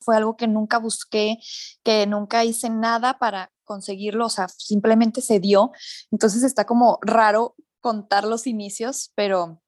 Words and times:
fue 0.00 0.16
algo 0.16 0.36
que 0.36 0.48
nunca 0.48 0.78
busqué, 0.78 1.38
que 1.82 2.06
nunca 2.06 2.44
hice 2.44 2.70
nada 2.70 3.18
para 3.18 3.50
conseguirlo, 3.64 4.26
o 4.26 4.30
sea, 4.30 4.48
simplemente 4.48 5.20
se 5.20 5.40
dio. 5.40 5.72
Entonces 6.10 6.42
está 6.42 6.64
como 6.64 6.98
raro 7.02 7.54
contar 7.80 8.24
los 8.24 8.46
inicios, 8.46 9.12
pero 9.14 9.62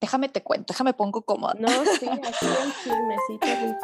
déjame 0.00 0.28
te 0.28 0.42
cuento, 0.42 0.72
déjame 0.72 0.94
pongo 0.94 1.22
cómoda. 1.22 1.54
No, 1.58 1.68
sí, 1.68 2.08
aquí. 2.08 3.74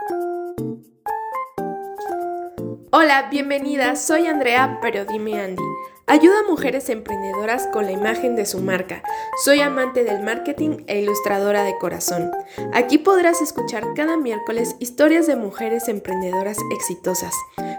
Hola, 2.93 3.29
bienvenida, 3.31 3.97
soy 3.97 4.27
Andrea, 4.27 4.79
pero 4.81 5.05
dime 5.05 5.41
Andy. 5.41 5.63
Ayuda 6.07 6.41
a 6.41 6.51
mujeres 6.51 6.91
emprendedoras 6.91 7.67
con 7.69 7.87
la 7.87 7.93
imagen 7.93 8.37
de 8.37 8.45
su 8.45 8.61
marca. 8.61 9.03
Soy 9.43 9.61
amante 9.61 10.05
del 10.05 10.23
marketing 10.23 10.85
e 10.87 11.01
ilustradora 11.01 11.65
de 11.65 11.79
corazón. 11.79 12.31
Aquí 12.75 12.99
podrás 12.99 13.41
escuchar 13.41 13.85
cada 13.97 14.19
miércoles 14.19 14.77
historias 14.81 15.27
de 15.27 15.37
mujeres 15.37 15.89
emprendedoras 15.89 16.59
exitosas. 16.73 17.33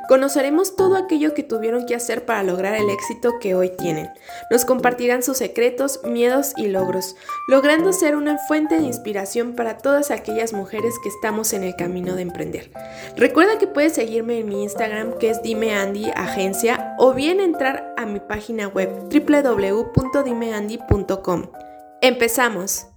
Conoceremos 0.07 0.75
todo 0.75 0.97
aquello 0.97 1.33
que 1.35 1.43
tuvieron 1.43 1.85
que 1.85 1.95
hacer 1.95 2.25
para 2.25 2.41
lograr 2.41 2.75
el 2.75 2.89
éxito 2.89 3.39
que 3.39 3.53
hoy 3.53 3.69
tienen. 3.69 4.09
Nos 4.49 4.65
compartirán 4.65 5.21
sus 5.21 5.37
secretos, 5.37 6.01
miedos 6.03 6.53
y 6.57 6.67
logros, 6.67 7.15
logrando 7.47 7.93
ser 7.93 8.15
una 8.15 8.37
fuente 8.37 8.79
de 8.79 8.85
inspiración 8.85 9.53
para 9.53 9.77
todas 9.77 10.09
aquellas 10.09 10.53
mujeres 10.53 10.95
que 11.01 11.09
estamos 11.09 11.53
en 11.53 11.63
el 11.63 11.75
camino 11.75 12.15
de 12.15 12.23
emprender. 12.23 12.71
Recuerda 13.17 13.59
que 13.59 13.67
puedes 13.67 13.93
seguirme 13.93 14.39
en 14.39 14.49
mi 14.49 14.63
Instagram 14.63 15.17
que 15.19 15.29
es 15.29 15.41
Dime 15.41 15.75
Andy 15.75 16.11
Agencia 16.15 16.95
o 16.97 17.13
bien 17.13 17.39
entrar 17.39 17.93
a 17.97 18.05
mi 18.05 18.14
página 18.19 18.67
web 18.67 18.89
www.dimeandy.com. 19.09 21.43
Empezamos. 22.01 22.87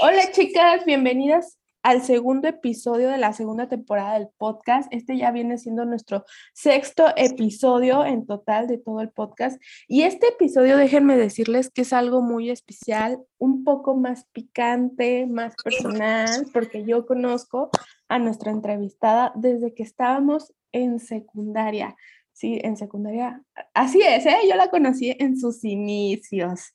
Hola 0.00 0.30
chicas, 0.32 0.84
bienvenidas 0.84 1.58
al 1.86 2.02
segundo 2.02 2.48
episodio 2.48 3.08
de 3.08 3.16
la 3.16 3.32
segunda 3.32 3.68
temporada 3.68 4.18
del 4.18 4.28
podcast. 4.38 4.92
Este 4.92 5.16
ya 5.16 5.30
viene 5.30 5.56
siendo 5.56 5.84
nuestro 5.84 6.24
sexto 6.52 7.06
episodio 7.14 8.04
en 8.04 8.26
total 8.26 8.66
de 8.66 8.78
todo 8.78 9.00
el 9.00 9.10
podcast. 9.10 9.62
Y 9.86 10.02
este 10.02 10.30
episodio, 10.30 10.76
déjenme 10.76 11.16
decirles 11.16 11.70
que 11.70 11.82
es 11.82 11.92
algo 11.92 12.22
muy 12.22 12.50
especial, 12.50 13.20
un 13.38 13.62
poco 13.62 13.94
más 13.94 14.26
picante, 14.32 15.28
más 15.28 15.54
personal, 15.62 16.48
porque 16.52 16.84
yo 16.84 17.06
conozco 17.06 17.70
a 18.08 18.18
nuestra 18.18 18.50
entrevistada 18.50 19.30
desde 19.36 19.72
que 19.72 19.84
estábamos 19.84 20.52
en 20.72 20.98
secundaria. 20.98 21.94
Sí, 22.36 22.60
en 22.62 22.76
secundaria. 22.76 23.42
Así 23.72 24.02
es, 24.02 24.26
¿eh? 24.26 24.36
yo 24.46 24.56
la 24.56 24.68
conocí 24.68 25.16
en 25.18 25.38
sus 25.38 25.64
inicios. 25.64 26.74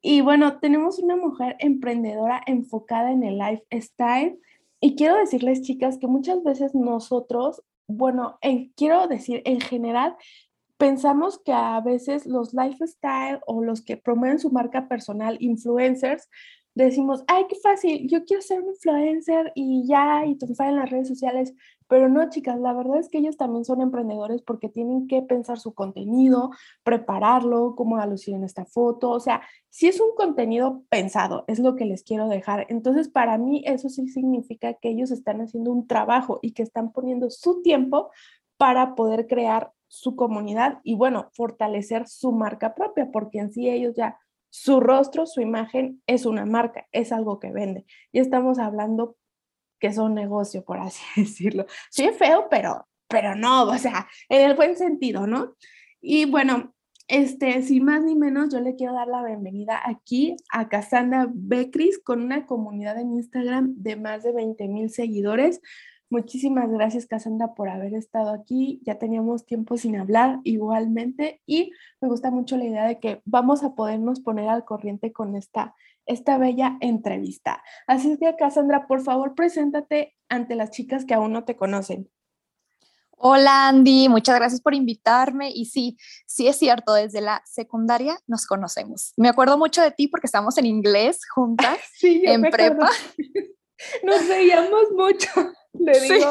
Y 0.00 0.20
bueno, 0.20 0.60
tenemos 0.60 1.00
una 1.00 1.16
mujer 1.16 1.56
emprendedora 1.58 2.40
enfocada 2.46 3.10
en 3.10 3.24
el 3.24 3.36
lifestyle. 3.36 4.38
Y 4.78 4.94
quiero 4.94 5.16
decirles, 5.16 5.62
chicas, 5.62 5.98
que 5.98 6.06
muchas 6.06 6.44
veces 6.44 6.76
nosotros, 6.76 7.60
bueno, 7.88 8.38
quiero 8.76 9.08
decir, 9.08 9.42
en 9.46 9.60
general, 9.60 10.14
pensamos 10.76 11.40
que 11.44 11.52
a 11.52 11.80
veces 11.80 12.24
los 12.24 12.54
lifestyle 12.54 13.40
o 13.48 13.64
los 13.64 13.82
que 13.82 13.96
promueven 13.96 14.38
su 14.38 14.52
marca 14.52 14.86
personal, 14.86 15.38
influencers, 15.40 16.28
decimos, 16.74 17.24
ay, 17.28 17.44
qué 17.48 17.56
fácil, 17.56 18.08
yo 18.08 18.24
quiero 18.24 18.42
ser 18.42 18.60
un 18.62 18.70
influencer 18.70 19.52
y 19.54 19.86
ya, 19.86 20.26
y 20.26 20.36
triunfar 20.36 20.70
en 20.70 20.76
las 20.76 20.90
redes 20.90 21.08
sociales, 21.08 21.54
pero 21.86 22.08
no, 22.08 22.28
chicas, 22.30 22.58
la 22.58 22.72
verdad 22.72 22.98
es 22.98 23.08
que 23.08 23.18
ellos 23.18 23.36
también 23.36 23.64
son 23.64 23.80
emprendedores 23.80 24.42
porque 24.42 24.68
tienen 24.68 25.06
que 25.06 25.22
pensar 25.22 25.58
su 25.58 25.74
contenido, 25.74 26.50
prepararlo, 26.82 27.74
cómo 27.76 27.96
va 27.96 28.04
en 28.04 28.44
esta 28.44 28.64
foto, 28.64 29.10
o 29.10 29.20
sea, 29.20 29.42
si 29.70 29.86
es 29.86 30.00
un 30.00 30.14
contenido 30.16 30.82
pensado, 30.88 31.44
es 31.46 31.58
lo 31.58 31.76
que 31.76 31.84
les 31.84 32.02
quiero 32.02 32.28
dejar. 32.28 32.66
Entonces, 32.68 33.08
para 33.08 33.38
mí 33.38 33.62
eso 33.66 33.88
sí 33.88 34.08
significa 34.08 34.74
que 34.74 34.90
ellos 34.90 35.10
están 35.10 35.40
haciendo 35.40 35.72
un 35.72 35.86
trabajo 35.86 36.38
y 36.42 36.52
que 36.52 36.62
están 36.62 36.92
poniendo 36.92 37.30
su 37.30 37.60
tiempo 37.62 38.10
para 38.56 38.94
poder 38.94 39.26
crear 39.26 39.72
su 39.88 40.16
comunidad 40.16 40.80
y 40.82 40.94
bueno, 40.94 41.28
fortalecer 41.34 42.08
su 42.08 42.32
marca 42.32 42.74
propia, 42.74 43.10
porque 43.12 43.38
en 43.38 43.52
sí 43.52 43.68
ellos 43.68 43.94
ya 43.96 44.18
su 44.54 44.78
rostro, 44.78 45.26
su 45.26 45.40
imagen 45.40 46.00
es 46.06 46.26
una 46.26 46.46
marca, 46.46 46.86
es 46.92 47.10
algo 47.10 47.40
que 47.40 47.50
vende. 47.50 47.86
Y 48.12 48.20
estamos 48.20 48.60
hablando 48.60 49.16
que 49.80 49.88
es 49.88 49.98
un 49.98 50.14
negocio, 50.14 50.64
por 50.64 50.78
así 50.78 51.02
decirlo. 51.20 51.66
Sí, 51.90 52.08
feo, 52.16 52.46
pero, 52.48 52.86
pero 53.08 53.34
no, 53.34 53.64
o 53.64 53.78
sea, 53.78 54.06
en 54.28 54.48
el 54.48 54.54
buen 54.54 54.76
sentido, 54.76 55.26
¿no? 55.26 55.56
Y 56.00 56.26
bueno, 56.26 56.72
este, 57.08 57.62
sin 57.62 57.84
más 57.84 58.04
ni 58.04 58.14
menos, 58.14 58.52
yo 58.52 58.60
le 58.60 58.76
quiero 58.76 58.94
dar 58.94 59.08
la 59.08 59.24
bienvenida 59.24 59.80
aquí 59.84 60.36
a 60.52 60.68
Cassandra 60.68 61.26
Becris 61.34 61.98
con 61.98 62.22
una 62.22 62.46
comunidad 62.46 63.00
en 63.00 63.12
Instagram 63.12 63.74
de 63.78 63.96
más 63.96 64.22
de 64.22 64.32
20 64.34 64.68
mil 64.68 64.88
seguidores. 64.88 65.62
Muchísimas 66.10 66.70
gracias, 66.70 67.06
Cassandra, 67.06 67.54
por 67.54 67.68
haber 67.68 67.94
estado 67.94 68.30
aquí. 68.30 68.80
Ya 68.84 68.98
teníamos 68.98 69.46
tiempo 69.46 69.76
sin 69.76 69.96
hablar 69.96 70.40
igualmente 70.44 71.40
y 71.46 71.72
me 72.00 72.08
gusta 72.08 72.30
mucho 72.30 72.56
la 72.56 72.64
idea 72.64 72.86
de 72.86 73.00
que 73.00 73.22
vamos 73.24 73.64
a 73.64 73.74
podernos 73.74 74.20
poner 74.20 74.48
al 74.48 74.64
corriente 74.64 75.12
con 75.12 75.34
esta, 75.34 75.74
esta 76.06 76.38
bella 76.38 76.76
entrevista. 76.80 77.62
Así 77.86 78.12
es 78.12 78.18
que, 78.18 78.36
Cassandra, 78.36 78.86
por 78.86 79.02
favor, 79.02 79.34
preséntate 79.34 80.14
ante 80.28 80.54
las 80.54 80.70
chicas 80.70 81.04
que 81.04 81.14
aún 81.14 81.32
no 81.32 81.44
te 81.44 81.56
conocen. 81.56 82.10
Hola 83.16 83.68
Andy, 83.68 84.08
muchas 84.08 84.34
gracias 84.34 84.60
por 84.60 84.74
invitarme 84.74 85.50
y 85.50 85.66
sí, 85.66 85.96
sí 86.26 86.48
es 86.48 86.56
cierto, 86.56 86.94
desde 86.94 87.20
la 87.20 87.42
secundaria 87.46 88.18
nos 88.26 88.44
conocemos. 88.44 89.14
Me 89.16 89.28
acuerdo 89.28 89.56
mucho 89.56 89.82
de 89.82 89.92
ti 89.92 90.08
porque 90.08 90.26
estamos 90.26 90.58
en 90.58 90.66
inglés 90.66 91.20
juntas 91.32 91.78
sí, 91.94 92.22
en 92.26 92.42
prepa. 92.42 92.90
Nos 94.02 94.28
veíamos 94.28 94.92
mucho. 94.94 95.28
Le 95.74 96.00
digo 96.00 96.26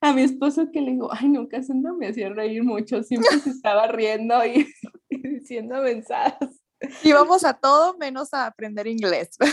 a, 0.00 0.12
mi 0.12 0.22
esposo 0.22 0.70
que 0.72 0.80
le 0.80 0.92
digo, 0.92 1.10
ay, 1.12 1.28
no, 1.28 1.46
no 1.74 1.96
me 1.96 2.08
hacía 2.08 2.28
reír 2.30 2.62
mucho, 2.62 3.02
siempre 3.02 3.38
se 3.40 3.50
estaba 3.50 3.88
riendo 3.88 4.44
y, 4.44 4.66
diciendo 5.10 5.82
mensajes. 5.82 6.60
Íbamos 7.02 7.44
a 7.44 7.54
todo 7.54 7.96
menos 7.98 8.32
a 8.32 8.46
aprender 8.46 8.86
inglés. 8.86 9.30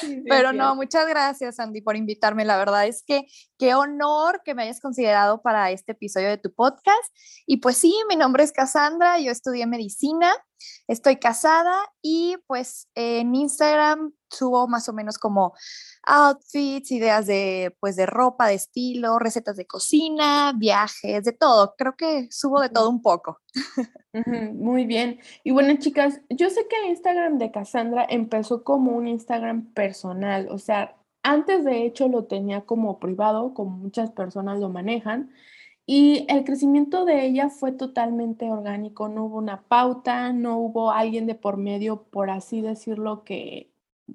Sí. 0.00 0.22
Pero 0.26 0.52
no, 0.52 0.74
muchas 0.74 1.06
gracias, 1.06 1.60
Andy, 1.60 1.82
por 1.82 1.94
invitarme. 1.94 2.44
La 2.44 2.56
verdad 2.56 2.86
es 2.86 3.02
que 3.02 3.26
qué 3.58 3.74
honor 3.74 4.40
que 4.44 4.54
me 4.54 4.62
hayas 4.62 4.80
considerado 4.80 5.42
para 5.42 5.70
este 5.70 5.92
episodio 5.92 6.28
de 6.28 6.38
tu 6.38 6.54
podcast. 6.54 7.14
Y 7.46 7.58
pues 7.58 7.76
sí, 7.76 7.94
mi 8.08 8.16
nombre 8.16 8.42
es 8.42 8.52
Cassandra, 8.52 9.18
yo 9.18 9.30
estudié 9.30 9.66
medicina, 9.66 10.32
estoy 10.88 11.16
casada 11.16 11.76
y 12.02 12.36
pues 12.46 12.88
en 12.94 13.34
Instagram 13.34 14.12
subo 14.30 14.68
más 14.68 14.88
o 14.88 14.92
menos 14.92 15.18
como 15.18 15.54
outfits, 16.04 16.90
ideas 16.92 17.26
de, 17.26 17.76
pues, 17.80 17.96
de 17.96 18.06
ropa, 18.06 18.48
de 18.48 18.54
estilo, 18.54 19.18
recetas 19.18 19.56
de 19.56 19.66
cocina, 19.66 20.52
viajes, 20.56 21.24
de 21.24 21.32
todo. 21.32 21.74
Creo 21.76 21.96
que 21.96 22.28
subo 22.30 22.60
de 22.60 22.68
todo 22.68 22.88
un 22.88 23.02
poco. 23.02 23.40
muy 24.54 24.86
bien. 24.86 25.20
Y 25.44 25.50
bueno, 25.50 25.76
chicas, 25.78 26.20
yo 26.28 26.50
sé 26.50 26.66
que 26.68 26.76
el 26.84 26.90
Instagram 26.90 27.38
de 27.38 27.50
Cassandra 27.50 28.06
empezó 28.08 28.64
como 28.64 28.92
un 28.92 29.08
Instagram 29.08 29.72
personal, 29.72 30.48
o 30.50 30.58
sea, 30.58 30.96
antes 31.22 31.64
de 31.64 31.84
hecho 31.84 32.08
lo 32.08 32.24
tenía 32.24 32.62
como 32.62 32.98
privado, 32.98 33.52
como 33.52 33.76
muchas 33.76 34.10
personas 34.10 34.58
lo 34.58 34.70
manejan. 34.70 35.30
Y 35.92 36.24
el 36.28 36.44
crecimiento 36.44 37.04
de 37.04 37.26
ella 37.26 37.48
fue 37.50 37.72
totalmente 37.72 38.48
orgánico, 38.48 39.08
no 39.08 39.24
hubo 39.24 39.38
una 39.38 39.62
pauta, 39.62 40.32
no 40.32 40.56
hubo 40.56 40.92
alguien 40.92 41.26
de 41.26 41.34
por 41.34 41.56
medio, 41.56 42.04
por 42.04 42.30
así 42.30 42.60
decirlo, 42.60 43.24
que 43.24 43.72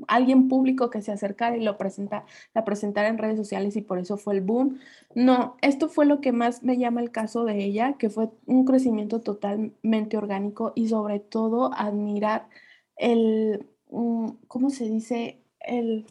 alguien 0.08 0.48
público 0.48 0.90
que 0.90 1.02
se 1.02 1.12
acercara 1.12 1.58
y 1.58 1.62
lo 1.62 1.78
presenta, 1.78 2.24
la 2.54 2.64
presentara 2.64 3.10
en 3.10 3.18
redes 3.18 3.36
sociales 3.36 3.76
y 3.76 3.82
por 3.82 4.00
eso 4.00 4.16
fue 4.16 4.36
el 4.36 4.42
boom. 4.42 4.80
No, 5.16 5.58
esto 5.62 5.90
fue 5.90 6.06
lo 6.06 6.22
que 6.22 6.32
más 6.32 6.64
me 6.64 6.78
llama 6.78 7.02
el 7.02 7.12
caso 7.12 7.44
de 7.44 7.62
ella, 7.66 7.98
que 8.00 8.10
fue 8.10 8.30
un 8.46 8.64
crecimiento 8.64 9.20
totalmente 9.20 10.16
orgánico 10.16 10.72
y 10.76 10.88
sobre 10.88 11.20
todo 11.20 11.74
admirar 11.74 12.48
el, 12.96 13.68
¿cómo 14.48 14.70
se 14.70 14.88
dice? 14.88 15.42
El, 15.60 16.06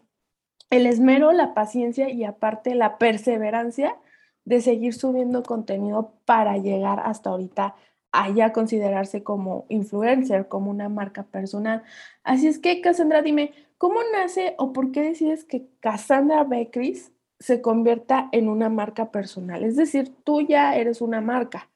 el 0.69 0.85
esmero, 0.85 1.33
la 1.33 1.55
paciencia 1.55 2.11
y 2.11 2.25
aparte 2.25 2.75
la 2.75 2.99
perseverancia 2.99 3.97
de 4.45 4.61
seguir 4.61 4.95
subiendo 4.95 5.43
contenido 5.43 6.13
para 6.25 6.59
llegar 6.59 7.01
hasta 7.01 7.31
ahorita 7.31 7.75
a 8.13 8.53
considerarse 8.53 9.25
como 9.25 9.67
influencer, 9.69 10.47
como 10.47 10.71
una 10.71 10.89
marca 10.89 11.25
personal. 11.25 11.83
Así 12.23 12.47
es 12.47 12.61
que, 12.61 12.81
Cassandra, 12.81 13.23
dime, 13.23 13.53
¿Cómo 13.85 14.01
nace 14.13 14.55
o 14.57 14.73
por 14.73 14.93
qué 14.93 15.03
decides 15.03 15.45
que 15.45 15.69
Cassandra 15.81 16.45
Becris 16.45 17.13
se 17.39 17.61
convierta 17.61 18.31
en 18.33 18.49
una 18.49 18.71
marca 18.71 19.11
personal? 19.11 19.63
Es 19.63 19.77
decir, 19.77 20.15
tú 20.25 20.41
ya 20.41 20.75
eres 20.77 21.03
una 21.03 21.21
marca. 21.21 21.71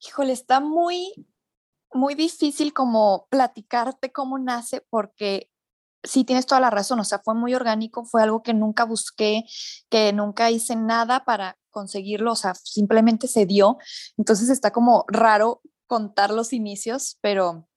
Híjole, 0.00 0.32
está 0.32 0.60
muy, 0.60 1.26
muy 1.92 2.14
difícil 2.14 2.72
como 2.72 3.26
platicarte 3.28 4.12
cómo 4.12 4.38
nace 4.38 4.80
porque 4.88 5.47
sí 6.02 6.24
tienes 6.24 6.46
toda 6.46 6.60
la 6.60 6.70
razón, 6.70 7.00
o 7.00 7.04
sea, 7.04 7.18
fue 7.18 7.34
muy 7.34 7.54
orgánico, 7.54 8.04
fue 8.04 8.22
algo 8.22 8.42
que 8.42 8.54
nunca 8.54 8.84
busqué, 8.84 9.44
que 9.88 10.12
nunca 10.12 10.50
hice 10.50 10.76
nada 10.76 11.24
para 11.24 11.58
conseguirlo, 11.70 12.32
o 12.32 12.36
sea, 12.36 12.54
simplemente 12.54 13.28
se 13.28 13.46
dio. 13.46 13.78
Entonces 14.16 14.48
está 14.48 14.70
como 14.70 15.04
raro 15.08 15.60
contar 15.86 16.30
los 16.30 16.52
inicios, 16.52 17.18
pero 17.20 17.68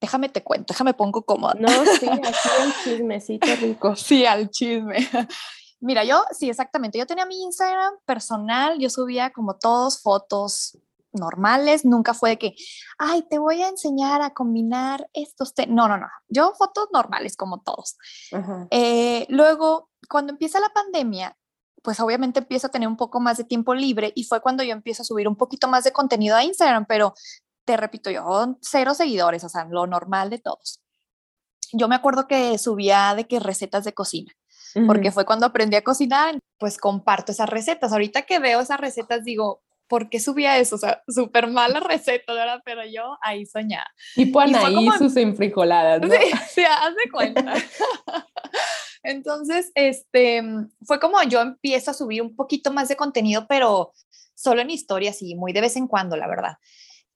déjame 0.00 0.28
te 0.28 0.42
cuento, 0.42 0.72
déjame 0.72 0.94
pongo 0.94 1.24
cómoda. 1.24 1.54
No, 1.58 1.68
sí, 1.68 2.08
aquí 2.08 2.48
el 2.62 2.72
chismecito 2.84 3.46
rico. 3.60 3.94
Sí, 3.96 4.24
al 4.24 4.50
chisme. 4.50 5.08
Mira, 5.80 6.04
yo, 6.04 6.24
sí, 6.32 6.50
exactamente. 6.50 6.98
Yo 6.98 7.06
tenía 7.06 7.24
mi 7.24 7.42
Instagram 7.42 7.94
personal, 8.04 8.78
yo 8.78 8.90
subía 8.90 9.30
como 9.30 9.56
todos 9.56 10.02
fotos 10.02 10.78
normales, 11.12 11.84
nunca 11.84 12.14
fue 12.14 12.30
de 12.30 12.38
que, 12.38 12.54
ay, 12.98 13.24
te 13.28 13.38
voy 13.38 13.62
a 13.62 13.68
enseñar 13.68 14.22
a 14.22 14.34
combinar 14.34 15.08
estos. 15.12 15.52
No, 15.68 15.88
no, 15.88 15.98
no. 15.98 16.06
Yo 16.28 16.52
fotos 16.56 16.88
normales 16.92 17.36
como 17.36 17.60
todos. 17.60 17.96
Eh, 18.70 19.26
luego, 19.28 19.90
cuando 20.08 20.32
empieza 20.32 20.60
la 20.60 20.70
pandemia, 20.70 21.36
pues 21.82 21.98
obviamente 22.00 22.40
empiezo 22.40 22.66
a 22.66 22.70
tener 22.70 22.88
un 22.88 22.96
poco 22.96 23.20
más 23.20 23.38
de 23.38 23.44
tiempo 23.44 23.74
libre 23.74 24.12
y 24.14 24.24
fue 24.24 24.40
cuando 24.40 24.62
yo 24.62 24.72
empiezo 24.72 25.02
a 25.02 25.06
subir 25.06 25.26
un 25.28 25.36
poquito 25.36 25.66
más 25.68 25.84
de 25.84 25.92
contenido 25.92 26.36
a 26.36 26.44
Instagram, 26.44 26.84
pero 26.86 27.14
te 27.64 27.76
repito, 27.76 28.10
yo 28.10 28.58
cero 28.60 28.94
seguidores, 28.94 29.44
o 29.44 29.48
sea, 29.48 29.64
lo 29.64 29.86
normal 29.86 30.28
de 30.30 30.38
todos. 30.38 30.82
Yo 31.72 31.88
me 31.88 31.94
acuerdo 31.94 32.26
que 32.26 32.58
subía 32.58 33.14
de 33.14 33.26
que 33.26 33.40
recetas 33.40 33.84
de 33.84 33.94
cocina 33.94 34.32
porque 34.86 35.10
fue 35.10 35.24
cuando 35.24 35.46
aprendí 35.46 35.76
a 35.76 35.84
cocinar, 35.84 36.38
pues 36.58 36.78
comparto 36.78 37.32
esas 37.32 37.48
recetas. 37.48 37.92
Ahorita 37.92 38.22
que 38.22 38.38
veo 38.38 38.60
esas 38.60 38.80
recetas 38.80 39.24
digo, 39.24 39.62
¿por 39.90 40.08
qué 40.08 40.20
subía 40.20 40.56
eso? 40.58 40.76
O 40.76 40.78
sea, 40.78 41.02
súper 41.08 41.48
mala 41.48 41.80
receta, 41.80 42.32
¿verdad? 42.32 42.62
Pero 42.64 42.82
yo 42.86 43.18
ahí 43.20 43.44
soñaba. 43.44 43.90
Tipo 44.14 44.40
Anaí 44.40 44.86
y 44.86 44.90
sus 44.92 45.16
enfrijoladas, 45.16 46.00
¿no? 46.00 46.08
Sí, 46.08 46.16
sí, 46.54 46.62
haz 46.62 46.94
de 46.94 47.10
cuenta. 47.10 47.54
Entonces, 49.02 49.72
este, 49.74 50.42
fue 50.86 51.00
como 51.00 51.20
yo 51.24 51.40
empiezo 51.40 51.90
a 51.90 51.94
subir 51.94 52.22
un 52.22 52.36
poquito 52.36 52.70
más 52.70 52.88
de 52.88 52.96
contenido, 52.96 53.46
pero 53.48 53.92
solo 54.34 54.62
en 54.62 54.70
historias 54.70 55.20
y 55.22 55.34
muy 55.34 55.52
de 55.52 55.62
vez 55.62 55.76
en 55.76 55.88
cuando, 55.88 56.16
la 56.16 56.28
verdad. 56.28 56.54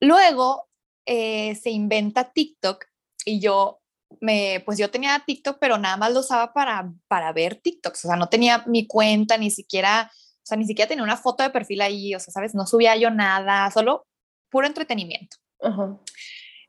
Luego 0.01 0.69
eh, 1.07 1.55
se 1.55 1.71
inventa 1.71 2.33
TikTok 2.33 2.87
y 3.25 3.39
yo 3.39 3.81
me, 4.21 4.63
pues 4.67 4.79
yo 4.79 4.91
tenía 4.91 5.23
TikTok, 5.25 5.59
pero 5.61 5.79
nada 5.79 5.97
más 5.97 6.13
lo 6.13 6.21
usaba 6.21 6.53
para, 6.53 6.93
para 7.07 7.33
ver 7.33 7.61
TikToks, 7.61 8.05
o 8.05 8.09
sea, 8.09 8.17
no 8.17 8.29
tenía 8.29 8.65
mi 8.67 8.87
cuenta, 8.87 9.39
ni 9.39 9.51
siquiera, 9.51 10.11
o 10.45 10.47
sea, 10.47 10.59
ni 10.59 10.67
siquiera 10.67 10.89
tenía 10.89 11.03
una 11.03 11.17
foto 11.17 11.43
de 11.43 11.49
perfil 11.49 11.81
ahí, 11.81 12.15
o 12.15 12.21
sea, 12.21 12.31
¿sabes? 12.31 12.55
No 12.55 12.67
subía 12.67 12.95
yo 12.97 13.11
nada, 13.11 13.71
solo 13.71 14.07
puro 14.51 14.67
entretenimiento. 14.67 15.39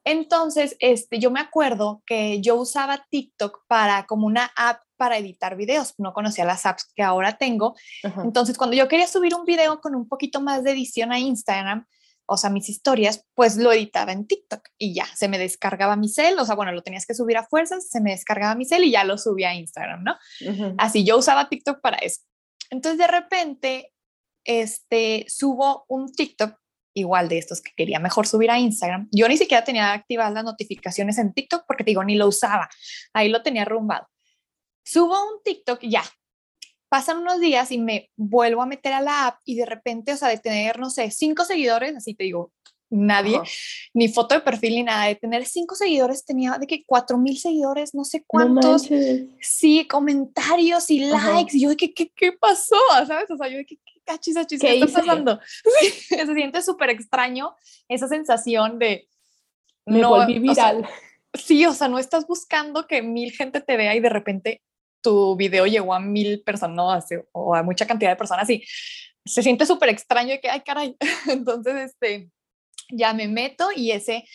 Entonces, 0.06 0.78
este, 0.80 1.20
yo 1.20 1.30
me 1.30 1.42
acuerdo 1.42 2.02
que 2.06 2.40
yo 2.40 2.56
usaba 2.56 3.06
TikTok 3.10 3.66
para 3.68 4.06
como 4.06 4.28
una 4.28 4.50
app 4.56 4.82
para 4.96 5.18
editar 5.18 5.58
videos, 5.58 5.94
no 5.98 6.14
conocía 6.14 6.46
las 6.46 6.66
apps 6.66 6.90
que 6.96 7.04
ahora 7.04 7.38
tengo. 7.38 7.76
Entonces, 8.24 8.58
cuando 8.58 8.78
yo 8.78 8.88
quería 8.88 9.08
subir 9.08 9.36
un 9.36 9.44
video 9.44 9.82
con 9.82 9.94
un 9.94 10.08
poquito 10.08 10.40
más 10.40 10.64
de 10.64 10.72
edición 10.72 11.12
a 11.12 11.20
Instagram, 11.20 11.86
o 12.28 12.38
sea, 12.38 12.50
mis 12.50 12.70
historias, 12.70 13.26
pues 13.34 13.58
lo 13.58 13.74
editaba 13.74 14.14
en 14.14 14.26
TikTok 14.26 14.70
y 14.78 14.96
ya, 14.96 15.06
se 15.16 15.28
me 15.28 15.38
descargaba 15.38 15.98
mi 15.98 16.08
cel, 16.08 16.40
o 16.40 16.46
sea, 16.46 16.56
bueno, 16.56 16.72
lo 16.72 16.82
tenías 16.82 17.06
que 17.06 17.14
subir 17.14 17.38
a 17.38 17.46
fuerzas, 17.46 17.90
se 17.90 18.00
me 18.00 18.12
descargaba 18.12 18.56
mi 18.56 18.64
cel 18.64 18.86
y 18.86 18.92
ya 18.92 19.04
lo 19.04 19.18
subía 19.18 19.50
a 19.50 19.56
Instagram, 19.56 20.04
¿no? 20.04 20.16
Así 20.78 21.04
yo 21.04 21.18
usaba 21.18 21.50
TikTok 21.50 21.82
para 21.82 21.98
eso. 21.98 22.22
Entonces, 22.70 23.00
de 23.00 23.08
repente, 23.08 23.94
este, 24.44 25.26
subo 25.28 25.86
un 25.88 26.12
TikTok 26.12 26.58
igual 26.96 27.28
de 27.28 27.38
estos 27.38 27.62
que 27.62 27.72
quería 27.76 28.00
mejor 28.00 28.26
subir 28.26 28.50
a 28.50 28.60
Instagram. 28.60 29.10
Yo 29.12 29.28
ni 29.28 29.38
siquiera 29.38 29.64
tenía 29.64 29.94
activadas 29.94 30.34
las 30.34 30.46
notificaciones 30.46 31.18
en 31.18 31.34
TikTok 31.34 31.66
porque 31.68 31.84
digo, 31.84 32.04
ni 32.04 32.16
lo 32.16 32.28
usaba. 32.28 32.70
Ahí 33.14 33.30
lo 33.30 33.44
tenía 33.44 33.64
arrumbado. 33.64 34.08
Subo 34.84 35.14
un 35.14 35.44
TikTok 35.44 35.80
ya, 35.82 36.04
pasan 36.90 37.18
unos 37.18 37.40
días 37.40 37.72
y 37.72 37.78
me 37.78 38.12
vuelvo 38.16 38.62
a 38.62 38.66
meter 38.66 38.94
a 38.94 39.02
la 39.02 39.28
app 39.28 39.40
y 39.44 39.56
de 39.56 39.66
repente, 39.66 40.14
o 40.14 40.18
sea, 40.18 40.30
de 40.30 40.38
tener, 40.38 40.80
no 40.80 40.90
sé, 40.90 41.12
cinco 41.12 41.44
seguidores, 41.44 41.96
así 41.96 42.14
te 42.14 42.24
digo, 42.24 42.54
nadie, 42.96 43.40
ni 43.94 44.08
foto 44.08 44.36
de 44.36 44.42
perfil 44.42 44.76
ni 44.76 44.84
nada, 44.84 45.06
de 45.08 45.16
tener 45.16 45.46
cinco 45.46 45.76
seguidores, 45.76 46.26
tenía 46.26 46.58
de 46.58 46.68
que 46.68 46.84
cuatro 46.86 47.18
mil 47.18 47.38
seguidores, 47.38 47.94
no 47.94 48.04
sé 48.04 48.24
cuántos, 48.26 48.90
sí, 49.40 49.88
comentarios 49.88 50.90
y 50.90 51.00
likes, 51.00 51.56
y 51.56 51.62
yo 51.62 51.70
de 51.70 51.78
que, 51.78 51.94
¿qué, 51.94 52.10
qué 52.16 52.32
pasó? 52.34 52.76
¿Sabes? 53.06 53.30
O 53.30 53.38
sea, 53.38 53.48
yo 53.48 53.58
de 53.58 53.66
que, 53.66 53.76
¿qué 53.78 54.02
cachis, 54.04 54.36
¿qué, 54.48 54.58
¿Qué 54.58 54.80
está 54.80 55.02
pasando? 55.02 55.40
se 56.10 56.34
siente 56.34 56.62
súper 56.62 56.90
extraño 56.90 57.56
esa 57.88 58.08
sensación 58.08 58.80
de... 58.80 59.08
Me 59.86 60.00
no, 60.00 60.10
volví 60.10 60.40
viral. 60.40 60.88
sí, 61.34 61.66
o 61.66 61.74
sea, 61.74 61.88
no 61.88 62.00
estás 62.00 62.26
buscando 62.26 62.88
que 62.88 63.04
mil 63.04 63.32
gente 63.32 63.62
te 63.62 63.78
vea 63.78 63.96
y 63.96 64.00
de 64.00 64.10
repente 64.10 64.64
tu 65.02 65.36
video 65.36 65.68
llegó 65.68 65.94
a 65.94 66.00
mil 66.00 66.42
personas 66.42 67.06
o 67.32 67.54
a 67.54 67.62
mucha 67.62 67.86
cantidad 67.86 68.10
de 68.10 68.16
personas 68.16 68.50
y 68.50 68.64
se 69.26 69.42
siente 69.42 69.66
súper 69.66 69.90
extraño 69.90 70.32
de 70.32 70.40
que, 70.40 70.50
ay, 70.50 70.62
caray. 70.62 70.96
Entonces, 71.30 71.92
este, 71.92 72.30
ya 72.90 73.14
me 73.14 73.28
meto 73.28 73.70
y 73.76 73.92
ese 73.92 74.26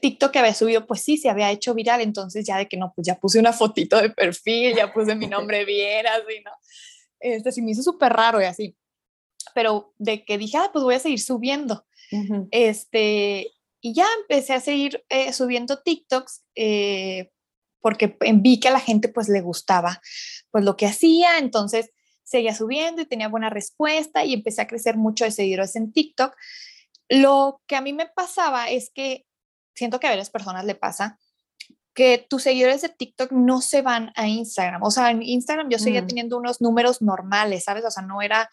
TikTok 0.00 0.32
que 0.32 0.38
había 0.38 0.54
subido, 0.54 0.86
pues 0.86 1.02
sí, 1.02 1.16
se 1.16 1.30
había 1.30 1.50
hecho 1.50 1.74
viral. 1.74 2.00
Entonces, 2.00 2.46
ya 2.46 2.58
de 2.58 2.68
que 2.68 2.76
no, 2.76 2.92
pues 2.94 3.06
ya 3.06 3.18
puse 3.18 3.38
una 3.38 3.52
fotito 3.52 4.00
de 4.00 4.10
perfil, 4.10 4.74
ya 4.74 4.92
puse 4.92 5.14
mi 5.14 5.26
nombre 5.26 5.64
bien, 5.64 6.06
así, 6.06 6.40
¿no? 6.44 6.52
Este, 7.20 7.52
sí 7.52 7.62
me 7.62 7.72
hizo 7.72 7.82
súper 7.82 8.12
raro 8.12 8.40
y 8.40 8.44
así. 8.44 8.76
Pero 9.54 9.94
de 9.98 10.24
que 10.24 10.38
dije, 10.38 10.58
ah, 10.58 10.70
pues 10.72 10.84
voy 10.84 10.94
a 10.94 11.00
seguir 11.00 11.20
subiendo. 11.20 11.86
Este, 12.50 13.50
y 13.80 13.94
ya 13.94 14.06
empecé 14.20 14.54
a 14.54 14.60
seguir 14.60 15.04
eh, 15.08 15.32
subiendo 15.32 15.80
TikToks. 15.82 16.44
Eh, 16.54 17.30
porque 17.80 18.16
vi 18.34 18.60
que 18.60 18.68
a 18.68 18.72
la 18.72 18.80
gente 18.80 19.08
pues 19.08 19.28
le 19.28 19.40
gustaba 19.40 20.00
pues 20.50 20.64
lo 20.64 20.76
que 20.76 20.86
hacía, 20.86 21.38
entonces 21.38 21.90
seguía 22.24 22.54
subiendo 22.54 23.02
y 23.02 23.06
tenía 23.06 23.28
buena 23.28 23.50
respuesta 23.50 24.24
y 24.24 24.34
empecé 24.34 24.62
a 24.62 24.66
crecer 24.66 24.96
mucho 24.96 25.24
de 25.24 25.30
seguidores 25.30 25.76
en 25.76 25.92
TikTok. 25.92 26.34
Lo 27.08 27.60
que 27.66 27.76
a 27.76 27.80
mí 27.80 27.92
me 27.92 28.06
pasaba 28.06 28.68
es 28.68 28.90
que 28.94 29.26
siento 29.74 30.00
que 30.00 30.06
a 30.06 30.10
varias 30.10 30.30
personas 30.30 30.64
le 30.64 30.74
pasa 30.74 31.18
que 31.94 32.24
tus 32.30 32.44
seguidores 32.44 32.82
de 32.82 32.90
TikTok 32.90 33.32
no 33.32 33.60
se 33.60 33.82
van 33.82 34.12
a 34.14 34.28
Instagram. 34.28 34.82
O 34.84 34.90
sea, 34.90 35.10
en 35.10 35.22
Instagram 35.22 35.68
yo 35.68 35.78
seguía 35.78 36.02
mm. 36.02 36.06
teniendo 36.06 36.36
unos 36.36 36.60
números 36.60 37.02
normales, 37.02 37.64
¿sabes? 37.64 37.84
O 37.84 37.90
sea, 37.90 38.04
no 38.04 38.22
era 38.22 38.48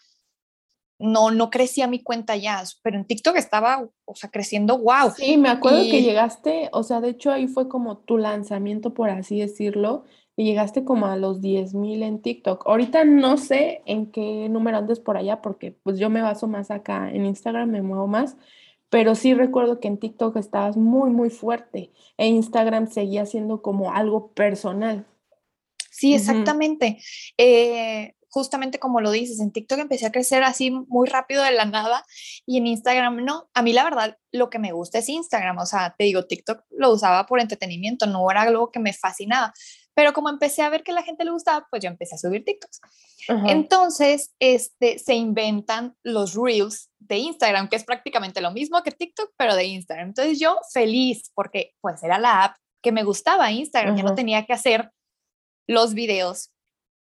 no, 0.98 1.30
no 1.30 1.50
crecía 1.50 1.86
mi 1.86 2.02
cuenta 2.02 2.36
ya, 2.36 2.62
pero 2.82 2.96
en 2.96 3.04
TikTok 3.04 3.36
estaba, 3.36 3.86
o 4.04 4.14
sea, 4.14 4.30
creciendo, 4.30 4.78
wow. 4.78 5.12
Sí, 5.14 5.36
me 5.36 5.50
acuerdo 5.50 5.82
que 5.82 6.02
llegaste, 6.02 6.70
o 6.72 6.82
sea, 6.82 7.00
de 7.00 7.10
hecho 7.10 7.30
ahí 7.30 7.48
fue 7.48 7.68
como 7.68 7.98
tu 7.98 8.16
lanzamiento, 8.16 8.94
por 8.94 9.10
así 9.10 9.38
decirlo, 9.38 10.04
y 10.36 10.44
llegaste 10.44 10.84
como 10.84 11.06
a 11.06 11.16
los 11.16 11.40
10 11.40 11.74
mil 11.74 12.02
en 12.02 12.20
TikTok. 12.20 12.66
Ahorita 12.66 13.04
no 13.04 13.38
sé 13.38 13.82
en 13.86 14.12
qué 14.12 14.48
número 14.48 14.76
andes 14.76 15.00
por 15.00 15.16
allá, 15.16 15.40
porque 15.40 15.72
pues 15.82 15.98
yo 15.98 16.10
me 16.10 16.22
baso 16.22 16.46
más 16.46 16.70
acá 16.70 17.10
en 17.10 17.24
Instagram, 17.24 17.70
me 17.70 17.82
muevo 17.82 18.06
más, 18.06 18.36
pero 18.90 19.14
sí 19.14 19.34
recuerdo 19.34 19.80
que 19.80 19.88
en 19.88 19.98
TikTok 19.98 20.36
estabas 20.36 20.76
muy, 20.76 21.10
muy 21.10 21.30
fuerte, 21.30 21.90
e 22.18 22.26
Instagram 22.26 22.88
seguía 22.88 23.24
siendo 23.26 23.62
como 23.62 23.92
algo 23.92 24.32
personal. 24.32 25.06
Sí, 25.90 26.14
exactamente. 26.14 26.98
eh, 27.38 28.12
justamente 28.36 28.78
como 28.78 29.00
lo 29.00 29.10
dices, 29.12 29.40
en 29.40 29.50
TikTok 29.50 29.78
empecé 29.78 30.04
a 30.04 30.12
crecer 30.12 30.42
así 30.42 30.70
muy 30.70 31.08
rápido 31.08 31.42
de 31.42 31.52
la 31.52 31.64
nada 31.64 32.04
y 32.44 32.58
en 32.58 32.66
Instagram 32.66 33.24
no. 33.24 33.48
A 33.54 33.62
mí 33.62 33.72
la 33.72 33.82
verdad 33.82 34.18
lo 34.30 34.50
que 34.50 34.58
me 34.58 34.72
gusta 34.72 34.98
es 34.98 35.08
Instagram, 35.08 35.56
o 35.56 35.64
sea, 35.64 35.94
te 35.96 36.04
digo, 36.04 36.26
TikTok 36.26 36.64
lo 36.68 36.92
usaba 36.92 37.24
por 37.24 37.40
entretenimiento, 37.40 38.06
no 38.06 38.30
era 38.30 38.42
algo 38.42 38.70
que 38.70 38.78
me 38.78 38.92
fascinaba. 38.92 39.54
Pero 39.96 40.12
como 40.12 40.28
empecé 40.28 40.60
a 40.60 40.68
ver 40.68 40.82
que 40.82 40.92
a 40.92 40.94
la 40.94 41.02
gente 41.02 41.24
le 41.24 41.30
gustaba, 41.30 41.66
pues 41.70 41.82
yo 41.82 41.88
empecé 41.88 42.16
a 42.16 42.18
subir 42.18 42.44
TikToks. 42.44 42.80
Entonces, 43.46 44.34
este, 44.38 44.98
se 44.98 45.14
inventan 45.14 45.96
los 46.02 46.34
Reels 46.34 46.90
de 46.98 47.16
Instagram, 47.16 47.70
que 47.70 47.76
es 47.76 47.84
prácticamente 47.84 48.42
lo 48.42 48.50
mismo 48.50 48.82
que 48.82 48.90
TikTok, 48.90 49.32
pero 49.38 49.56
de 49.56 49.64
Instagram. 49.64 50.08
Entonces 50.08 50.38
yo 50.38 50.58
feliz 50.70 51.32
porque 51.34 51.72
pues 51.80 52.02
era 52.02 52.18
la 52.18 52.44
app 52.44 52.56
que 52.82 52.92
me 52.92 53.04
gustaba 53.04 53.50
Instagram, 53.50 53.96
ya 53.96 54.02
no 54.02 54.14
tenía 54.14 54.44
que 54.44 54.52
hacer 54.52 54.90
los 55.66 55.94
videos 55.94 56.52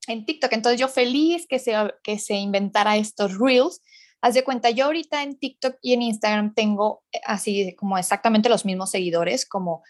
en 0.08 0.26
TikTok. 0.26 0.52
Entonces 0.52 0.80
yo 0.80 0.88
feliz 0.88 1.46
que 1.48 1.60
se, 1.60 1.76
que 2.02 2.18
se 2.18 2.38
inventara 2.38 2.98
estos 2.98 3.38
reels. 3.38 3.82
Haz 4.20 4.34
de 4.34 4.44
cuenta, 4.44 4.72
yo 4.72 4.86
ahorita 4.86 5.22
en 5.22 5.38
TikTok 5.38 5.78
y 5.84 5.94
en 5.94 6.02
Instagram 6.02 6.56
tengo 6.56 7.04
eh, 7.12 7.22
así 7.24 7.76
como 7.76 8.00
exactamente 8.00 8.50
los 8.50 8.66
mismos 8.66 8.90
seguidores, 8.90 9.46
como 9.46 9.84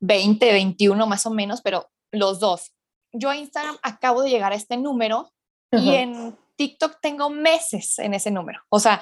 20, 0.00 0.52
21 0.52 1.06
más 1.08 1.26
o 1.26 1.30
menos, 1.30 1.62
pero 1.62 1.90
los 2.12 2.40
dos. 2.40 2.72
Yo 3.12 3.32
en 3.32 3.40
Instagram 3.40 3.76
acabo 3.82 4.22
de 4.22 4.30
llegar 4.30 4.52
a 4.52 4.56
este 4.56 4.76
número 4.76 5.32
y 5.72 5.94
en 5.94 6.36
TikTok 6.56 6.98
tengo 7.00 7.30
meses 7.30 7.98
en 7.98 8.14
ese 8.14 8.30
número. 8.30 8.60
O 8.68 8.80
sea, 8.80 9.00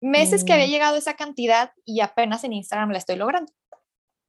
meses 0.00 0.44
que 0.44 0.52
había 0.52 0.66
mm. 0.66 0.70
llegado 0.70 0.94
a 0.96 0.98
esa 0.98 1.14
cantidad 1.14 1.72
y 1.84 2.00
apenas 2.00 2.44
en 2.44 2.52
Instagram 2.52 2.90
la 2.90 2.98
estoy 2.98 3.16
logrando. 3.16 3.52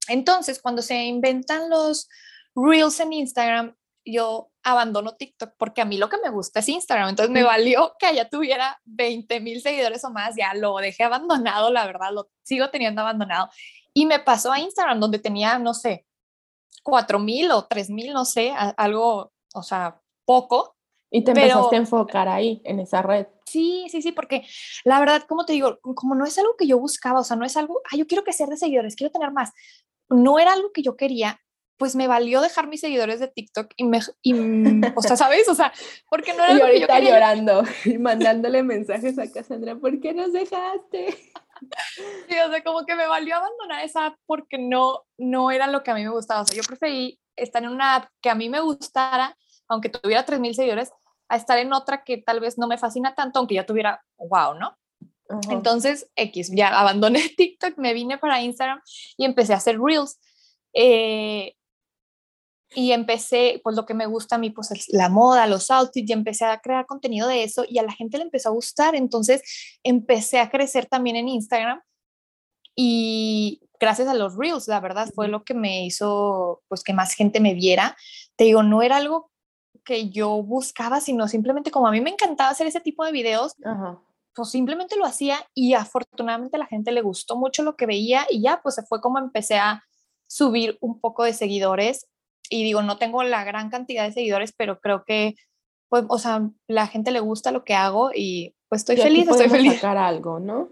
Entonces, 0.08 0.62
cuando 0.62 0.82
se 0.82 1.04
inventan 1.04 1.70
los 1.70 2.10
reels 2.56 3.00
en 3.00 3.14
Instagram, 3.14 3.76
yo 4.06 4.52
abandono 4.64 5.16
TikTok 5.16 5.54
porque 5.58 5.82
a 5.82 5.86
mí 5.86 5.98
lo 5.98 6.10
que 6.10 6.18
me 6.24 6.30
gusta 6.30 6.60
es 6.60 6.70
Instagram. 6.70 7.10
Entonces 7.10 7.32
me 7.32 7.44
valió 7.44 7.94
que 7.98 8.06
allá 8.06 8.30
tuviera 8.30 8.80
20 8.86 9.40
mil 9.40 9.62
seguidores 9.62 10.04
o 10.04 10.12
más, 10.12 10.36
ya 10.36 10.54
lo 10.54 10.78
dejé 10.78 11.04
abandonado, 11.04 11.72
la 11.72 11.86
verdad, 11.86 12.12
lo 12.12 12.30
sigo 12.44 12.70
teniendo 12.70 13.02
abandonado. 13.02 13.50
Y 13.94 14.06
me 14.06 14.20
pasó 14.20 14.52
a 14.52 14.60
Instagram 14.60 15.00
donde 15.00 15.20
tenía, 15.20 15.58
no 15.60 15.74
sé, 15.74 16.06
4 16.84 17.20
mil 17.20 17.52
o 17.52 17.66
3 17.66 17.90
mil, 17.90 18.14
no 18.14 18.26
sé, 18.26 18.52
algo, 18.52 19.32
o 19.54 19.64
sea, 19.64 20.02
poco. 20.26 20.76
Y 21.10 21.24
te 21.24 21.32
empezaste 21.32 21.76
a 21.76 21.80
enfocar 21.80 22.28
ahí, 22.28 22.62
en 22.66 22.80
esa 22.80 23.04
red. 23.04 23.28
Sí, 23.46 23.86
sí, 23.90 24.02
sí, 24.02 24.12
porque 24.12 24.46
la 24.84 25.00
verdad, 25.00 25.24
como 25.28 25.46
te 25.46 25.54
digo, 25.54 25.80
como 25.82 26.16
no 26.16 26.26
es 26.26 26.38
algo 26.40 26.56
que 26.58 26.66
yo 26.66 26.80
buscaba, 26.80 27.20
o 27.20 27.24
sea, 27.24 27.38
no 27.38 27.46
es 27.46 27.56
algo, 27.56 27.82
ah, 27.92 27.96
yo 27.96 28.08
quiero 28.08 28.24
crecer 28.24 28.50
de 28.50 28.58
seguidores, 28.58 28.96
quiero 28.96 29.12
tener 29.12 29.32
más 29.32 29.52
no 30.10 30.40
era 30.40 30.54
algo 30.54 30.72
que 30.72 30.82
yo 30.82 30.96
quería, 30.96 31.40
pues 31.78 31.96
me 31.96 32.08
valió 32.08 32.42
dejar 32.42 32.68
mis 32.68 32.82
seguidores 32.82 33.20
de 33.20 33.28
TikTok 33.28 33.74
y 33.76 33.86
me, 33.86 34.00
y, 34.22 34.34
o 34.96 35.02
sea, 35.02 35.18
¿sabes? 35.18 35.48
O 35.50 35.56
sea, 35.56 35.74
porque 36.10 36.34
no 36.34 36.44
era 36.44 36.54
y 36.54 36.58
lo 36.58 36.66
que 36.66 36.80
yo 36.82 36.88
quería. 36.88 37.10
llorando 37.10 37.64
y 37.86 37.98
mandándole 37.98 38.64
mensajes 38.64 39.18
a 39.20 39.32
Cassandra, 39.32 39.76
¿por 39.76 40.00
qué 40.00 40.14
nos 40.14 40.32
dejaste? 40.32 41.18
Sí, 42.30 42.36
o 42.40 42.50
sea, 42.50 42.64
como 42.64 42.86
que 42.86 42.96
me 42.96 43.08
valió 43.08 43.36
abandonar 43.36 43.84
esa 43.84 44.08
app 44.08 44.18
porque 44.26 44.58
no, 44.58 45.04
no 45.18 45.52
era 45.52 45.68
lo 45.68 45.84
que 45.84 45.92
a 45.92 45.96
mí 45.96 46.04
me 46.04 46.10
gustaba. 46.10 46.42
O 46.42 46.46
sea, 46.46 46.56
yo 46.56 46.64
preferí 46.64 47.20
estar 47.36 47.64
en 47.64 47.70
una 47.70 47.96
app 47.96 48.10
que 48.22 48.30
a 48.30 48.36
mí 48.36 48.50
me 48.50 48.60
gustara, 48.62 49.38
aunque 49.68 49.90
tuviera 49.90 50.26
3.000 50.26 50.54
seguidores, 50.54 50.92
a 51.30 51.36
estar 51.36 51.58
en 51.58 51.74
otra 51.74 52.04
que 52.04 52.18
tal 52.18 52.40
vez 52.40 52.58
no 52.58 52.68
me 52.68 52.78
fascina 52.78 53.16
tanto, 53.16 53.40
aunque 53.40 53.56
ya 53.56 53.66
tuviera, 53.66 54.04
wow, 54.18 54.54
¿no? 54.56 54.78
Entonces, 55.50 56.10
X, 56.16 56.52
ya 56.54 56.80
abandoné 56.80 57.30
TikTok, 57.38 57.78
me 57.78 57.94
vine 57.94 58.18
para 58.18 58.42
Instagram 58.42 58.82
y 59.18 59.26
empecé 59.26 59.54
a 59.54 59.58
hacer 59.58 59.80
Reels. 59.80 60.20
Eh, 60.74 61.56
y 62.76 62.92
empecé, 62.92 63.62
pues 63.64 63.76
lo 63.76 63.86
que 63.86 63.94
me 63.94 64.06
gusta 64.06 64.36
a 64.36 64.40
mí, 64.40 64.50
pues 64.50 64.72
es 64.72 64.88
la 64.90 65.10
moda, 65.10 65.48
los 65.48 65.70
outfits, 65.72 66.10
y 66.10 66.14
empecé 66.14 66.46
a 66.46 66.60
crear 66.60 66.86
contenido 66.86 67.28
de 67.28 67.44
eso 67.44 67.66
y 67.68 67.78
a 67.78 67.84
la 67.84 67.92
gente 67.92 68.18
le 68.18 68.24
empezó 68.24 68.50
a 68.50 68.54
gustar. 68.54 68.96
Entonces 68.96 69.42
empecé 69.84 70.40
a 70.40 70.50
crecer 70.50 70.86
también 70.86 71.16
en 71.16 71.30
Instagram 71.30 71.82
y 72.76 73.62
gracias 73.80 74.08
a 74.08 74.14
los 74.14 74.36
reels, 74.38 74.68
la 74.68 74.80
verdad, 74.80 75.10
fue 75.14 75.28
lo 75.28 75.44
que 75.44 75.54
me 75.54 75.86
hizo, 75.86 76.62
pues 76.68 76.84
que 76.84 76.94
más 76.94 77.14
gente 77.14 77.40
me 77.40 77.54
viera. 77.54 77.96
Te 78.36 78.46
digo, 78.46 78.64
no 78.64 78.82
era 78.82 78.98
algo 78.98 79.32
que 79.84 80.10
yo 80.10 80.42
buscaba, 80.42 81.02
sino 81.02 81.28
simplemente 81.28 81.72
como 81.72 81.88
a 81.88 81.92
mí 81.92 82.00
me 82.00 82.12
encantaba 82.12 82.50
hacer 82.50 82.68
ese 82.68 82.80
tipo 82.80 83.04
de 83.06 83.12
videos, 83.12 83.56
pues 84.34 84.50
simplemente 84.50 84.96
lo 84.96 85.06
hacía 85.06 85.38
y 85.54 85.74
afortunadamente 85.74 86.56
a 86.56 86.60
la 86.60 86.66
gente 86.66 86.92
le 86.92 87.02
gustó 87.02 87.36
mucho 87.36 87.64
lo 87.64 87.76
que 87.76 87.86
veía 87.86 88.26
y 88.30 88.42
ya, 88.42 88.62
pues 88.64 88.76
se 88.76 88.84
fue 88.84 89.02
como 89.02 89.20
empecé 89.20 89.58
a 89.58 89.84
subir 90.28 90.78
un 90.82 91.00
poco 91.00 91.24
de 91.26 91.34
seguidores 91.34 92.08
y 92.50 92.64
digo, 92.64 92.82
no 92.82 92.98
tengo 92.98 93.24
la 93.24 93.44
gran 93.44 93.70
cantidad 93.70 94.06
de 94.06 94.12
seguidores, 94.12 94.54
pero 94.56 94.80
creo 94.80 95.04
que, 95.06 95.36
pues, 95.90 96.06
o 96.10 96.18
sea, 96.18 96.50
la 96.68 96.88
gente 96.88 97.12
le 97.12 97.20
gusta 97.20 97.52
lo 97.52 97.64
que 97.64 97.74
hago 97.74 98.12
y 98.14 98.56
pues 98.70 98.82
estoy 98.82 98.98
feliz, 98.98 99.28
estoy 99.28 99.50
feliz. 99.50 99.76
sacar 99.76 99.98
algo, 99.98 100.40
¿no? 100.40 100.70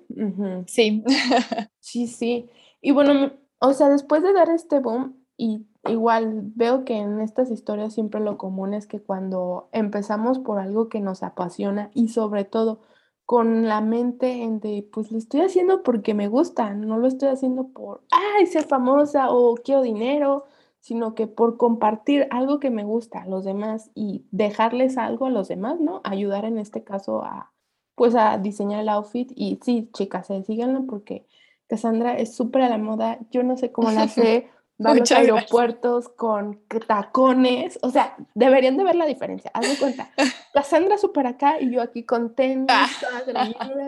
Sí. 0.66 1.04
sí, 1.80 2.08
sí. 2.08 2.50
Y 2.82 2.92
bueno, 2.92 3.34
o 3.60 3.74
sea, 3.74 3.90
después 3.90 4.24
de 4.24 4.34
dar 4.34 4.50
este 4.50 4.80
boom, 4.80 5.24
y 5.38 5.68
igual 5.88 6.42
veo 6.56 6.86
que 6.86 6.98
en 6.98 7.20
estas 7.22 7.50
historias 7.50 7.94
siempre 7.94 8.22
lo 8.22 8.38
común 8.38 8.74
es 8.74 8.88
que 8.88 9.02
cuando 9.02 9.70
empezamos 9.72 10.40
por 10.40 10.60
algo 10.60 10.90
que 10.90 11.00
nos 11.00 11.24
apasiona 11.24 11.90
y 11.94 12.10
sobre 12.10 12.44
todo 12.44 12.82
con 13.26 13.68
la 13.68 13.82
mente 13.82 14.44
en 14.44 14.60
de, 14.60 14.88
pues 14.92 15.12
lo 15.12 15.18
estoy 15.18 15.42
haciendo 15.42 15.84
porque 15.84 16.14
me 16.14 16.28
gusta, 16.28 16.74
no 16.74 16.98
lo 16.98 17.08
estoy 17.08 17.30
haciendo 17.30 17.70
por, 17.70 18.04
ay, 18.12 18.46
ser 18.46 18.66
famosa 18.66 19.32
o 19.32 19.56
quiero 19.56 19.82
dinero 19.82 20.46
sino 20.82 21.14
que 21.16 21.28
por 21.28 21.58
compartir 21.58 22.28
algo 22.32 22.60
que 22.60 22.72
me 22.72 22.84
gusta 22.84 23.22
a 23.22 23.28
los 23.28 23.46
demás 23.46 23.92
y 23.96 24.26
dejarles 24.32 24.98
algo 24.98 25.28
a 25.28 25.30
los 25.30 25.48
demás, 25.48 25.80
¿no? 25.80 26.02
Ayudar 26.04 26.44
en 26.44 26.58
este 26.58 26.84
caso 26.84 27.24
a, 27.24 27.54
pues 27.96 28.16
a 28.16 28.38
diseñar 28.40 28.82
el 28.82 28.90
outfit 28.90 29.32
y 29.36 29.60
sí, 29.64 29.90
chicas, 29.94 30.30
eh, 30.32 30.44
síganlo 30.44 30.86
porque 30.88 31.28
Cassandra 31.68 32.18
es 32.18 32.36
súper 32.36 32.64
a 32.64 32.70
la 32.70 32.80
moda, 32.80 33.20
yo 33.30 33.44
no 33.44 33.58
sé 33.58 33.72
cómo 33.72 33.92
la 33.92 34.08
sé, 34.10 34.50
va 34.86 34.92
a 34.92 34.96
los 34.96 35.12
aeropuertos 35.12 36.10
con 36.10 36.62
tacones, 36.88 37.80
o 37.82 37.90
sea, 37.90 38.16
deberían 38.34 38.78
de 38.78 38.84
ver 38.84 38.96
la 38.96 39.06
diferencia, 39.06 39.52
haz 39.54 39.70
de 39.70 39.78
cuenta, 39.78 40.10
Cassandra 40.54 40.98
súper 40.98 41.28
acá 41.28 41.60
y 41.60 41.72
yo 41.72 41.82
aquí 41.82 42.04
con 42.04 42.36
tenis, 42.36 42.68
ah. 42.70 42.90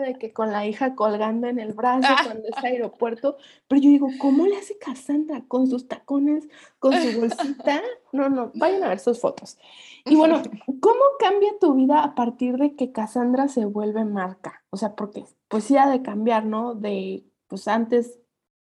de 0.04 0.14
que 0.18 0.32
con 0.32 0.52
la 0.52 0.66
hija 0.66 0.94
colgando 0.94 1.48
en 1.48 1.58
el 1.58 1.72
brazo 1.72 2.08
ah. 2.10 2.22
cuando 2.24 2.48
es 2.48 2.64
aeropuerto, 2.64 3.36
pero 3.68 3.80
yo 3.80 3.90
digo, 3.90 4.08
¿cómo 4.18 4.46
le 4.46 4.56
hace 4.56 4.78
Cassandra 4.78 5.42
con 5.48 5.66
sus 5.66 5.88
tacones, 5.88 6.48
con 6.78 6.92
su 6.94 7.20
bolsita? 7.20 7.82
No, 8.12 8.28
no, 8.28 8.52
vayan 8.54 8.84
a 8.84 8.90
ver 8.90 9.00
sus 9.00 9.20
fotos. 9.20 9.58
Y 10.04 10.14
bueno, 10.14 10.40
¿cómo 10.80 11.00
cambia 11.18 11.50
tu 11.60 11.74
vida 11.74 12.04
a 12.04 12.14
partir 12.14 12.58
de 12.58 12.76
que 12.76 12.92
Cassandra 12.92 13.48
se 13.48 13.64
vuelve 13.64 14.04
marca? 14.04 14.62
O 14.70 14.76
sea, 14.76 14.94
porque 14.94 15.24
pues 15.48 15.64
sí 15.64 15.76
ha 15.76 15.88
de 15.88 16.00
cambiar, 16.02 16.44
¿no? 16.44 16.74
De, 16.74 17.24
pues 17.48 17.66
antes 17.66 18.20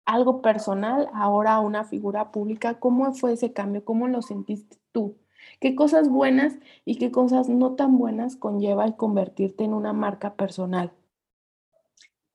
algo 0.08 0.42
personal, 0.42 1.10
ahora 1.14 1.60
una 1.60 1.84
figura 1.84 2.32
pública. 2.32 2.80
¿Cómo 2.80 3.14
fue 3.14 3.34
ese 3.34 3.54
cambio? 3.54 3.86
¿Cómo 3.86 4.08
lo 4.08 4.22
sentiste 4.22 4.78
tú? 4.92 5.18
¿Qué 5.60 5.76
cosas 5.76 6.10
buenas 6.10 6.56
y 6.86 6.98
qué 6.98 7.12
cosas 7.12 7.50
no 7.50 7.76
tan 7.76 7.98
buenas 7.98 8.38
conlleva 8.38 8.86
el 8.86 8.96
convertirte 8.96 9.66
en 9.66 9.74
una 9.74 9.94
marca 9.94 10.36
personal? 10.36 10.94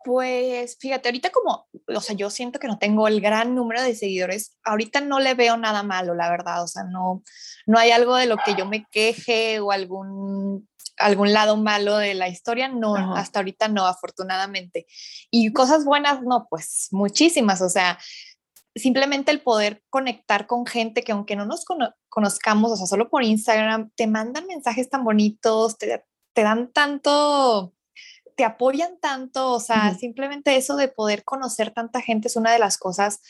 Pues 0.04 0.76
fíjate, 0.78 1.08
ahorita 1.08 1.30
como, 1.30 1.66
o 1.86 2.00
sea, 2.00 2.14
yo 2.14 2.28
siento 2.28 2.58
que 2.58 2.66
no 2.66 2.78
tengo 2.78 3.08
el 3.08 3.20
gran 3.20 3.54
número 3.54 3.82
de 3.82 3.94
seguidores, 3.94 4.58
ahorita 4.64 5.00
no 5.00 5.20
le 5.20 5.34
veo 5.34 5.56
nada 5.56 5.82
malo, 5.82 6.14
la 6.14 6.28
verdad, 6.28 6.62
o 6.64 6.66
sea, 6.66 6.82
no, 6.82 7.22
no 7.66 7.78
hay 7.78 7.92
algo 7.92 8.16
de 8.16 8.26
lo 8.26 8.36
que 8.44 8.56
yo 8.56 8.66
me 8.66 8.84
queje 8.90 9.60
o 9.60 9.70
algún 9.70 10.68
algún 10.98 11.32
lado 11.32 11.56
malo 11.56 11.96
de 11.96 12.14
la 12.14 12.28
historia, 12.28 12.68
no, 12.68 13.16
hasta 13.16 13.40
ahorita 13.40 13.68
no, 13.68 13.86
afortunadamente. 13.86 14.86
Y 15.30 15.52
cosas 15.52 15.84
buenas, 15.84 16.22
no, 16.22 16.46
pues 16.48 16.88
muchísimas, 16.90 17.60
o 17.60 17.68
sea, 17.68 17.98
simplemente 18.74 19.30
el 19.30 19.42
poder 19.42 19.82
conectar 19.90 20.46
con 20.46 20.66
gente 20.66 21.02
que 21.02 21.12
aunque 21.12 21.36
no 21.36 21.44
nos 21.44 21.64
conozcamos, 22.08 22.72
o 22.72 22.76
sea, 22.76 22.86
solo 22.86 23.08
por 23.08 23.22
Instagram, 23.22 23.90
te 23.94 24.06
mandan 24.06 24.46
mensajes 24.46 24.88
tan 24.88 25.04
bonitos, 25.04 25.76
te, 25.78 26.04
dan 26.34 26.72
tanto, 26.72 27.74
te 28.36 28.44
apoyan 28.44 28.98
tanto, 29.00 29.52
o 29.52 29.60
sea, 29.60 29.94
simplemente 29.94 30.56
eso 30.56 30.76
de 30.76 30.88
poder 30.88 31.24
conocer 31.24 31.72
tanta 31.72 32.00
gente 32.00 32.28
es 32.28 32.36
una 32.36 32.52
de 32.52 32.58
las 32.58 32.78
cosas 32.78 33.20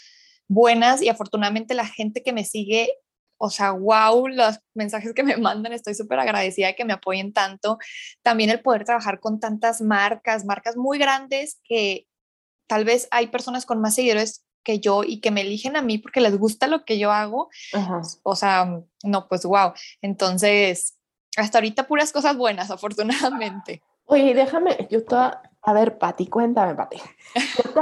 buenas 0.49 1.03
y 1.03 1.09
afortunadamente 1.09 1.75
la 1.75 1.87
gente 1.87 2.23
que 2.23 2.33
me 2.33 2.45
sigue 2.45 2.91
o 3.45 3.51
sea, 3.51 3.73
wow, 3.73 4.29
los 4.29 4.61
mensajes 4.73 5.13
que 5.15 5.25
me 5.25 5.37
mandan, 5.37 5.73
estoy 5.73 5.95
súper 5.95 6.21
agradecida 6.21 6.69
de 6.69 6.77
que 6.77 6.85
me 6.85 6.93
apoyen 6.93 7.33
tanto. 7.33 7.79
También 8.23 8.51
el 8.51 8.61
poder 8.61 8.85
trabajar 8.85 9.19
con 9.19 9.41
tantas 9.41 9.81
marcas, 9.81 10.45
marcas 10.45 10.77
muy 10.77 10.97
grandes 10.97 11.61
que 11.65 12.07
tal 12.69 12.85
vez 12.85 13.09
hay 13.11 13.27
personas 13.27 13.67
con 13.67 13.81
más 13.81 13.97
seguidores 13.97 14.45
que 14.63 14.79
yo 14.79 15.03
y 15.03 15.21
que 15.21 15.33
me 15.33 15.41
eligen 15.41 15.77
a 15.77 15.83
mí 15.83 15.99
porque 15.99 16.21
les 16.21 16.39
gusta 16.39 16.69
lo 16.69 16.85
que 16.85 17.01
yo 17.01 17.11
hago. 17.11 17.51
O 18.23 18.37
sea, 18.37 18.81
no, 19.03 19.27
pues 19.27 19.45
wow. 19.45 19.73
Entonces, 20.03 20.97
hasta 21.37 21.59
ahorita 21.59 21.89
puras 21.89 22.13
cosas 22.13 22.37
buenas, 22.37 22.71
afortunadamente. 22.71 23.83
Oye, 24.05 24.35
déjame, 24.35 24.87
yo 24.89 25.05
toda, 25.05 25.43
a 25.63 25.73
ver, 25.73 25.99
Pati, 25.99 26.29
cuéntame, 26.29 26.77
Pati. 26.77 26.99
Yo 27.57 27.73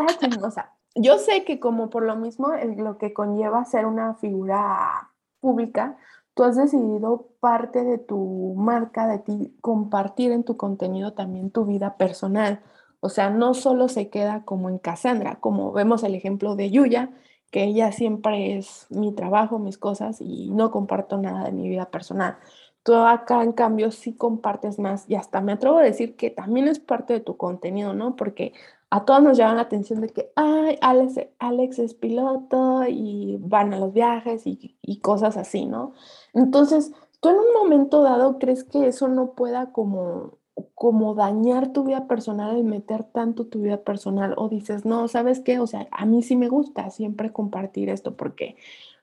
Yo 0.95 1.19
sé 1.19 1.45
que 1.45 1.61
como 1.61 1.90
por 1.90 2.05
lo 2.05 2.17
mismo 2.17 2.49
lo 2.79 2.97
que 2.97 3.12
conlleva 3.12 3.67
ser 3.67 3.85
una 3.85 4.14
figura 4.14 5.10
pública, 5.41 5.97
tú 6.35 6.45
has 6.45 6.57
decidido 6.57 7.29
parte 7.41 7.85
de 7.85 7.99
tu 7.99 8.55
marca, 8.57 9.07
de 9.07 9.19
ti, 9.19 9.57
compartir 9.61 10.33
en 10.33 10.45
tu 10.45 10.57
contenido 10.57 11.13
también 11.13 11.51
tu 11.51 11.65
vida 11.65 11.97
personal. 11.97 12.63
O 13.01 13.09
sea, 13.09 13.31
no 13.31 13.55
solo 13.55 13.89
se 13.89 14.11
queda 14.11 14.45
como 14.45 14.69
en 14.69 14.79
Cassandra, 14.79 15.37
como 15.41 15.73
vemos 15.73 16.03
el 16.05 16.15
ejemplo 16.15 16.55
de 16.57 16.71
Yuya, 16.71 17.11
que 17.51 17.65
ella 17.65 17.93
siempre 17.93 18.57
es 18.57 18.87
mi 18.91 19.13
trabajo, 19.13 19.59
mis 19.59 19.79
cosas 19.79 20.21
y 20.21 20.51
no 20.51 20.71
comparto 20.71 21.19
nada 21.19 21.45
de 21.45 21.53
mi 21.53 21.69
vida 21.69 21.91
personal. 21.91 22.37
Tú 22.83 22.95
acá, 22.95 23.43
en 23.43 23.53
cambio, 23.53 23.91
sí 23.91 24.15
compartes 24.15 24.79
más 24.79 25.09
y 25.09 25.15
hasta 25.17 25.41
me 25.41 25.53
atrevo 25.53 25.79
a 25.79 25.83
decir 25.83 26.17
que 26.17 26.31
también 26.31 26.69
es 26.69 26.79
parte 26.79 27.13
de 27.15 27.21
tu 27.21 27.37
contenido, 27.37 27.93
¿no? 27.93 28.17
Porque 28.17 28.55
a 28.91 29.05
todos 29.05 29.23
nos 29.23 29.39
llama 29.39 29.55
la 29.55 29.63
atención 29.63 30.01
de 30.01 30.09
que, 30.09 30.33
ay, 30.35 30.77
Alex, 30.81 31.15
Alex 31.39 31.79
es 31.79 31.95
piloto 31.95 32.83
y 32.89 33.37
van 33.41 33.73
a 33.73 33.79
los 33.79 33.93
viajes 33.93 34.43
y, 34.47 34.77
cosas 35.01 35.37
así, 35.37 35.65
¿no? 35.65 35.93
Entonces, 36.35 36.93
tú 37.21 37.29
en 37.29 37.37
un 37.37 37.53
momento 37.55 38.03
dado 38.03 38.39
crees 38.39 38.65
que 38.65 38.89
eso 38.89 39.07
no 39.07 39.35
pueda 39.35 39.71
como, 39.71 40.39
como 40.75 41.15
dañar 41.15 41.73
tu 41.73 41.85
vida 41.85 42.09
personal 42.09 42.59
y 42.59 42.65
meter 42.65 43.05
tanto 43.05 43.47
tu 43.47 43.61
vida 43.63 43.79
personal 43.85 44.35
o 44.37 44.49
dices, 44.49 44.85
no, 44.85 45.07
¿sabes 45.07 45.41
qué? 45.41 45.61
O 45.61 45.69
sea, 45.69 45.87
a 45.93 46.05
mí 46.05 46.23
sí 46.23 46.37
me 46.37 46.49
gusta 46.49 46.91
siempre 46.91 47.33
compartir 47.33 47.91
esto 47.91 48.17
porque 48.17 48.57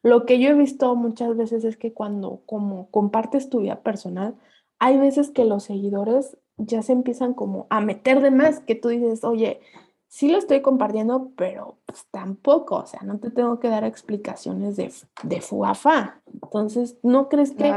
lo 0.04 0.26
que 0.26 0.40
yo 0.40 0.50
he 0.50 0.54
visto 0.54 0.94
muchas 0.96 1.36
veces 1.38 1.64
es 1.64 1.78
que 1.78 1.94
cuando 1.94 2.42
como 2.46 2.92
compartes 2.92 3.50
tu 3.50 3.62
vida 3.62 3.82
personal, 3.82 4.36
hay 4.80 4.98
veces 4.98 5.32
que 5.32 5.46
los 5.46 5.64
seguidores 5.64 6.38
ya 6.58 6.82
se 6.82 6.92
empiezan 6.92 7.34
como 7.34 7.68
a 7.70 7.82
meter 7.82 8.22
de 8.22 8.32
más, 8.32 8.60
que 8.60 8.76
tú 8.76 8.90
dices, 8.90 9.24
oye, 9.24 9.62
sí 10.08 10.30
lo 10.30 10.38
estoy 10.38 10.62
compartiendo, 10.62 11.32
pero 11.36 11.78
pues 11.86 12.06
tampoco, 12.12 12.78
o 12.78 12.86
sea, 12.86 13.02
no 13.04 13.20
te 13.20 13.30
tengo 13.30 13.60
que 13.60 13.70
dar 13.70 13.84
explicaciones 13.84 14.76
de, 14.76 14.92
de 15.24 15.42
fuafa. 15.42 16.22
Entonces, 16.34 16.98
¿no 17.04 17.30
crees 17.30 17.52
que 17.52 17.74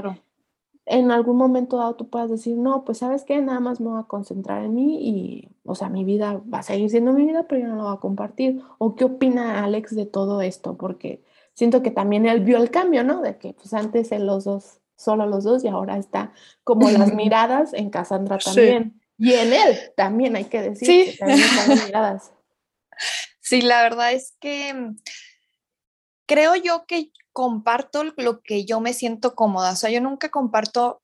en 0.86 1.10
algún 1.10 1.36
momento 1.36 1.76
dado 1.76 1.94
tú 1.94 2.08
puedas 2.08 2.30
decir, 2.30 2.56
no, 2.56 2.84
pues 2.84 2.98
sabes 2.98 3.24
qué, 3.24 3.40
nada 3.40 3.60
más 3.60 3.80
me 3.80 3.88
voy 3.88 4.00
a 4.00 4.04
concentrar 4.04 4.64
en 4.64 4.74
mí 4.74 4.98
y, 5.00 5.48
o 5.64 5.74
sea, 5.74 5.88
mi 5.88 6.04
vida 6.04 6.42
va 6.52 6.58
a 6.58 6.62
seguir 6.62 6.90
siendo 6.90 7.12
mi 7.12 7.26
vida, 7.26 7.44
pero 7.48 7.60
yo 7.62 7.68
no 7.68 7.76
lo 7.76 7.84
voy 7.84 7.94
a 7.94 8.00
compartir? 8.00 8.62
¿O 8.78 8.96
qué 8.96 9.04
opina 9.04 9.62
Alex 9.64 9.94
de 9.94 10.06
todo 10.06 10.40
esto? 10.40 10.76
Porque 10.76 11.22
siento 11.54 11.82
que 11.82 11.90
también 11.90 12.26
él 12.26 12.40
vio 12.40 12.56
el 12.58 12.70
cambio, 12.70 13.04
¿no? 13.04 13.20
De 13.20 13.38
que 13.38 13.52
pues 13.52 13.72
antes 13.74 14.10
en 14.12 14.26
los 14.26 14.44
dos 14.44 14.80
solo 15.00 15.26
los 15.26 15.44
dos 15.44 15.64
y 15.64 15.68
ahora 15.68 15.96
está 15.96 16.32
como 16.62 16.90
las 16.90 17.14
miradas 17.14 17.72
en 17.72 17.90
Cassandra 17.90 18.38
también. 18.38 19.00
Y 19.16 19.34
en 19.34 19.52
él 19.52 19.92
también 19.96 20.36
hay 20.36 20.44
que 20.44 20.62
decir 20.62 20.86
sí. 20.86 21.10
que 21.10 21.18
también 21.18 21.40
están 21.40 21.68
las 21.68 21.84
miradas. 21.86 22.32
Sí, 23.42 23.62
la 23.62 23.82
verdad 23.82 24.12
es 24.12 24.36
que 24.38 24.92
creo 26.24 26.54
yo 26.54 26.84
que 26.86 27.10
comparto 27.32 28.04
lo 28.04 28.42
que 28.42 28.64
yo 28.64 28.78
me 28.78 28.92
siento 28.92 29.34
cómoda, 29.34 29.72
o 29.72 29.76
sea, 29.76 29.90
yo 29.90 30.00
nunca 30.00 30.28
comparto 30.28 31.02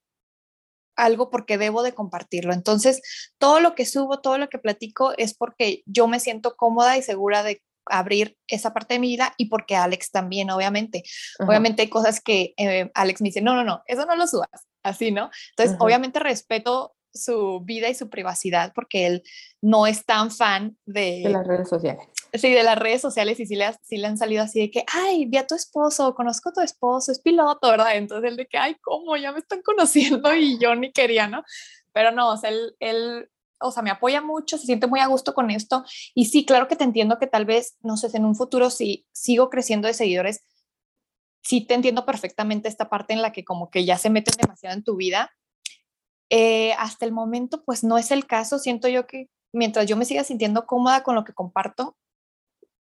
algo 0.95 1.31
porque 1.31 1.59
debo 1.59 1.83
de 1.83 1.95
compartirlo. 1.95 2.53
Entonces, 2.53 3.03
todo 3.38 3.59
lo 3.59 3.75
que 3.75 3.87
subo, 3.87 4.21
todo 4.21 4.38
lo 4.38 4.49
que 4.49 4.59
platico 4.59 5.12
es 5.17 5.35
porque 5.35 5.83
yo 5.87 6.07
me 6.07 6.21
siento 6.21 6.55
cómoda 6.55 6.97
y 6.97 7.03
segura 7.03 7.43
de 7.43 7.62
abrir 7.87 8.37
esa 8.49 8.73
parte 8.73 8.95
de 8.95 9.00
mi 9.00 9.09
vida 9.09 9.35
y 9.37 9.47
porque 9.47 9.76
Alex 9.76 10.11
también, 10.11 10.50
obviamente. 10.50 11.02
Obviamente 11.38 11.83
hay 11.83 11.88
cosas 11.88 12.21
que 12.21 12.55
eh, 12.57 12.90
Alex 12.95 13.21
me 13.21 13.28
dice, 13.28 13.40
no, 13.40 13.55
no, 13.55 13.64
no, 13.64 13.83
eso 13.87 14.07
no 14.07 14.16
lo 14.16 14.26
subas, 14.26 14.66
así, 14.83 15.11
¿no? 15.11 15.31
Entonces, 15.50 15.76
obviamente 15.81 16.19
respeto 16.21 16.95
su 17.16 17.61
vida 17.64 17.88
y 17.88 17.95
su 17.95 18.11
privacidad 18.11 18.73
porque 18.75 19.07
él 19.07 19.23
no 19.62 19.87
es 19.87 20.05
tan 20.05 20.31
fan 20.31 20.76
de, 20.85 21.23
de 21.25 21.31
las 21.31 21.47
redes 21.47 21.69
sociales. 21.69 22.07
Sí, 22.33 22.52
de 22.52 22.62
las 22.62 22.78
redes 22.78 23.00
sociales 23.00 23.40
y 23.40 23.47
sí 23.47 23.57
le, 23.57 23.66
sí 23.83 23.97
le 23.97 24.07
han 24.07 24.19
salido 24.19 24.43
así 24.43 24.61
de 24.61 24.71
que, 24.71 24.85
ay, 24.93 25.26
vi 25.26 25.38
a 25.38 25.47
tu 25.47 25.55
esposo, 25.55 26.14
conozco 26.14 26.50
a 26.50 26.52
tu 26.52 26.61
esposo, 26.61 27.12
es 27.12 27.21
piloto, 27.21 27.71
¿verdad? 27.71 27.97
Entonces 27.97 28.31
él 28.31 28.37
de 28.37 28.47
que, 28.47 28.59
ay, 28.59 28.76
¿cómo? 28.83 29.16
Ya 29.16 29.33
me 29.33 29.38
están 29.38 29.62
conociendo 29.64 30.35
y 30.35 30.59
yo 30.59 30.75
ni 30.75 30.93
quería, 30.93 31.28
¿no? 31.28 31.43
Pero 31.93 32.11
no, 32.12 32.33
o 32.33 32.37
sea, 32.37 32.50
él, 32.50 32.76
él 32.78 33.31
o 33.61 33.71
sea, 33.71 33.83
me 33.83 33.91
apoya 33.91 34.21
mucho, 34.21 34.59
se 34.59 34.67
siente 34.67 34.87
muy 34.87 35.01
a 35.01 35.07
gusto 35.07 35.35
con 35.35 35.51
esto. 35.51 35.85
Y 36.15 36.27
sí, 36.27 36.45
claro 36.45 36.69
que 36.69 36.77
te 36.77 36.85
entiendo 36.85 37.19
que 37.19 37.27
tal 37.27 37.45
vez, 37.45 37.77
no 37.81 37.97
sé, 37.97 38.09
en 38.15 38.25
un 38.25 38.35
futuro 38.35 38.71
si 38.71 39.07
sigo 39.13 39.51
creciendo 39.51 39.89
de 39.89 39.95
seguidores, 39.95 40.45
sí 41.43 41.61
te 41.61 41.75
entiendo 41.75 42.05
perfectamente 42.05 42.69
esta 42.69 42.89
parte 42.89 43.13
en 43.13 43.23
la 43.23 43.33
que 43.33 43.45
como 43.45 43.71
que 43.71 43.85
ya 43.85 43.99
se 43.99 44.11
meten 44.11 44.35
demasiado 44.41 44.77
en 44.77 44.85
tu 44.85 44.97
vida. 44.97 45.31
Eh, 46.29 46.73
hasta 46.75 47.05
el 47.05 47.13
momento, 47.13 47.63
pues 47.65 47.85
no 47.85 47.99
es 47.99 48.11
el 48.11 48.27
caso. 48.27 48.59
Siento 48.59 48.89
yo 48.89 49.07
que 49.07 49.29
mientras 49.53 49.87
yo 49.87 49.97
me 49.97 50.05
siga 50.05 50.25
sintiendo 50.25 50.67
cómoda 50.67 51.03
con 51.03 51.15
lo 51.15 51.25
que 51.25 51.33
comparto, 51.33 51.97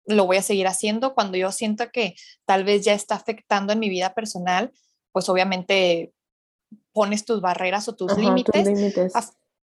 lo 0.06 0.26
voy 0.26 0.38
a 0.38 0.42
seguir 0.44 0.68
haciendo. 0.68 1.14
Cuando 1.16 1.38
yo 1.38 1.52
siento 1.52 1.90
que 1.92 2.16
tal 2.46 2.64
vez 2.64 2.86
ya 2.86 2.94
está 2.94 3.16
afectando 3.16 3.74
en 3.74 3.80
mi 3.80 3.90
vida 3.90 4.14
personal, 4.14 4.72
pues 5.12 5.28
obviamente 5.28 6.14
pones 6.94 7.26
tus 7.26 7.42
barreras 7.42 7.88
o 7.88 7.96
tus 7.96 8.16
límites. 8.18 8.68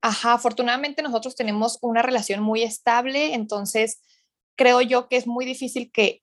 Ajá, 0.02 0.34
afortunadamente 0.34 1.02
nosotros 1.02 1.36
tenemos 1.36 1.80
una 1.82 2.02
relación 2.02 2.42
muy 2.42 2.64
estable, 2.64 3.34
entonces 3.34 4.02
creo 4.56 4.82
yo 4.82 5.08
que 5.08 5.18
es 5.18 5.28
muy 5.28 5.46
difícil 5.46 5.92
que 5.92 6.22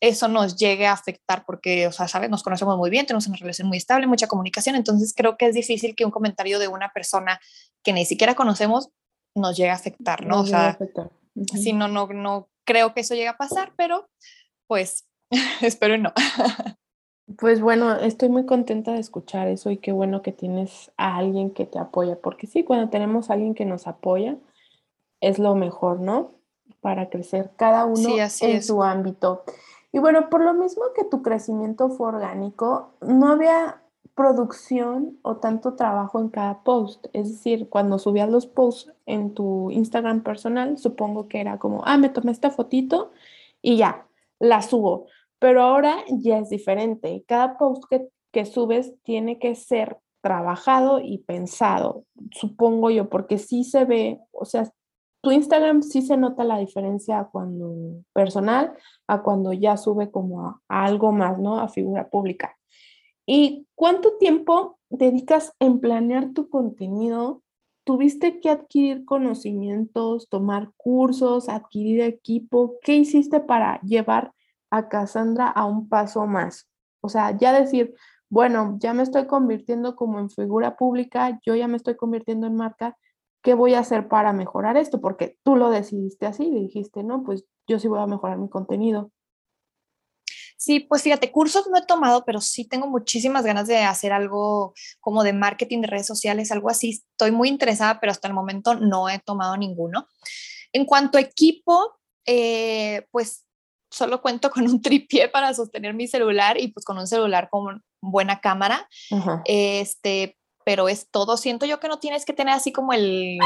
eso 0.00 0.28
nos 0.28 0.56
llegue 0.56 0.86
a 0.86 0.92
afectar 0.92 1.44
porque, 1.46 1.86
o 1.86 1.92
sea, 1.92 2.08
¿sabes? 2.08 2.28
Nos 2.28 2.42
conocemos 2.42 2.76
muy 2.76 2.90
bien, 2.90 3.06
tenemos 3.06 3.26
una 3.26 3.38
relación 3.38 3.68
muy 3.68 3.78
estable, 3.78 4.06
mucha 4.06 4.26
comunicación, 4.26 4.76
entonces 4.76 5.14
creo 5.16 5.36
que 5.36 5.46
es 5.46 5.54
difícil 5.54 5.94
que 5.94 6.04
un 6.04 6.10
comentario 6.10 6.58
de 6.58 6.68
una 6.68 6.90
persona 6.92 7.40
que 7.82 7.92
ni 7.92 8.04
siquiera 8.04 8.34
conocemos 8.34 8.90
nos 9.34 9.56
llegue 9.56 9.70
a 9.70 9.74
afectar, 9.74 10.26
¿no? 10.26 10.40
o 10.42 10.46
sea, 10.46 10.78
si 11.54 11.72
no, 11.72 11.88
no, 11.88 12.06
no 12.08 12.48
creo 12.64 12.94
que 12.94 13.00
eso 13.00 13.14
llegue 13.14 13.28
a 13.28 13.36
pasar, 13.36 13.72
pero 13.76 14.08
pues 14.66 15.06
espero 15.62 15.98
no. 15.98 16.12
Pues 17.38 17.60
bueno, 17.60 17.94
estoy 17.96 18.28
muy 18.28 18.44
contenta 18.44 18.92
de 18.92 18.98
escuchar 18.98 19.48
eso 19.48 19.70
y 19.70 19.78
qué 19.78 19.92
bueno 19.92 20.20
que 20.20 20.32
tienes 20.32 20.92
a 20.98 21.16
alguien 21.16 21.50
que 21.50 21.64
te 21.64 21.78
apoya, 21.78 22.16
porque 22.16 22.46
sí, 22.46 22.64
cuando 22.64 22.90
tenemos 22.90 23.30
a 23.30 23.34
alguien 23.34 23.54
que 23.54 23.64
nos 23.64 23.86
apoya, 23.86 24.36
es 25.20 25.38
lo 25.38 25.54
mejor, 25.54 26.00
¿no? 26.00 26.32
Para 26.80 27.08
crecer 27.08 27.50
cada 27.56 27.86
uno 27.86 28.10
en 28.40 28.62
su 28.62 28.82
ámbito. 28.82 29.42
Y 29.90 30.00
bueno, 30.00 30.28
por 30.28 30.42
lo 30.42 30.52
mismo 30.52 30.84
que 30.94 31.04
tu 31.04 31.22
crecimiento 31.22 31.88
fue 31.88 32.08
orgánico, 32.08 32.90
no 33.00 33.28
había 33.28 33.80
producción 34.14 35.18
o 35.22 35.36
tanto 35.36 35.74
trabajo 35.74 36.20
en 36.20 36.28
cada 36.28 36.62
post. 36.62 37.06
Es 37.14 37.30
decir, 37.30 37.68
cuando 37.70 37.98
subías 37.98 38.28
los 38.28 38.46
posts 38.46 38.92
en 39.06 39.32
tu 39.32 39.70
Instagram 39.70 40.22
personal, 40.22 40.76
supongo 40.76 41.26
que 41.26 41.40
era 41.40 41.58
como, 41.58 41.82
ah, 41.86 41.96
me 41.96 42.10
tomé 42.10 42.32
esta 42.32 42.50
fotito 42.50 43.12
y 43.62 43.78
ya, 43.78 44.06
la 44.38 44.60
subo 44.60 45.06
pero 45.44 45.60
ahora 45.60 45.98
ya 46.08 46.38
es 46.38 46.48
diferente. 46.48 47.22
Cada 47.28 47.58
post 47.58 47.84
que, 47.90 48.08
que 48.32 48.46
subes 48.46 48.94
tiene 49.02 49.38
que 49.38 49.54
ser 49.54 49.98
trabajado 50.22 51.00
y 51.00 51.18
pensado, 51.18 52.06
supongo 52.30 52.88
yo, 52.88 53.10
porque 53.10 53.36
sí 53.36 53.62
se 53.62 53.84
ve, 53.84 54.20
o 54.32 54.46
sea, 54.46 54.72
tu 55.20 55.32
Instagram 55.32 55.82
sí 55.82 56.00
se 56.00 56.16
nota 56.16 56.44
la 56.44 56.56
diferencia 56.56 57.28
cuando 57.30 57.74
personal 58.14 58.72
a 59.06 59.22
cuando 59.22 59.52
ya 59.52 59.76
sube 59.76 60.10
como 60.10 60.46
a, 60.46 60.62
algo 60.66 61.12
más, 61.12 61.38
¿no? 61.38 61.60
A 61.60 61.68
figura 61.68 62.08
pública. 62.08 62.56
¿Y 63.26 63.66
cuánto 63.74 64.16
tiempo 64.16 64.78
dedicas 64.88 65.52
en 65.60 65.78
planear 65.78 66.32
tu 66.32 66.48
contenido? 66.48 67.42
¿Tuviste 67.84 68.40
que 68.40 68.48
adquirir 68.48 69.04
conocimientos, 69.04 70.26
tomar 70.30 70.70
cursos, 70.78 71.50
adquirir 71.50 72.00
equipo? 72.00 72.78
¿Qué 72.80 72.96
hiciste 72.96 73.40
para 73.40 73.78
llevar 73.82 74.32
a 74.76 74.88
Cassandra 74.88 75.48
a 75.48 75.64
un 75.66 75.88
paso 75.88 76.26
más. 76.26 76.68
O 77.00 77.08
sea, 77.08 77.36
ya 77.36 77.52
decir, 77.52 77.94
bueno, 78.28 78.76
ya 78.80 78.94
me 78.94 79.02
estoy 79.02 79.26
convirtiendo 79.26 79.94
como 79.94 80.18
en 80.18 80.30
figura 80.30 80.76
pública, 80.76 81.38
yo 81.46 81.54
ya 81.54 81.68
me 81.68 81.76
estoy 81.76 81.96
convirtiendo 81.96 82.46
en 82.46 82.56
marca, 82.56 82.96
¿qué 83.42 83.54
voy 83.54 83.74
a 83.74 83.80
hacer 83.80 84.08
para 84.08 84.32
mejorar 84.32 84.76
esto? 84.76 85.00
Porque 85.00 85.38
tú 85.44 85.56
lo 85.56 85.70
decidiste 85.70 86.26
así, 86.26 86.50
dijiste, 86.50 87.04
no, 87.04 87.22
pues 87.22 87.44
yo 87.68 87.78
sí 87.78 87.88
voy 87.88 88.00
a 88.00 88.06
mejorar 88.06 88.38
mi 88.38 88.48
contenido. 88.48 89.12
Sí, 90.56 90.80
pues 90.80 91.02
fíjate, 91.02 91.30
cursos 91.30 91.68
no 91.70 91.78
he 91.78 91.84
tomado, 91.84 92.24
pero 92.24 92.40
sí 92.40 92.66
tengo 92.66 92.86
muchísimas 92.86 93.44
ganas 93.44 93.66
de 93.68 93.78
hacer 93.78 94.12
algo 94.12 94.72
como 94.98 95.22
de 95.22 95.34
marketing 95.34 95.82
de 95.82 95.88
redes 95.88 96.06
sociales, 96.06 96.50
algo 96.50 96.70
así. 96.70 97.02
Estoy 97.10 97.32
muy 97.32 97.48
interesada, 97.48 98.00
pero 98.00 98.12
hasta 98.12 98.28
el 98.28 98.34
momento 98.34 98.74
no 98.74 99.08
he 99.10 99.18
tomado 99.18 99.56
ninguno. 99.56 100.08
En 100.72 100.86
cuanto 100.86 101.18
a 101.18 101.20
equipo, 101.20 101.98
eh, 102.26 103.06
pues 103.10 103.43
solo 103.94 104.20
cuento 104.20 104.50
con 104.50 104.64
un 104.64 104.82
tripié 104.82 105.28
para 105.28 105.54
sostener 105.54 105.94
mi 105.94 106.08
celular 106.08 106.60
y 106.60 106.68
pues 106.68 106.84
con 106.84 106.98
un 106.98 107.06
celular 107.06 107.48
con 107.50 107.82
buena 108.00 108.40
cámara. 108.40 108.88
Este, 109.44 110.36
pero 110.64 110.88
es 110.88 111.10
todo. 111.10 111.36
Siento 111.36 111.66
yo 111.66 111.80
que 111.80 111.88
no 111.88 111.98
tienes 111.98 112.24
que 112.24 112.32
tener 112.32 112.54
así 112.54 112.72
como 112.72 112.92
el 112.92 113.38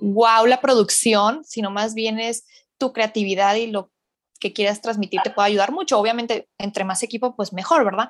wow, 0.00 0.46
la 0.46 0.60
producción, 0.60 1.44
sino 1.44 1.70
más 1.70 1.94
bien 1.94 2.20
es 2.20 2.46
tu 2.78 2.92
creatividad 2.92 3.56
y 3.56 3.66
lo 3.66 3.90
que 4.38 4.52
quieras 4.52 4.80
transmitir 4.80 5.20
te 5.22 5.30
puede 5.30 5.48
ayudar 5.48 5.72
mucho. 5.72 5.98
Obviamente, 5.98 6.48
entre 6.58 6.84
más 6.84 7.02
equipo, 7.02 7.34
pues 7.34 7.52
mejor, 7.52 7.84
¿verdad? 7.84 8.08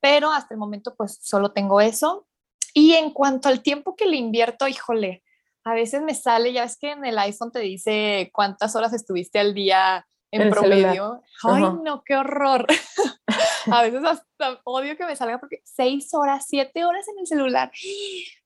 Pero 0.00 0.30
hasta 0.30 0.52
el 0.52 0.58
momento, 0.58 0.94
pues 0.94 1.18
solo 1.22 1.52
tengo 1.52 1.80
eso. 1.80 2.26
Y 2.74 2.92
en 2.94 3.10
cuanto 3.10 3.48
al 3.48 3.62
tiempo 3.62 3.96
que 3.96 4.06
le 4.06 4.16
invierto, 4.16 4.68
híjole, 4.68 5.22
a 5.64 5.74
veces 5.74 6.02
me 6.02 6.14
sale, 6.14 6.52
ya 6.52 6.62
ves 6.62 6.76
que 6.76 6.90
en 6.90 7.04
el 7.04 7.18
iPhone 7.18 7.52
te 7.52 7.60
dice 7.60 8.30
cuántas 8.34 8.74
horas 8.76 8.92
estuviste 8.92 9.38
al 9.38 9.54
día 9.54 10.06
en 10.32 10.50
promedio. 10.50 11.22
Ay, 11.44 11.62
no, 11.84 12.02
qué 12.04 12.16
horror. 12.16 12.66
a 13.70 13.82
veces 13.82 14.02
hasta 14.04 14.60
odio 14.64 14.96
que 14.96 15.06
me 15.06 15.14
salga 15.14 15.38
porque 15.38 15.60
seis 15.64 16.12
horas, 16.14 16.46
siete 16.48 16.84
horas 16.84 17.06
en 17.08 17.20
el 17.20 17.26
celular. 17.26 17.70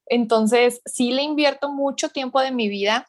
Entonces, 0.06 0.82
sí 0.84 1.12
le 1.12 1.22
invierto 1.22 1.72
mucho 1.72 2.10
tiempo 2.10 2.40
de 2.40 2.50
mi 2.50 2.68
vida 2.68 3.08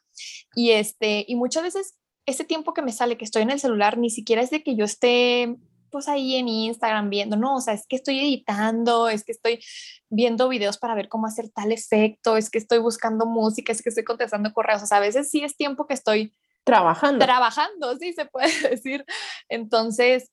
y 0.56 0.72
este, 0.72 1.26
y 1.28 1.36
muchas 1.36 1.64
veces 1.64 1.98
ese 2.26 2.44
tiempo 2.44 2.74
que 2.74 2.82
me 2.82 2.92
sale 2.92 3.18
que 3.18 3.26
estoy 3.26 3.44
en 3.44 3.52
el 3.52 3.60
celular 3.60 3.98
ni 3.98 4.10
siquiera 4.10 4.42
es 4.42 4.50
de 4.50 4.64
que 4.64 4.76
yo 4.76 4.86
esté 4.86 5.56
pues 5.90 6.10
ahí 6.10 6.36
en 6.36 6.50
Instagram 6.50 7.10
viendo, 7.10 7.38
no, 7.38 7.56
o 7.56 7.62
sea, 7.62 7.74
es 7.74 7.86
que 7.88 7.96
estoy 7.96 8.20
editando, 8.20 9.08
es 9.08 9.24
que 9.24 9.32
estoy 9.32 9.64
viendo 10.10 10.50
videos 10.50 10.78
para 10.78 10.96
ver 10.96 11.08
cómo 11.08 11.28
hacer 11.28 11.50
tal 11.50 11.72
efecto, 11.72 12.36
es 12.36 12.50
que 12.50 12.58
estoy 12.58 12.80
buscando 12.80 13.26
música, 13.26 13.72
es 13.72 13.82
que 13.82 13.90
estoy 13.90 14.04
contestando 14.04 14.54
correos, 14.54 14.84
o 14.84 14.86
sea, 14.86 14.98
a 14.98 15.02
veces 15.02 15.30
sí 15.30 15.44
es 15.44 15.56
tiempo 15.56 15.88
que 15.88 15.94
estoy 15.94 16.36
Trabajando. 16.68 17.24
Trabajando, 17.24 17.96
sí, 17.98 18.12
se 18.12 18.26
puede 18.26 18.52
decir. 18.70 19.06
Entonces, 19.48 20.32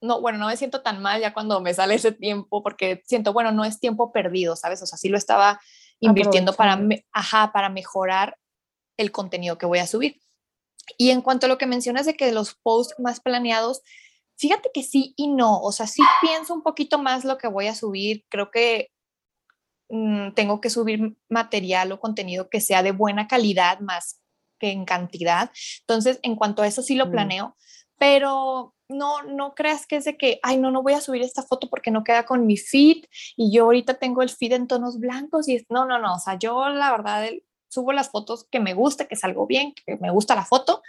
no, 0.00 0.20
bueno, 0.20 0.36
no 0.36 0.48
me 0.48 0.56
siento 0.56 0.82
tan 0.82 1.00
mal 1.00 1.20
ya 1.20 1.32
cuando 1.32 1.60
me 1.60 1.72
sale 1.72 1.94
ese 1.94 2.10
tiempo, 2.10 2.62
porque 2.62 3.02
siento, 3.06 3.32
bueno, 3.32 3.52
no 3.52 3.64
es 3.64 3.78
tiempo 3.78 4.12
perdido, 4.12 4.56
¿sabes? 4.56 4.82
O 4.82 4.86
sea, 4.86 4.98
sí 4.98 5.08
lo 5.08 5.16
estaba 5.16 5.60
invirtiendo 6.00 6.52
para, 6.54 6.78
ajá, 7.12 7.52
para 7.52 7.68
mejorar 7.68 8.36
el 8.98 9.12
contenido 9.12 9.58
que 9.58 9.66
voy 9.66 9.78
a 9.78 9.86
subir. 9.86 10.20
Y 10.98 11.10
en 11.10 11.22
cuanto 11.22 11.46
a 11.46 11.48
lo 11.48 11.56
que 11.56 11.66
mencionas 11.66 12.04
de 12.04 12.16
que 12.16 12.32
los 12.32 12.56
posts 12.56 12.96
más 12.98 13.20
planeados, 13.20 13.82
fíjate 14.36 14.70
que 14.74 14.82
sí 14.82 15.14
y 15.16 15.28
no, 15.28 15.60
o 15.60 15.70
sea, 15.70 15.86
sí 15.86 16.02
pienso 16.20 16.52
un 16.52 16.62
poquito 16.62 16.98
más 16.98 17.24
lo 17.24 17.38
que 17.38 17.48
voy 17.48 17.68
a 17.68 17.76
subir, 17.76 18.24
creo 18.28 18.50
que 18.50 18.90
mm, 19.88 20.32
tengo 20.32 20.60
que 20.60 20.68
subir 20.68 21.16
material 21.28 21.92
o 21.92 22.00
contenido 22.00 22.50
que 22.50 22.60
sea 22.60 22.82
de 22.82 22.90
buena 22.90 23.28
calidad 23.28 23.78
más 23.78 24.20
que 24.58 24.70
en 24.70 24.84
cantidad. 24.84 25.50
Entonces, 25.80 26.18
en 26.22 26.36
cuanto 26.36 26.62
a 26.62 26.66
eso 26.66 26.82
sí 26.82 26.94
lo 26.94 27.06
mm. 27.06 27.10
planeo, 27.10 27.56
pero 27.98 28.74
no, 28.88 29.22
no 29.22 29.54
creas 29.54 29.86
que 29.86 29.96
es 29.96 30.04
de 30.04 30.16
que, 30.16 30.38
ay, 30.42 30.58
no, 30.58 30.70
no 30.70 30.82
voy 30.82 30.92
a 30.92 31.00
subir 31.00 31.22
esta 31.22 31.42
foto 31.42 31.68
porque 31.68 31.90
no 31.90 32.04
queda 32.04 32.24
con 32.24 32.46
mi 32.46 32.56
feed 32.56 33.04
y 33.36 33.52
yo 33.52 33.64
ahorita 33.64 33.94
tengo 33.94 34.22
el 34.22 34.30
feed 34.30 34.52
en 34.52 34.66
tonos 34.66 34.98
blancos 34.98 35.48
y 35.48 35.56
es, 35.56 35.64
no, 35.68 35.86
no, 35.86 35.98
no, 35.98 36.14
o 36.14 36.18
sea, 36.18 36.38
yo 36.38 36.68
la 36.68 36.90
verdad 36.90 37.28
subo 37.68 37.92
las 37.92 38.10
fotos 38.10 38.46
que 38.50 38.60
me 38.60 38.74
gusta, 38.74 39.06
que 39.06 39.16
salgo 39.16 39.46
bien, 39.46 39.74
que 39.74 39.96
me 39.96 40.10
gusta 40.10 40.34
la 40.34 40.44
foto, 40.44 40.82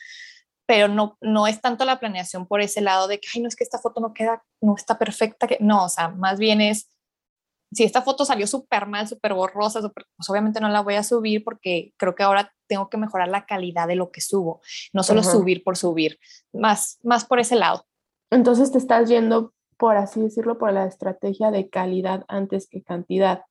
pero 0.66 0.88
no, 0.88 1.18
no 1.22 1.48
es 1.48 1.62
tanto 1.62 1.86
la 1.86 2.00
planeación 2.00 2.46
por 2.46 2.62
ese 2.62 2.82
lado 2.82 3.08
de 3.08 3.20
que, 3.20 3.28
ay, 3.34 3.42
no 3.42 3.48
es 3.48 3.56
que 3.56 3.64
esta 3.64 3.80
foto 3.80 4.02
no 4.02 4.14
queda, 4.14 4.44
no 4.62 4.76
está 4.76 5.00
perfecta, 5.00 5.48
que 5.48 5.58
no, 5.60 5.86
o 5.86 5.90
sea, 5.90 6.10
más 6.10 6.38
bien 6.40 6.62
es 6.62 6.90
si 7.72 7.84
esta 7.84 8.02
foto 8.02 8.26
salió 8.26 8.48
súper 8.48 8.88
mal, 8.88 9.08
súper 9.08 9.34
borrosa, 9.34 9.82
pues 9.82 10.30
obviamente 10.30 10.60
no 10.60 10.70
la 10.70 10.82
voy 10.82 10.96
a 10.96 11.04
subir 11.04 11.44
porque 11.44 11.94
creo 11.98 12.16
que 12.16 12.24
ahora 12.24 12.54
tengo 12.68 12.90
que 12.90 12.98
mejorar 12.98 13.28
la 13.28 13.46
calidad 13.46 13.88
de 13.88 13.96
lo 13.96 14.12
que 14.12 14.22
subo, 14.22 14.62
no 14.94 15.04
solo 15.04 15.24
subir 15.24 15.64
por 15.64 15.78
subir, 15.78 16.20
más, 16.54 17.00
más 17.04 17.26
por 17.26 17.40
ese 17.40 17.56
lado. 17.56 17.86
Entonces 18.30 18.72
te 18.72 18.78
estás 18.78 19.10
yendo 19.10 19.54
por 19.78 19.96
así 19.96 20.22
decirlo, 20.22 20.58
por 20.58 20.74
la 20.74 20.86
estrategia 20.86 21.52
de 21.52 21.70
calidad 21.70 22.26
antes 22.28 22.68
que 22.68 22.84
cantidad. 22.84 23.44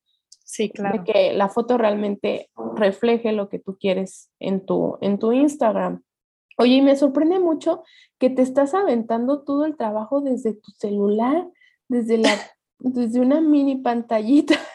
Sí, 0.44 0.70
claro. 0.70 0.98
De 0.98 1.12
que 1.12 1.32
la 1.32 1.48
foto 1.48 1.78
realmente 1.78 2.50
refleje 2.74 3.32
lo 3.32 3.48
que 3.48 3.58
tú 3.58 3.78
quieres 3.78 4.30
en 4.38 4.64
tu, 4.64 4.98
en 5.00 5.18
tu 5.18 5.32
Instagram. 5.32 6.02
Oye, 6.58 6.74
y 6.74 6.82
me 6.82 6.96
sorprende 6.96 7.38
mucho 7.38 7.82
que 8.18 8.30
te 8.30 8.42
estás 8.42 8.74
aventando 8.74 9.42
todo 9.42 9.64
el 9.64 9.76
trabajo 9.76 10.20
desde 10.20 10.54
tu 10.54 10.70
celular, 10.72 11.46
desde, 11.88 12.18
la, 12.18 12.30
desde 12.78 13.20
una 13.20 13.40
mini 13.40 13.76
pantallita. 13.76 14.54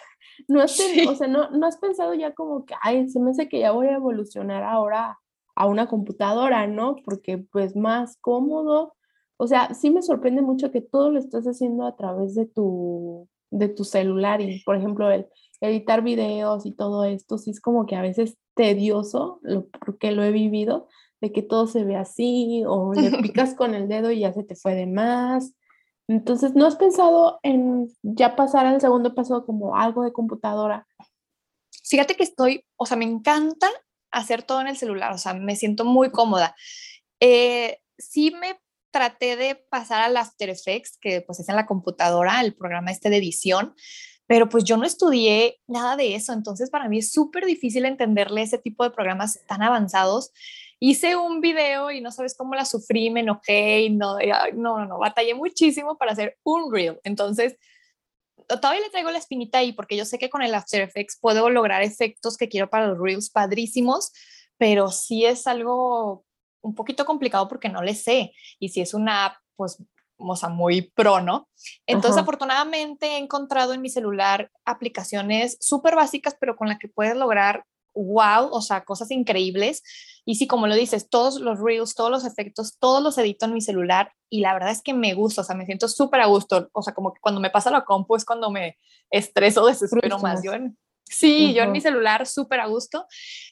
No 0.47 0.59
has, 0.59 0.79
o 1.07 1.15
sea, 1.15 1.27
no, 1.27 1.51
no 1.51 1.67
has 1.67 1.77
pensado 1.77 2.15
ya 2.15 2.33
como 2.33 2.65
que, 2.65 2.73
ay, 2.81 3.07
se 3.09 3.19
me 3.19 3.29
hace 3.29 3.47
que 3.47 3.59
ya 3.59 3.71
voy 3.71 3.87
a 3.87 3.97
evolucionar 3.97 4.63
ahora 4.63 5.19
a 5.55 5.67
una 5.67 5.87
computadora, 5.87 6.65
¿no? 6.65 6.95
Porque 7.05 7.37
pues 7.37 7.75
más 7.75 8.17
cómodo. 8.17 8.95
O 9.37 9.45
sea, 9.45 9.73
sí 9.75 9.91
me 9.91 10.01
sorprende 10.01 10.41
mucho 10.41 10.71
que 10.71 10.81
todo 10.81 11.11
lo 11.11 11.19
estás 11.19 11.45
haciendo 11.45 11.85
a 11.85 11.95
través 11.95 12.33
de 12.33 12.47
tu, 12.47 13.27
de 13.51 13.69
tu 13.69 13.83
celular 13.83 14.41
y, 14.41 14.63
por 14.63 14.75
ejemplo, 14.75 15.11
el 15.11 15.27
editar 15.59 16.01
videos 16.01 16.65
y 16.65 16.71
todo 16.71 17.05
esto, 17.05 17.37
sí 17.37 17.51
es 17.51 17.61
como 17.61 17.85
que 17.85 17.95
a 17.95 18.01
veces 18.01 18.37
tedioso, 18.55 19.39
lo, 19.43 19.67
porque 19.67 20.11
lo 20.11 20.23
he 20.23 20.31
vivido, 20.31 20.87
de 21.21 21.31
que 21.31 21.43
todo 21.43 21.67
se 21.67 21.83
ve 21.83 21.95
así 21.95 22.63
o 22.65 22.93
le 22.93 23.11
picas 23.21 23.53
con 23.53 23.75
el 23.75 23.87
dedo 23.87 24.11
y 24.11 24.19
ya 24.21 24.33
se 24.33 24.43
te 24.43 24.55
fue 24.55 24.73
de 24.73 24.87
más. 24.87 25.53
Entonces, 26.11 26.55
¿no 26.55 26.65
has 26.65 26.75
pensado 26.75 27.39
en 27.41 27.89
ya 28.01 28.35
pasar 28.35 28.65
al 28.65 28.81
segundo 28.81 29.15
paso 29.15 29.45
como 29.45 29.77
algo 29.77 30.03
de 30.03 30.11
computadora? 30.11 30.85
Fíjate 31.85 32.15
que 32.15 32.23
estoy, 32.23 32.65
o 32.75 32.85
sea, 32.85 32.97
me 32.97 33.05
encanta 33.05 33.69
hacer 34.11 34.43
todo 34.43 34.59
en 34.59 34.67
el 34.67 34.75
celular, 34.75 35.13
o 35.13 35.17
sea, 35.17 35.33
me 35.33 35.55
siento 35.55 35.85
muy 35.85 36.11
cómoda. 36.11 36.53
Eh, 37.21 37.79
sí 37.97 38.31
me 38.31 38.59
traté 38.91 39.37
de 39.37 39.55
pasar 39.55 40.01
al 40.01 40.17
After 40.17 40.49
Effects, 40.49 40.97
que 40.99 41.21
pues 41.21 41.39
es 41.39 41.47
en 41.47 41.55
la 41.55 41.65
computadora, 41.65 42.41
el 42.41 42.55
programa 42.55 42.91
este 42.91 43.09
de 43.09 43.15
edición, 43.15 43.73
pero 44.27 44.49
pues 44.49 44.65
yo 44.65 44.75
no 44.75 44.83
estudié 44.83 45.61
nada 45.65 45.95
de 45.95 46.15
eso, 46.15 46.33
entonces 46.33 46.69
para 46.69 46.89
mí 46.89 46.97
es 46.97 47.13
súper 47.13 47.45
difícil 47.45 47.85
entenderle 47.85 48.41
ese 48.41 48.57
tipo 48.57 48.83
de 48.83 48.91
programas 48.91 49.39
tan 49.47 49.61
avanzados. 49.61 50.31
Hice 50.83 51.15
un 51.15 51.41
video 51.41 51.91
y 51.91 52.01
no 52.01 52.11
sabes 52.11 52.35
cómo 52.35 52.55
la 52.55 52.65
sufrí, 52.65 53.11
me 53.11 53.19
enojé 53.19 53.81
y 53.81 53.89
no, 53.91 54.17
no, 54.53 54.79
no, 54.79 54.85
no, 54.87 54.97
batallé 54.97 55.35
muchísimo 55.35 55.95
para 55.95 56.13
hacer 56.13 56.39
un 56.43 56.73
reel. 56.73 56.99
Entonces, 57.03 57.55
todavía 58.47 58.81
le 58.81 58.89
traigo 58.89 59.11
la 59.11 59.19
espinita 59.19 59.59
ahí 59.59 59.73
porque 59.73 59.95
yo 59.95 60.05
sé 60.05 60.17
que 60.17 60.31
con 60.31 60.41
el 60.41 60.55
After 60.55 60.81
Effects 60.81 61.19
puedo 61.21 61.51
lograr 61.51 61.83
efectos 61.83 62.35
que 62.35 62.49
quiero 62.49 62.67
para 62.67 62.87
los 62.87 62.97
reels 62.97 63.29
padrísimos, 63.29 64.11
pero 64.57 64.89
sí 64.89 65.23
es 65.23 65.45
algo 65.45 66.25
un 66.61 66.73
poquito 66.73 67.05
complicado 67.05 67.47
porque 67.47 67.69
no 67.69 67.83
le 67.83 67.93
sé. 67.93 68.33
Y 68.57 68.69
si 68.69 68.81
es 68.81 68.95
una 68.95 69.25
app, 69.25 69.35
pues 69.55 69.77
o 70.17 70.35
sea, 70.35 70.49
muy 70.49 70.91
pro, 70.95 71.21
¿no? 71.21 71.47
Entonces, 71.85 72.21
afortunadamente 72.21 73.07
he 73.07 73.17
encontrado 73.17 73.73
en 73.73 73.81
mi 73.81 73.89
celular 73.89 74.51
aplicaciones 74.65 75.57
súper 75.59 75.95
básicas, 75.95 76.35
pero 76.39 76.55
con 76.55 76.67
las 76.67 76.79
que 76.79 76.87
puedes 76.87 77.15
lograr 77.15 77.65
wow, 77.93 78.49
o 78.51 78.61
sea, 78.61 78.83
cosas 78.83 79.11
increíbles. 79.11 79.83
Y 80.25 80.35
sí, 80.35 80.47
como 80.47 80.67
lo 80.67 80.75
dices, 80.75 81.09
todos 81.09 81.39
los 81.39 81.59
reels, 81.59 81.95
todos 81.95 82.11
los 82.11 82.25
efectos, 82.25 82.77
todos 82.79 83.01
los 83.01 83.17
edito 83.17 83.45
en 83.45 83.53
mi 83.53 83.61
celular 83.61 84.13
y 84.29 84.41
la 84.41 84.53
verdad 84.53 84.71
es 84.71 84.81
que 84.81 84.93
me 84.93 85.13
gusta, 85.13 85.41
o 85.41 85.43
sea, 85.43 85.55
me 85.55 85.65
siento 85.65 85.87
súper 85.87 86.21
a 86.21 86.27
gusto. 86.27 86.69
O 86.73 86.81
sea, 86.81 86.93
como 86.93 87.13
que 87.13 87.19
cuando 87.19 87.41
me 87.41 87.49
pasa 87.49 87.71
la 87.71 87.85
compu 87.85 88.15
es 88.15 88.25
cuando 88.25 88.51
me 88.51 88.77
estreso, 89.09 89.65
desespero 89.67 90.19
más. 90.19 90.43
Yo 90.43 90.51
sí, 91.03 91.53
yo 91.53 91.63
en 91.63 91.71
mi 91.71 91.81
celular 91.81 92.27
súper 92.27 92.59
a 92.59 92.67
gusto. 92.67 93.05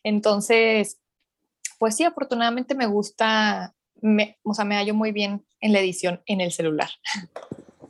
Entonces, 0.04 1.00
pues 1.80 1.96
sí, 1.96 2.04
afortunadamente 2.04 2.76
me 2.76 2.86
gusta 2.86 3.74
me, 4.02 4.38
o 4.44 4.54
sea, 4.54 4.66
me 4.66 4.76
hallo 4.76 4.94
muy 4.94 5.12
bien 5.12 5.46
en 5.60 5.74
la 5.74 5.80
edición 5.80 6.22
en 6.26 6.42
el 6.42 6.52
celular. 6.52 6.90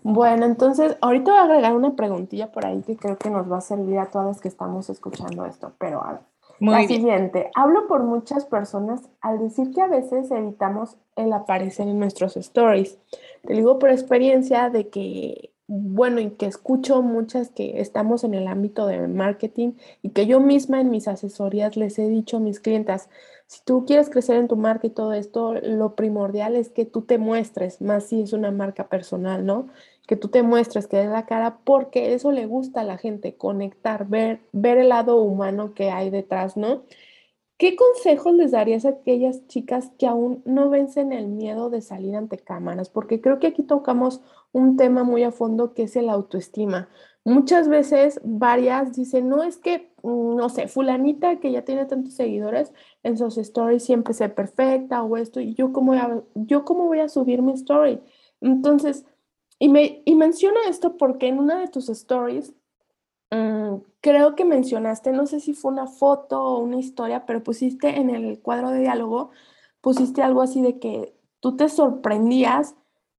Bueno, 0.03 0.45
entonces 0.45 0.97
ahorita 1.01 1.31
voy 1.31 1.39
a 1.39 1.43
agregar 1.43 1.75
una 1.75 1.95
preguntilla 1.95 2.51
por 2.51 2.65
ahí 2.65 2.81
que 2.83 2.95
creo 2.95 3.17
que 3.17 3.29
nos 3.29 3.51
va 3.51 3.57
a 3.57 3.61
servir 3.61 3.99
a 3.99 4.09
todas 4.09 4.27
las 4.27 4.41
que 4.41 4.47
estamos 4.47 4.89
escuchando 4.89 5.45
esto, 5.45 5.73
pero 5.77 6.03
a 6.03 6.13
ver. 6.13 6.21
La 6.59 6.87
siguiente, 6.87 7.49
hablo 7.55 7.87
por 7.87 8.03
muchas 8.03 8.45
personas 8.45 9.09
al 9.21 9.39
decir 9.39 9.71
que 9.71 9.81
a 9.81 9.87
veces 9.87 10.29
evitamos 10.31 10.97
el 11.15 11.33
aparecer 11.33 11.87
en 11.87 11.99
nuestros 11.99 12.37
stories. 12.37 12.97
Te 13.45 13.53
digo 13.53 13.79
por 13.79 13.89
experiencia 13.89 14.69
de 14.69 14.89
que, 14.89 15.51
bueno, 15.67 16.19
y 16.19 16.31
que 16.31 16.45
escucho 16.45 17.01
muchas 17.01 17.49
que 17.49 17.79
estamos 17.79 18.23
en 18.23 18.33
el 18.33 18.47
ámbito 18.47 18.87
de 18.87 19.07
marketing 19.07 19.73
y 20.01 20.09
que 20.09 20.25
yo 20.25 20.39
misma 20.39 20.81
en 20.81 20.89
mis 20.89 21.07
asesorías 21.07 21.77
les 21.77 21.97
he 21.99 22.09
dicho 22.09 22.37
a 22.37 22.41
mis 22.41 22.59
clientas, 22.59 23.09
si 23.47 23.61
tú 23.63 23.85
quieres 23.85 24.09
crecer 24.09 24.35
en 24.35 24.47
tu 24.47 24.55
marca 24.55 24.87
y 24.87 24.91
todo 24.91 25.13
esto, 25.13 25.55
lo 25.55 25.95
primordial 25.95 26.55
es 26.55 26.69
que 26.69 26.85
tú 26.85 27.01
te 27.01 27.17
muestres, 27.17 27.81
más 27.81 28.03
si 28.03 28.21
es 28.21 28.33
una 28.33 28.51
marca 28.51 28.89
personal, 28.89 29.45
¿no? 29.45 29.67
Que 30.09 30.15
tú 30.15 30.29
te 30.29 30.41
muestres, 30.41 30.87
que 30.87 30.97
des 30.97 31.09
la 31.11 31.27
cara, 31.27 31.59
porque 31.63 32.15
eso 32.15 32.31
le 32.31 32.47
gusta 32.47 32.81
a 32.81 32.83
la 32.83 32.97
gente, 32.97 33.35
conectar, 33.37 34.07
ver, 34.07 34.39
ver 34.53 34.79
el 34.79 34.89
lado 34.89 35.21
humano 35.21 35.75
que 35.75 35.91
hay 35.91 36.09
detrás, 36.09 36.57
¿no? 36.57 36.81
¿Qué 37.59 37.75
consejos 37.75 38.33
les 38.33 38.49
darías 38.49 38.85
a 38.85 38.89
aquellas 38.89 39.45
chicas 39.45 39.91
que 39.99 40.07
aún 40.07 40.41
no 40.45 40.71
vencen 40.71 41.11
el 41.11 41.27
miedo 41.27 41.69
de 41.69 41.81
salir 41.81 42.15
ante 42.15 42.39
cámaras? 42.39 42.89
Porque 42.89 43.21
creo 43.21 43.37
que 43.37 43.45
aquí 43.45 43.61
tocamos 43.61 44.21
un 44.51 44.77
tema 44.77 45.03
muy 45.03 45.21
a 45.21 45.31
fondo 45.31 45.75
que 45.75 45.83
es 45.83 45.95
el 45.95 46.09
autoestima. 46.09 46.89
Muchas 47.23 47.67
veces 47.67 48.19
varias 48.23 48.93
dicen, 48.93 49.29
no 49.29 49.43
es 49.43 49.57
que, 49.57 49.91
mm, 50.01 50.37
no 50.37 50.49
sé, 50.49 50.67
fulanita 50.67 51.39
que 51.39 51.51
ya 51.51 51.63
tiene 51.63 51.85
tantos 51.85 52.15
seguidores 52.15 52.73
en 53.03 53.15
sus 53.15 53.37
stories 53.37 53.83
siempre 53.83 54.15
sea 54.15 54.33
perfecta 54.33 55.03
o 55.03 55.17
esto, 55.17 55.39
y 55.39 55.53
yo 55.53 55.71
cómo, 55.71 55.93
yo 56.33 56.65
cómo 56.65 56.87
voy 56.87 57.01
a 57.01 57.09
subir 57.09 57.43
mi 57.43 57.53
story. 57.53 58.01
Entonces, 58.41 59.05
y, 59.59 59.69
me, 59.69 60.01
y 60.05 60.15
menciono 60.15 60.59
esto 60.67 60.97
porque 60.97 61.27
en 61.27 61.39
una 61.39 61.59
de 61.59 61.67
tus 61.67 61.89
stories, 61.89 62.53
mm, 63.31 63.77
creo 64.01 64.35
que 64.35 64.45
mencionaste, 64.45 65.11
no 65.11 65.27
sé 65.27 65.39
si 65.39 65.53
fue 65.53 65.71
una 65.71 65.87
foto 65.87 66.41
o 66.43 66.59
una 66.59 66.77
historia, 66.79 67.25
pero 67.25 67.43
pusiste 67.43 67.89
en 67.99 68.09
el 68.09 68.39
cuadro 68.41 68.71
de 68.71 68.79
diálogo, 68.81 69.31
pusiste 69.81 70.21
algo 70.23 70.41
así 70.41 70.61
de 70.61 70.79
que 70.79 71.13
tú 71.39 71.55
te 71.57 71.69
sorprendías 71.69 72.75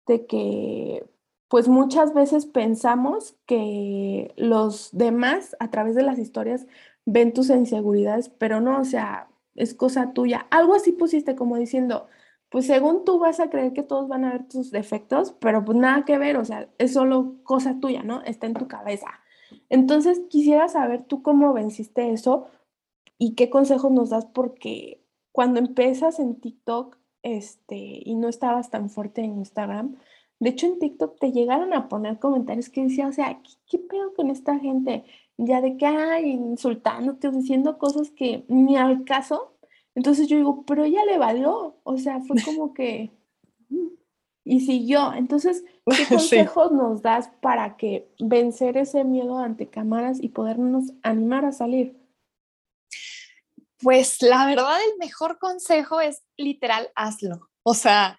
de 0.06 0.26
que 0.26 1.06
pues 1.48 1.68
muchas 1.68 2.14
veces 2.14 2.46
pensamos 2.46 3.36
que 3.46 4.32
los 4.36 4.90
demás 4.92 5.56
a 5.58 5.70
través 5.70 5.96
de 5.96 6.04
las 6.04 6.18
historias 6.18 6.66
ven 7.06 7.32
tus 7.32 7.50
inseguridades, 7.50 8.28
pero 8.28 8.60
no, 8.60 8.80
o 8.80 8.84
sea, 8.84 9.28
es 9.56 9.74
cosa 9.74 10.12
tuya. 10.12 10.46
Algo 10.50 10.74
así 10.74 10.92
pusiste 10.92 11.34
como 11.34 11.56
diciendo, 11.56 12.06
pues 12.50 12.66
según 12.66 13.04
tú 13.04 13.18
vas 13.18 13.40
a 13.40 13.48
creer 13.50 13.72
que 13.72 13.82
todos 13.82 14.08
van 14.08 14.24
a 14.24 14.32
ver 14.32 14.48
tus 14.48 14.70
defectos, 14.70 15.34
pero 15.40 15.64
pues 15.64 15.78
nada 15.78 16.04
que 16.04 16.18
ver, 16.18 16.36
o 16.36 16.44
sea, 16.44 16.68
es 16.78 16.92
solo 16.92 17.36
cosa 17.44 17.78
tuya, 17.80 18.02
¿no? 18.02 18.22
Está 18.22 18.46
en 18.46 18.54
tu 18.54 18.68
cabeza. 18.68 19.08
Entonces, 19.68 20.20
quisiera 20.28 20.68
saber 20.68 21.04
tú 21.04 21.22
cómo 21.22 21.52
venciste 21.52 22.12
eso 22.12 22.48
y 23.18 23.34
qué 23.34 23.50
consejos 23.50 23.90
nos 23.92 24.10
das 24.10 24.26
porque 24.26 25.02
cuando 25.32 25.60
empiezas 25.60 26.18
en 26.18 26.40
TikTok 26.40 26.96
este, 27.22 28.02
y 28.04 28.14
no 28.16 28.28
estabas 28.28 28.70
tan 28.70 28.90
fuerte 28.90 29.22
en 29.22 29.38
Instagram, 29.38 29.96
de 30.40 30.50
hecho, 30.50 30.66
en 30.66 30.78
TikTok 30.78 31.18
te 31.18 31.32
llegaron 31.32 31.74
a 31.74 31.88
poner 31.88 32.18
comentarios 32.18 32.70
que 32.70 32.82
decían, 32.82 33.10
o 33.10 33.12
sea, 33.12 33.42
¿qué, 33.68 33.78
pedo 33.78 34.14
con 34.14 34.30
esta 34.30 34.58
gente? 34.58 35.04
Ya 35.36 35.60
de 35.60 35.76
que, 35.76 35.86
hay 35.86 36.30
insultándote 36.30 37.28
o 37.28 37.30
diciendo 37.30 37.78
cosas 37.78 38.10
que 38.10 38.44
ni 38.48 38.76
al 38.76 39.04
caso. 39.04 39.52
Entonces 39.94 40.28
yo 40.28 40.36
digo, 40.36 40.64
pero 40.66 40.84
ella 40.84 41.04
le 41.04 41.18
valió. 41.18 41.78
O 41.82 41.98
sea, 41.98 42.20
fue 42.20 42.36
como 42.44 42.74
que... 42.74 43.10
Mm, 43.68 43.88
y 44.44 44.60
siguió. 44.60 45.12
Entonces, 45.14 45.64
¿qué 45.86 46.06
consejos 46.06 46.72
nos 46.72 47.02
das 47.02 47.30
para 47.40 47.76
que 47.76 48.12
vencer 48.18 48.76
ese 48.76 49.04
miedo 49.04 49.38
ante 49.38 49.68
cámaras 49.68 50.22
y 50.22 50.28
podernos 50.28 50.92
animar 51.02 51.44
a 51.44 51.52
salir? 51.52 51.98
Pues 53.82 54.20
la 54.20 54.46
verdad, 54.46 54.76
el 54.92 54.98
mejor 54.98 55.38
consejo 55.38 56.00
es 56.00 56.22
literal, 56.36 56.90
hazlo. 56.94 57.50
O 57.62 57.74
sea, 57.74 58.18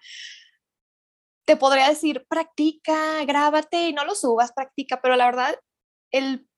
te 1.44 1.56
podría 1.56 1.88
decir, 1.88 2.26
practica, 2.28 3.24
grábate 3.24 3.88
y 3.88 3.92
no 3.92 4.04
lo 4.04 4.14
subas, 4.14 4.52
practica, 4.52 5.00
pero 5.00 5.16
la 5.16 5.26
verdad, 5.26 5.54
el, 6.10 6.48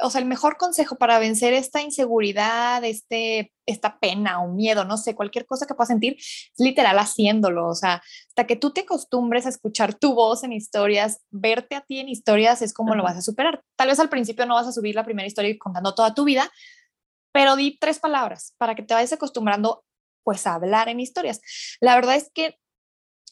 o 0.00 0.10
sea, 0.10 0.20
el 0.20 0.26
mejor 0.26 0.56
consejo 0.56 0.96
para 0.96 1.18
vencer 1.18 1.52
esta 1.52 1.82
inseguridad, 1.82 2.84
este, 2.84 3.52
esta 3.66 3.98
pena 3.98 4.42
o 4.42 4.48
miedo, 4.48 4.84
no 4.84 4.96
sé, 4.96 5.14
cualquier 5.14 5.46
cosa 5.46 5.66
que 5.66 5.74
puedas 5.74 5.88
sentir, 5.88 6.14
es 6.18 6.52
literal 6.58 6.98
haciéndolo, 6.98 7.68
o 7.68 7.74
sea, 7.74 8.02
hasta 8.28 8.46
que 8.46 8.56
tú 8.56 8.72
te 8.72 8.82
acostumbres 8.82 9.46
a 9.46 9.48
escuchar 9.48 9.94
tu 9.94 10.14
voz 10.14 10.44
en 10.44 10.52
historias, 10.52 11.20
verte 11.30 11.74
a 11.74 11.80
ti 11.80 11.98
en 11.98 12.08
historias 12.08 12.62
es 12.62 12.72
como 12.72 12.94
lo 12.94 13.02
vas 13.02 13.16
a 13.16 13.22
superar. 13.22 13.62
Tal 13.76 13.88
vez 13.88 13.98
al 13.98 14.08
principio 14.08 14.46
no 14.46 14.54
vas 14.54 14.66
a 14.66 14.72
subir 14.72 14.94
la 14.94 15.04
primera 15.04 15.26
historia 15.26 15.54
contando 15.58 15.94
toda 15.94 16.14
tu 16.14 16.24
vida, 16.24 16.50
pero 17.32 17.56
di 17.56 17.78
tres 17.78 17.98
palabras 17.98 18.54
para 18.58 18.74
que 18.74 18.82
te 18.82 18.94
vayas 18.94 19.12
acostumbrando 19.12 19.84
pues 20.22 20.46
a 20.46 20.54
hablar 20.54 20.88
en 20.88 21.00
historias. 21.00 21.40
La 21.80 21.94
verdad 21.94 22.16
es 22.16 22.30
que 22.32 22.58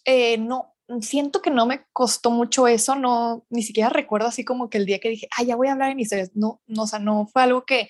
eh, 0.05 0.39
no, 0.39 0.76
siento 1.01 1.43
que 1.43 1.51
no 1.51 1.67
me 1.67 1.85
costó 1.93 2.31
mucho 2.31 2.69
eso, 2.69 2.95
no, 2.95 3.45
ni 3.51 3.63
siquiera 3.63 3.89
recuerdo 3.91 4.29
así 4.29 4.45
como 4.45 4.71
que 4.71 4.79
el 4.79 4.87
día 4.87 4.99
que 4.99 5.11
dije, 5.11 5.29
ah, 5.37 5.43
ya 5.43 5.57
voy 5.57 5.69
a 5.69 5.73
hablar 5.73 5.91
en 5.91 6.01
historias, 6.01 6.31
no, 6.35 6.61
no, 6.67 6.83
o 6.83 6.87
sea, 6.87 6.99
no 6.99 7.27
fue 7.27 7.43
algo 7.43 7.65
que 7.65 7.89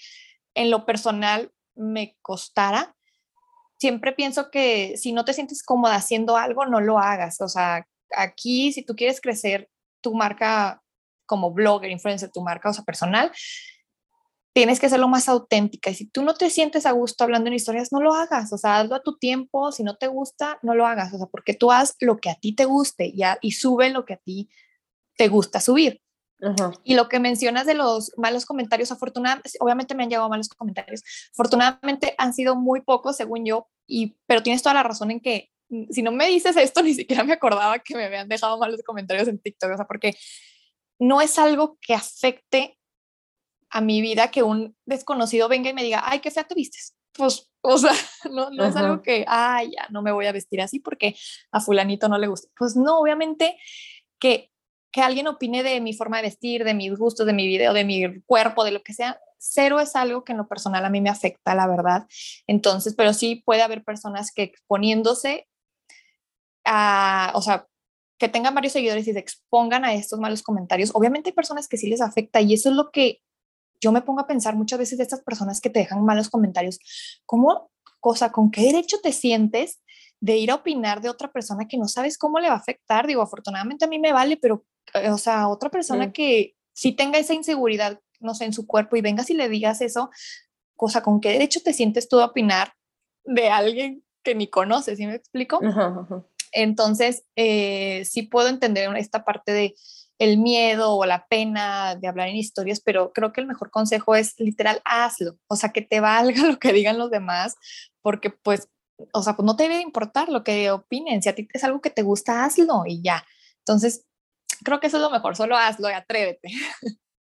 en 0.55 0.71
lo 0.71 0.87
personal 0.87 1.53
me 1.75 2.17
costara. 2.23 2.97
Siempre 3.79 4.13
pienso 4.13 4.51
que 4.51 4.97
si 4.97 5.13
no 5.13 5.25
te 5.25 5.35
sientes 5.35 5.63
cómoda 5.63 5.97
haciendo 5.97 6.37
algo, 6.37 6.65
no 6.65 6.81
lo 6.81 6.99
hagas. 6.99 7.41
O 7.43 7.49
sea, 7.49 7.87
aquí 8.17 8.73
si 8.73 8.83
tú 8.83 8.97
quieres 8.97 9.21
crecer 9.21 9.69
tu 10.01 10.15
marca 10.15 10.83
como 11.27 11.53
blogger, 11.53 11.91
influencer, 11.91 12.31
tu 12.33 12.41
marca, 12.41 12.71
o 12.71 12.73
sea, 12.73 12.85
personal, 12.85 13.31
tienes 14.57 14.81
que 14.81 14.89
ser 14.89 15.01
lo 15.01 15.09
más 15.09 15.29
auténtica. 15.29 15.91
Y 15.91 15.95
si 15.95 16.07
tú 16.07 16.23
no 16.23 16.33
te 16.33 16.49
sientes 16.49 16.87
a 16.87 16.93
gusto 16.93 17.25
hablando 17.25 17.49
en 17.49 17.53
historias, 17.53 17.93
no 17.93 18.01
lo 18.01 18.15
hagas. 18.15 18.55
O 18.55 18.57
sea, 18.57 18.79
hazlo 18.79 18.95
a 18.95 19.03
tu 19.03 19.19
tiempo. 19.19 19.71
Si 19.71 19.83
no 19.83 19.99
te 19.99 20.07
gusta, 20.07 20.59
no 20.63 20.75
lo 20.75 20.87
hagas. 20.87 21.13
O 21.13 21.19
sea, 21.19 21.27
porque 21.27 21.53
tú 21.53 21.71
haz 21.71 21.95
lo 22.01 22.17
que 22.17 22.31
a 22.31 22.37
ti 22.37 22.55
te 22.55 22.65
guste 22.65 23.13
ya, 23.13 23.37
y 23.43 23.53
sube 23.53 23.91
lo 23.91 24.07
que 24.07 24.15
a 24.15 24.17
ti 24.17 24.49
te 25.19 25.29
gusta 25.29 25.61
subir. 25.61 26.01
Y 26.85 26.95
lo 26.95 27.11
que 27.11 27.21
mencionas 27.21 27.67
de 27.67 27.75
los 27.75 28.13
malos 28.17 28.47
comentarios, 28.47 28.91
afortunadamente, 28.91 29.51
obviamente 29.61 29.95
me 29.95 30.05
han 30.05 30.09
llegado 30.09 30.31
malos 30.31 30.49
comentarios. 30.49 31.03
Afortunadamente 31.33 32.15
han 32.17 32.33
sido 32.33 32.57
muy 32.57 32.81
pocos, 32.81 33.15
según 33.15 33.45
yo, 33.45 33.69
y, 33.87 34.17
pero 34.25 34.43
tienes 34.43 34.63
toda 34.63 34.77
la 34.77 34.83
razón 34.83 35.11
en 35.11 35.21
que 35.21 35.51
mm, 35.69 35.91
si 35.91 36.01
no 36.01 36.13
me 36.13 36.29
dices 36.29 36.57
esto, 36.57 36.83
ni 36.83 36.95
siquiera 36.95 37.25
me 37.25 37.35
acordaba 37.35 37.79
que 37.81 37.95
me 37.95 38.07
habían 38.07 38.27
dejado 38.27 38.57
malos 38.59 38.81
comentarios 38.87 39.29
en 39.29 39.39
TikTok, 39.39 39.73
o 39.73 39.77
sea, 39.77 39.87
porque 39.87 40.17
no 40.99 41.21
es 41.21 41.39
algo 41.39 41.77
que 41.83 41.93
afecte 41.93 42.76
a 43.71 43.81
mi 43.81 44.01
vida 44.01 44.31
que 44.31 44.43
un 44.43 44.77
desconocido 44.85 45.49
venga 45.49 45.71
y 45.71 45.75
me 45.75 45.83
diga, 45.83 46.03
ay, 46.05 46.21
qué 46.21 46.31
fea 46.31 46.45
te 46.45 46.55
vistes. 46.55 46.97
Pues, 47.13 47.51
o 47.63 47.79
sea, 47.79 47.93
no, 48.31 48.51
no 48.51 48.65
es 48.65 48.77
algo 48.77 49.03
que, 49.03 49.25
ay, 49.27 49.73
ya 49.77 49.87
no 49.91 50.03
me 50.03 50.13
voy 50.13 50.27
a 50.27 50.33
vestir 50.33 50.61
así 50.61 50.79
porque 50.79 51.17
a 51.51 51.61
fulanito 51.61 52.09
no 52.09 52.19
le 52.19 52.29
gusta. 52.29 52.49
Pues 52.57 52.77
no, 52.77 53.01
obviamente 53.01 53.57
que, 54.19 54.53
que 54.93 55.03
alguien 55.03 55.27
opine 55.27 55.63
de 55.63 55.81
mi 55.81 55.95
forma 55.95 56.19
de 56.19 56.25
vestir, 56.25 56.65
de 56.65 56.75
mis 56.75 56.97
gustos, 56.97 57.27
de 57.27 57.33
mi 57.33 57.47
video, 57.47 57.73
de 57.73 57.85
mi 57.85 58.21
cuerpo, 58.23 58.65
de 58.65 58.71
lo 58.71 58.83
que 58.83 58.95
sea, 58.95 59.21
cero 59.39 59.81
es 59.81 59.97
algo 59.97 60.25
que 60.25 60.33
en 60.33 60.39
lo 60.39 60.49
personal 60.49 60.85
a 60.85 60.91
mí 60.91 61.01
me 61.01 61.11
afecta, 61.11 61.55
la 61.55 61.67
verdad. 61.67 62.07
Entonces, 62.47 62.95
pero 62.97 63.13
sí 63.13 63.43
puede 63.45 63.63
haber 63.63 63.85
personas 63.85 64.33
que 64.33 64.43
exponiéndose 64.43 65.49
a, 66.65 67.33
o 67.35 67.43
sea, 67.43 67.67
que 68.19 68.29
tengan 68.29 68.55
varios 68.55 68.73
seguidores 68.73 69.07
y 69.07 69.13
se 69.13 69.19
expongan 69.19 69.85
a 69.85 69.95
estos 69.95 70.19
malos 70.19 70.43
comentarios. 70.43 70.91
Obviamente 70.95 71.31
hay 71.31 71.35
personas 71.35 71.69
que 71.69 71.77
sí 71.77 71.89
les 71.89 72.01
afecta 72.01 72.41
y 72.41 72.55
eso 72.55 72.71
es 72.71 72.77
lo 72.77 72.91
que 72.91 73.21
yo 73.87 73.93
me 73.93 74.03
pongo 74.03 74.21
a 74.21 74.27
pensar 74.27 74.57
muchas 74.57 74.81
veces 74.81 74.99
de 74.99 75.05
estas 75.05 75.21
personas 75.21 75.61
que 75.61 75.71
te 75.71 75.79
dejan 75.79 76.05
malos 76.05 76.29
comentarios. 76.29 76.81
¿Cómo, 77.25 77.71
cosa, 78.01 78.33
con 78.33 78.51
qué 78.51 78.63
derecho 78.63 78.97
te 79.01 79.13
sientes 79.13 79.81
de 80.19 80.39
ir 80.39 80.51
a 80.51 80.57
opinar 80.57 81.01
de 81.01 81.09
otra 81.09 81.31
persona 81.31 81.69
que 81.69 81.79
no 81.79 81.87
sabes 81.87 82.19
cómo 82.19 82.41
le 82.41 82.49
va 82.49 82.55
a 82.55 82.59
afectar? 82.59 83.07
Digo, 83.07 83.23
afortunadamente 83.23 83.85
a 83.85 83.89
mí 83.89 84.01
me 84.01 84.13
vale, 84.13 84.39
pero, 84.39 84.65
eh, 84.95 85.11
o 85.11 85.19
sea, 85.19 85.47
otra 85.47 85.71
persona 85.71 86.13
que 86.13 86.57
sí 86.73 86.97
tenga 86.97 87.21
esa 87.21 87.33
inseguridad, 87.33 88.01
no 88.19 88.35
sé, 88.35 88.47
en 88.47 88.53
su 88.53 88.67
cuerpo 88.67 88.97
y 88.97 89.03
vengas 89.03 89.31
y 89.31 89.35
le 89.35 89.49
digas 89.49 89.81
eso, 89.81 90.11
cosa, 90.75 91.05
¿con 91.05 91.21
qué 91.21 91.31
derecho 91.31 91.61
te 91.63 91.73
sientes 91.73 92.09
tú 92.09 92.19
a 92.19 92.25
opinar 92.25 92.73
de 93.25 93.51
alguien 93.51 94.03
que 94.25 94.35
ni 94.35 94.51
conoces? 94.51 94.99
¿Sí 94.99 95.07
me 95.07 95.15
explico? 95.15 95.61
Entonces, 96.51 97.25
eh, 97.37 98.05
sí 98.05 98.23
puedo 98.23 98.49
entender 98.49 98.93
esta 98.97 99.25
parte 99.25 99.53
de 99.53 99.77
el 100.19 100.39
miedo 100.39 100.95
o 100.95 101.05
la 101.05 101.27
pena 101.27 101.95
de 101.97 102.09
hablar 102.09 102.29
en 102.29 102.37
historias, 102.37 102.81
pero 102.81 103.13
creo 103.13 103.33
que 103.33 103.41
el 103.41 103.47
mejor 103.47 103.71
consejo 103.71 104.15
es 104.15 104.39
literal, 104.39 104.81
hazlo, 104.85 105.37
o 105.47 105.57
sea, 105.57 105.71
que 105.71 105.83
te 105.83 106.01
valga 106.01 106.43
lo 106.47 106.59
que 106.59 106.73
digan 106.73 106.99
los 106.99 107.11
demás, 107.11 107.57
porque 108.03 108.31
pues, 108.31 108.69
o 109.13 109.23
sea, 109.23 109.37
pues 109.37 109.45
no 109.45 109.57
te 109.57 109.65
debe 109.65 109.81
importar 109.81 110.29
lo 110.29 110.43
que 110.43 110.71
opinen, 110.71 111.23
si 111.23 111.29
a 111.29 111.35
ti 111.35 111.49
es 111.53 111.65
algo 111.65 111.81
que 111.81 111.91
te 111.91 112.03
gusta, 112.03 112.45
hazlo 112.45 112.85
y 112.87 113.03
ya. 113.03 113.25
Entonces, 113.59 114.07
creo 114.65 114.81
que 114.81 114.87
eso 114.87 114.97
es 114.97 115.03
lo 115.03 115.11
mejor, 115.11 115.37
solo 115.37 115.57
hazlo 115.57 115.91
y 115.91 115.93
atrévete. 115.93 116.51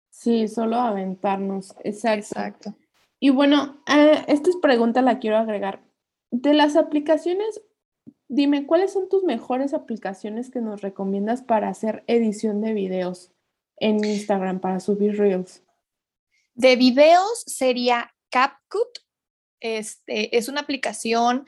Sí, 0.09 0.47
solo 0.47 0.77
aventarnos, 0.77 1.75
exacto. 1.83 2.37
Exacto. 2.37 2.75
Y 3.19 3.29
bueno, 3.31 3.81
eh, 3.87 4.23
esta 4.27 4.49
pregunta 4.61 5.01
la 5.01 5.19
quiero 5.19 5.37
agregar. 5.37 5.83
De 6.31 6.53
las 6.53 6.75
aplicaciones 6.75 7.61
Dime, 8.27 8.65
¿cuáles 8.65 8.91
son 8.91 9.07
tus 9.07 9.23
mejores 9.23 9.73
aplicaciones 9.73 10.49
que 10.49 10.59
nos 10.59 10.81
recomiendas 10.81 11.43
para 11.43 11.69
hacer 11.69 12.03
edición 12.07 12.59
de 12.61 12.73
videos 12.73 13.31
en 13.77 14.03
Instagram, 14.03 14.59
para 14.59 14.79
subir 14.79 15.17
reels? 15.17 15.63
De 16.55 16.75
videos 16.75 17.43
sería 17.45 18.13
CapCut. 18.31 18.99
Este, 19.59 20.35
es 20.35 20.49
una 20.49 20.61
aplicación 20.61 21.45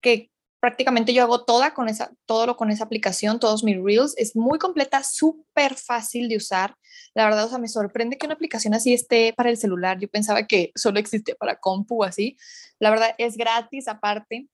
que 0.00 0.30
prácticamente 0.60 1.14
yo 1.14 1.22
hago 1.22 1.44
toda 1.44 1.74
con 1.74 1.88
esa, 1.88 2.12
todo 2.26 2.46
lo 2.46 2.56
con 2.56 2.70
esa 2.70 2.84
aplicación, 2.84 3.38
todos 3.38 3.62
mis 3.62 3.80
reels. 3.80 4.14
Es 4.16 4.34
muy 4.34 4.58
completa, 4.58 5.04
súper 5.04 5.76
fácil 5.76 6.28
de 6.28 6.36
usar. 6.36 6.74
La 7.14 7.24
verdad, 7.24 7.44
o 7.44 7.48
sea, 7.48 7.58
me 7.58 7.68
sorprende 7.68 8.18
que 8.18 8.26
una 8.26 8.34
aplicación 8.34 8.74
así 8.74 8.92
esté 8.92 9.32
para 9.32 9.48
el 9.48 9.56
celular. 9.56 9.98
Yo 10.00 10.08
pensaba 10.08 10.46
que 10.48 10.72
solo 10.74 10.98
existía 10.98 11.36
para 11.36 11.56
compu 11.56 12.02
así. 12.02 12.36
La 12.80 12.90
verdad, 12.90 13.14
es 13.16 13.36
gratis 13.36 13.86
aparte 13.86 14.48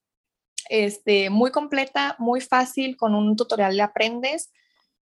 este, 0.69 1.31
muy 1.31 1.51
completa, 1.51 2.17
muy 2.19 2.41
fácil, 2.41 2.97
con 2.97 3.15
un 3.15 3.37
tutorial 3.37 3.77
le 3.77 3.83
aprendes. 3.83 4.53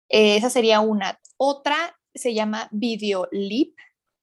Eh, 0.09 0.35
esa 0.35 0.49
sería 0.49 0.79
una. 0.79 1.19
Otra 1.37 1.97
se 2.13 2.33
llama 2.33 2.67
Video 2.71 3.27
Leap, 3.31 3.73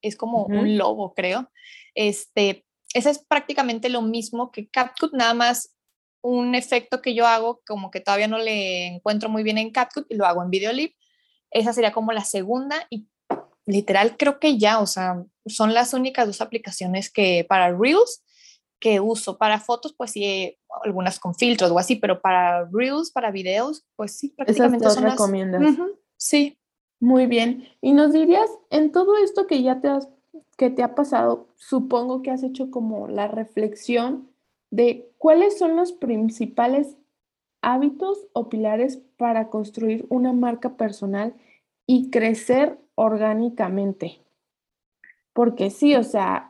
es 0.02 0.16
como 0.16 0.44
un 0.44 0.78
lobo, 0.78 1.12
creo. 1.14 1.50
Este, 1.94 2.64
esa 2.94 3.10
es 3.10 3.18
prácticamente 3.18 3.88
lo 3.88 4.02
mismo 4.02 4.50
que 4.50 4.68
CapCut, 4.68 5.12
nada 5.12 5.34
más 5.34 5.74
un 6.22 6.54
efecto 6.54 7.00
que 7.00 7.14
yo 7.14 7.26
hago, 7.26 7.62
como 7.66 7.90
que 7.90 8.00
todavía 8.00 8.28
no 8.28 8.38
le 8.38 8.86
encuentro 8.86 9.28
muy 9.28 9.42
bien 9.42 9.58
en 9.58 9.70
CapCut 9.70 10.06
y 10.10 10.16
lo 10.16 10.26
hago 10.26 10.42
en 10.42 10.50
Video 10.50 10.72
Leap. 10.72 10.92
Esa 11.50 11.72
sería 11.72 11.92
como 11.92 12.12
la 12.12 12.24
segunda 12.24 12.86
y 12.90 13.08
literal 13.66 14.16
creo 14.16 14.38
que 14.38 14.58
ya, 14.58 14.80
o 14.80 14.86
sea, 14.86 15.24
son 15.46 15.74
las 15.74 15.94
únicas 15.94 16.26
dos 16.26 16.40
aplicaciones 16.40 17.10
que 17.10 17.44
para 17.48 17.76
Reels 17.76 18.22
que 18.80 18.98
uso. 18.98 19.38
Para 19.38 19.60
fotos, 19.60 19.92
pues 19.92 20.10
sí, 20.12 20.56
algunas 20.82 21.20
con 21.20 21.34
filtros 21.34 21.70
o 21.70 21.78
así, 21.78 21.96
pero 21.96 22.20
para 22.20 22.64
reels, 22.72 23.10
para 23.10 23.30
videos, 23.30 23.84
pues 23.94 24.16
sí, 24.16 24.30
prácticamente 24.30 24.86
Esas 24.86 24.94
son 24.94 25.04
recomiendas. 25.04 25.76
sí. 26.16 26.56
Muy 27.02 27.26
bien. 27.26 27.66
¿Y 27.80 27.94
nos 27.94 28.12
dirías, 28.12 28.50
en 28.68 28.92
todo 28.92 29.16
esto 29.16 29.46
que 29.46 29.62
ya 29.62 29.80
te, 29.80 29.88
has, 29.88 30.10
que 30.58 30.68
te 30.68 30.82
ha 30.82 30.94
pasado, 30.94 31.48
supongo 31.56 32.20
que 32.20 32.30
has 32.30 32.42
hecho 32.42 32.70
como 32.70 33.08
la 33.08 33.26
reflexión 33.26 34.28
de 34.70 35.10
cuáles 35.16 35.58
son 35.58 35.76
los 35.76 35.92
principales 35.92 36.98
hábitos 37.62 38.26
o 38.34 38.50
pilares 38.50 38.98
para 39.16 39.48
construir 39.48 40.06
una 40.10 40.34
marca 40.34 40.76
personal 40.76 41.34
y 41.86 42.10
crecer 42.10 42.78
orgánicamente? 42.94 44.20
Porque 45.32 45.70
sí, 45.70 45.94
o 45.96 46.04
sea, 46.04 46.49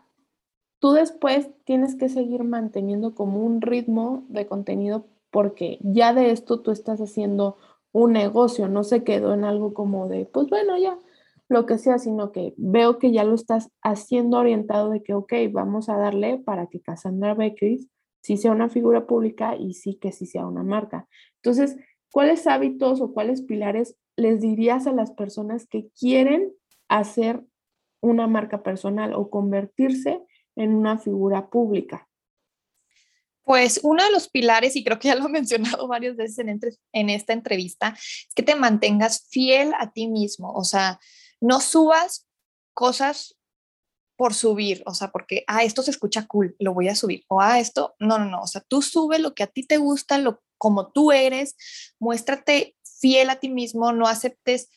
tú 0.80 0.92
después 0.92 1.50
tienes 1.64 1.94
que 1.94 2.08
seguir 2.08 2.42
manteniendo 2.42 3.14
como 3.14 3.44
un 3.44 3.60
ritmo 3.60 4.24
de 4.28 4.46
contenido 4.46 5.06
porque 5.30 5.78
ya 5.82 6.12
de 6.12 6.32
esto 6.32 6.60
tú 6.60 6.72
estás 6.72 7.00
haciendo 7.00 7.56
un 7.92 8.12
negocio, 8.12 8.68
no 8.68 8.82
se 8.82 9.04
quedó 9.04 9.34
en 9.34 9.44
algo 9.44 9.74
como 9.74 10.08
de, 10.08 10.26
pues 10.26 10.48
bueno, 10.48 10.76
ya, 10.78 10.98
lo 11.48 11.66
que 11.66 11.78
sea, 11.78 11.98
sino 11.98 12.32
que 12.32 12.54
veo 12.56 12.98
que 12.98 13.12
ya 13.12 13.24
lo 13.24 13.34
estás 13.34 13.70
haciendo 13.82 14.38
orientado 14.38 14.90
de 14.90 15.02
que, 15.02 15.14
ok, 15.14 15.32
vamos 15.50 15.88
a 15.88 15.96
darle 15.96 16.38
para 16.38 16.68
que 16.68 16.80
Cassandra 16.80 17.34
Beckwith 17.34 17.88
sí 18.22 18.36
sea 18.36 18.52
una 18.52 18.68
figura 18.68 19.06
pública 19.06 19.56
y 19.56 19.74
sí 19.74 19.96
que 19.96 20.12
sí 20.12 20.26
sea 20.26 20.46
una 20.46 20.62
marca. 20.62 21.08
Entonces, 21.36 21.76
¿cuáles 22.12 22.46
hábitos 22.46 23.00
o 23.00 23.12
cuáles 23.12 23.42
pilares 23.42 23.96
les 24.16 24.40
dirías 24.40 24.86
a 24.86 24.92
las 24.92 25.10
personas 25.10 25.66
que 25.66 25.88
quieren 25.98 26.52
hacer 26.88 27.44
una 28.00 28.26
marca 28.28 28.62
personal 28.62 29.14
o 29.14 29.28
convertirse 29.28 30.22
en 30.56 30.74
una 30.74 30.98
figura 30.98 31.48
pública? 31.48 32.08
Pues 33.42 33.80
uno 33.82 34.04
de 34.04 34.12
los 34.12 34.28
pilares, 34.28 34.76
y 34.76 34.84
creo 34.84 34.98
que 34.98 35.08
ya 35.08 35.14
lo 35.14 35.26
he 35.26 35.28
mencionado 35.30 35.88
varias 35.88 36.16
veces 36.16 36.38
en, 36.38 36.60
en 36.92 37.10
esta 37.10 37.32
entrevista, 37.32 37.94
es 37.96 38.34
que 38.34 38.42
te 38.42 38.54
mantengas 38.54 39.26
fiel 39.30 39.72
a 39.78 39.92
ti 39.92 40.06
mismo, 40.06 40.52
o 40.52 40.64
sea, 40.64 41.00
no 41.40 41.60
subas 41.60 42.28
cosas 42.74 43.36
por 44.16 44.34
subir, 44.34 44.82
o 44.84 44.92
sea, 44.92 45.10
porque, 45.10 45.44
ah, 45.46 45.64
esto 45.64 45.82
se 45.82 45.90
escucha 45.90 46.26
cool, 46.26 46.54
lo 46.58 46.74
voy 46.74 46.88
a 46.88 46.94
subir, 46.94 47.24
o 47.28 47.40
ah, 47.40 47.58
esto, 47.58 47.94
no, 47.98 48.18
no, 48.18 48.26
no, 48.26 48.42
o 48.42 48.46
sea, 48.46 48.60
tú 48.60 48.82
sube 48.82 49.18
lo 49.18 49.34
que 49.34 49.42
a 49.42 49.46
ti 49.46 49.66
te 49.66 49.78
gusta, 49.78 50.18
lo 50.18 50.42
como 50.58 50.92
tú 50.92 51.10
eres, 51.10 51.56
muéstrate 51.98 52.76
fiel 53.00 53.30
a 53.30 53.40
ti 53.40 53.48
mismo, 53.48 53.92
no 53.92 54.06
aceptes 54.06 54.68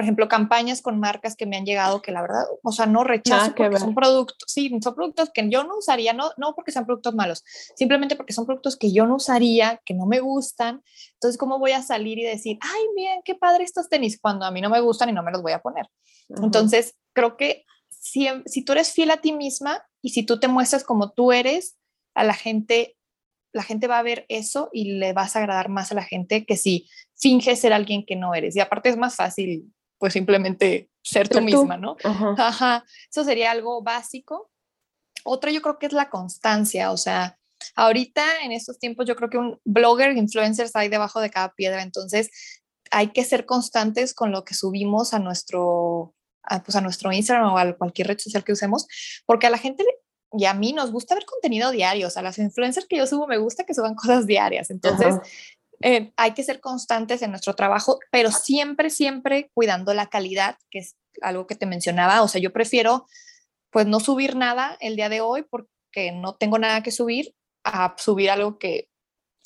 por 0.00 0.04
ejemplo, 0.04 0.28
campañas 0.28 0.80
con 0.80 0.98
marcas 0.98 1.36
que 1.36 1.44
me 1.44 1.58
han 1.58 1.66
llegado 1.66 2.00
que 2.00 2.10
la 2.10 2.22
verdad, 2.22 2.44
o 2.62 2.72
sea, 2.72 2.86
no 2.86 3.04
rechazo 3.04 3.54
porque 3.54 3.78
son 3.78 3.94
productos, 3.94 4.38
sí, 4.46 4.70
son 4.82 4.94
productos 4.94 5.28
que 5.28 5.46
yo 5.50 5.62
no 5.62 5.76
usaría, 5.76 6.14
no, 6.14 6.30
no 6.38 6.54
porque 6.54 6.72
sean 6.72 6.86
productos 6.86 7.14
malos, 7.14 7.44
simplemente 7.76 8.16
porque 8.16 8.32
son 8.32 8.46
productos 8.46 8.78
que 8.78 8.92
yo 8.92 9.04
no 9.04 9.16
usaría, 9.16 9.78
que 9.84 9.92
no 9.92 10.06
me 10.06 10.20
gustan. 10.20 10.82
Entonces, 11.12 11.36
¿cómo 11.36 11.58
voy 11.58 11.72
a 11.72 11.82
salir 11.82 12.18
y 12.18 12.22
decir, 12.22 12.56
ay, 12.62 12.82
bien, 12.96 13.20
qué 13.26 13.34
padre 13.34 13.62
estos 13.64 13.90
tenis 13.90 14.18
cuando 14.18 14.46
a 14.46 14.50
mí 14.50 14.62
no 14.62 14.70
me 14.70 14.80
gustan 14.80 15.10
y 15.10 15.12
no 15.12 15.22
me 15.22 15.32
los 15.32 15.42
voy 15.42 15.52
a 15.52 15.60
poner? 15.60 15.86
Entonces, 16.30 16.96
creo 17.12 17.36
que 17.36 17.66
si, 17.90 18.26
si 18.46 18.64
tú 18.64 18.72
eres 18.72 18.92
fiel 18.92 19.10
a 19.10 19.18
ti 19.18 19.32
misma 19.32 19.84
y 20.00 20.12
si 20.12 20.22
tú 20.22 20.40
te 20.40 20.48
muestras 20.48 20.82
como 20.82 21.10
tú 21.10 21.30
eres, 21.30 21.76
a 22.14 22.24
la 22.24 22.32
gente 22.32 22.96
la 23.52 23.62
gente 23.64 23.86
va 23.86 23.98
a 23.98 24.02
ver 24.02 24.26
eso 24.28 24.70
y 24.72 24.92
le 24.92 25.12
vas 25.12 25.34
a 25.34 25.40
agradar 25.40 25.68
más 25.68 25.90
a 25.90 25.96
la 25.96 26.04
gente 26.04 26.46
que 26.46 26.56
si 26.56 26.88
finges 27.16 27.58
ser 27.58 27.72
alguien 27.72 28.06
que 28.06 28.16
no 28.16 28.32
eres. 28.34 28.54
Y 28.56 28.60
aparte 28.60 28.88
es 28.88 28.96
más 28.96 29.16
fácil 29.16 29.72
pues 30.00 30.14
simplemente 30.14 30.90
ser 31.02 31.28
tú 31.28 31.40
misma, 31.42 31.76
¿no? 31.76 31.96
Ajá. 32.02 32.84
Eso 33.08 33.22
sería 33.22 33.50
algo 33.50 33.82
básico. 33.82 34.50
Otra 35.24 35.52
yo 35.52 35.60
creo 35.60 35.78
que 35.78 35.86
es 35.86 35.92
la 35.92 36.08
constancia, 36.08 36.90
o 36.90 36.96
sea, 36.96 37.38
ahorita 37.76 38.42
en 38.42 38.52
estos 38.52 38.78
tiempos 38.78 39.06
yo 39.06 39.14
creo 39.14 39.28
que 39.28 39.36
un 39.36 39.60
blogger, 39.64 40.16
influencers 40.16 40.74
hay 40.74 40.88
debajo 40.88 41.20
de 41.20 41.28
cada 41.28 41.52
piedra, 41.52 41.82
entonces 41.82 42.30
hay 42.90 43.08
que 43.08 43.22
ser 43.24 43.44
constantes 43.44 44.14
con 44.14 44.32
lo 44.32 44.44
que 44.44 44.54
subimos 44.54 45.12
a 45.12 45.18
nuestro, 45.18 46.14
a, 46.42 46.62
pues 46.62 46.74
a 46.74 46.80
nuestro 46.80 47.12
Instagram 47.12 47.52
o 47.52 47.58
a 47.58 47.76
cualquier 47.76 48.08
red 48.08 48.18
social 48.18 48.42
que 48.42 48.52
usemos, 48.52 48.86
porque 49.26 49.46
a 49.46 49.50
la 49.50 49.58
gente 49.58 49.84
y 50.32 50.46
a 50.46 50.54
mí 50.54 50.72
nos 50.72 50.90
gusta 50.90 51.14
ver 51.14 51.26
contenido 51.26 51.70
diario, 51.70 52.06
o 52.06 52.10
sea, 52.10 52.22
las 52.22 52.38
influencers 52.38 52.86
que 52.86 52.96
yo 52.96 53.06
subo 53.06 53.26
me 53.26 53.36
gusta 53.36 53.64
que 53.64 53.74
suban 53.74 53.94
cosas 53.94 54.26
diarias, 54.26 54.70
entonces 54.70 55.16
eh, 55.82 56.12
hay 56.16 56.34
que 56.34 56.42
ser 56.42 56.60
constantes 56.60 57.22
en 57.22 57.30
nuestro 57.30 57.54
trabajo, 57.54 57.98
pero 58.10 58.30
siempre, 58.30 58.90
siempre 58.90 59.50
cuidando 59.54 59.94
la 59.94 60.08
calidad, 60.08 60.56
que 60.70 60.80
es 60.80 60.96
algo 61.22 61.46
que 61.46 61.54
te 61.54 61.66
mencionaba, 61.66 62.22
o 62.22 62.28
sea, 62.28 62.40
yo 62.40 62.52
prefiero 62.52 63.06
pues 63.70 63.86
no 63.86 64.00
subir 64.00 64.36
nada 64.36 64.76
el 64.80 64.96
día 64.96 65.08
de 65.08 65.20
hoy 65.20 65.44
porque 65.48 66.12
no 66.12 66.34
tengo 66.34 66.58
nada 66.58 66.82
que 66.82 66.90
subir 66.90 67.34
a 67.64 67.94
subir 67.98 68.30
algo 68.30 68.58
que 68.58 68.88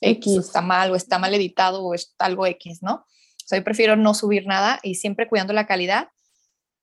X, 0.01 0.39
está 0.39 0.61
mal 0.61 0.91
o 0.91 0.97
está 0.97 1.19
mal 1.19 1.35
editado 1.35 1.85
o 1.85 1.95
es 1.95 2.15
algo 2.19 2.47
X, 2.47 2.83
¿no? 2.83 2.95
O 2.95 3.47
sea, 3.47 3.59
yo 3.59 3.65
prefiero 3.65 3.97
no 3.97 4.15
subir 4.15 4.47
nada 4.47 4.81
y 4.83 4.97
siempre 4.97 5.29
cuidando 5.29 5.53
la 5.53 5.67
calidad. 5.67 6.09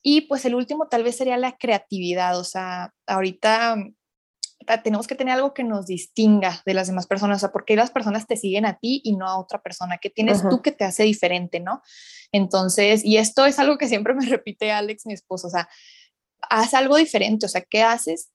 Y 0.04 0.22
pues 0.22 0.46
el 0.46 0.56
último 0.56 0.88
tal 0.88 1.04
vez 1.04 1.18
sería 1.18 1.38
la 1.38 1.58
creatividad, 1.58 2.40
o 2.40 2.44
sea, 2.44 2.94
ahorita 3.06 3.74
ah, 3.74 3.86
tenemos 4.84 5.08
que 5.08 5.15
tener 5.15 5.36
algo 5.36 5.54
que 5.54 5.63
nos 5.63 5.88
distinga 5.88 6.62
de 6.65 6.74
las 6.74 6.88
demás 6.88 7.08
personas, 7.08 7.38
o 7.38 7.39
sea, 7.39 7.52
porque 7.52 7.76
las 7.76 7.91
personas 7.91 8.28
te 8.28 8.38
siguen 8.38 8.65
a 8.65 8.78
ti 8.78 9.02
y 9.04 9.15
no 9.15 9.28
a 9.28 9.39
otra 9.39 9.62
persona, 9.62 9.97
que 9.97 10.10
tienes 10.10 10.41
tú 10.50 10.62
que 10.62 10.71
te 10.71 10.86
hace 10.86 11.04
diferente, 11.04 11.60
¿no? 11.60 11.82
Entonces, 12.32 13.04
y 13.04 13.17
esto 13.17 13.45
es 13.45 13.60
algo 13.60 13.78
que 13.78 13.88
siempre 13.88 14.13
me 14.13 14.26
repite 14.28 14.71
Alex, 14.71 15.06
mi 15.06 15.13
esposo, 15.13 15.47
o 15.47 15.50
sea, 15.50 15.67
haz 16.50 16.74
algo 16.74 16.97
diferente, 16.97 17.45
o 17.45 17.50
sea, 17.50 17.62
¿qué 17.62 17.84
haces? 17.84 18.32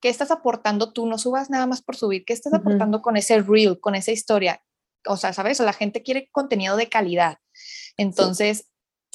¿Qué 0.00 0.08
estás 0.08 0.30
aportando 0.30 0.92
tú? 0.92 1.06
No 1.06 1.18
subas 1.18 1.50
nada 1.50 1.66
más 1.66 1.82
por 1.82 1.96
subir, 1.96 2.24
¿qué 2.24 2.32
estás 2.32 2.52
aportando 2.52 3.02
con 3.02 3.16
ese 3.16 3.40
reel, 3.40 3.80
con 3.80 3.94
esa 3.94 4.12
historia? 4.12 4.62
O 5.06 5.16
sea, 5.16 5.32
¿sabes? 5.32 5.60
O 5.60 5.64
la 5.64 5.72
gente 5.72 6.02
quiere 6.02 6.28
contenido 6.32 6.76
de 6.76 6.88
calidad. 6.88 7.38
Entonces, 7.96 8.68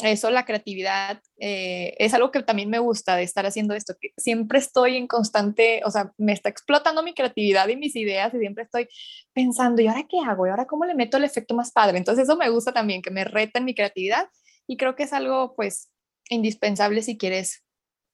eso, 0.03 0.31
la 0.31 0.45
creatividad, 0.45 1.21
eh, 1.39 1.93
es 1.99 2.13
algo 2.13 2.31
que 2.31 2.41
también 2.41 2.69
me 2.69 2.79
gusta 2.79 3.15
de 3.15 3.23
estar 3.23 3.45
haciendo 3.45 3.73
esto, 3.73 3.95
que 3.99 4.13
siempre 4.17 4.59
estoy 4.59 4.97
en 4.97 5.07
constante, 5.07 5.81
o 5.85 5.91
sea, 5.91 6.11
me 6.17 6.33
está 6.33 6.49
explotando 6.49 7.03
mi 7.03 7.13
creatividad 7.13 7.67
y 7.67 7.75
mis 7.75 7.95
ideas 7.95 8.33
y 8.33 8.39
siempre 8.39 8.63
estoy 8.63 8.87
pensando, 9.33 9.81
¿y 9.81 9.87
ahora 9.87 10.07
qué 10.09 10.17
hago? 10.19 10.47
¿Y 10.47 10.49
ahora 10.49 10.65
cómo 10.65 10.85
le 10.85 10.95
meto 10.95 11.17
el 11.17 11.23
efecto 11.23 11.53
más 11.53 11.71
padre? 11.71 11.97
Entonces, 11.97 12.23
eso 12.23 12.35
me 12.35 12.49
gusta 12.49 12.73
también, 12.73 13.01
que 13.01 13.11
me 13.11 13.23
reta 13.23 13.59
en 13.59 13.65
mi 13.65 13.75
creatividad 13.75 14.27
y 14.67 14.77
creo 14.77 14.95
que 14.95 15.03
es 15.03 15.13
algo, 15.13 15.53
pues, 15.55 15.89
indispensable 16.29 17.01
si 17.03 17.17
quieres 17.17 17.63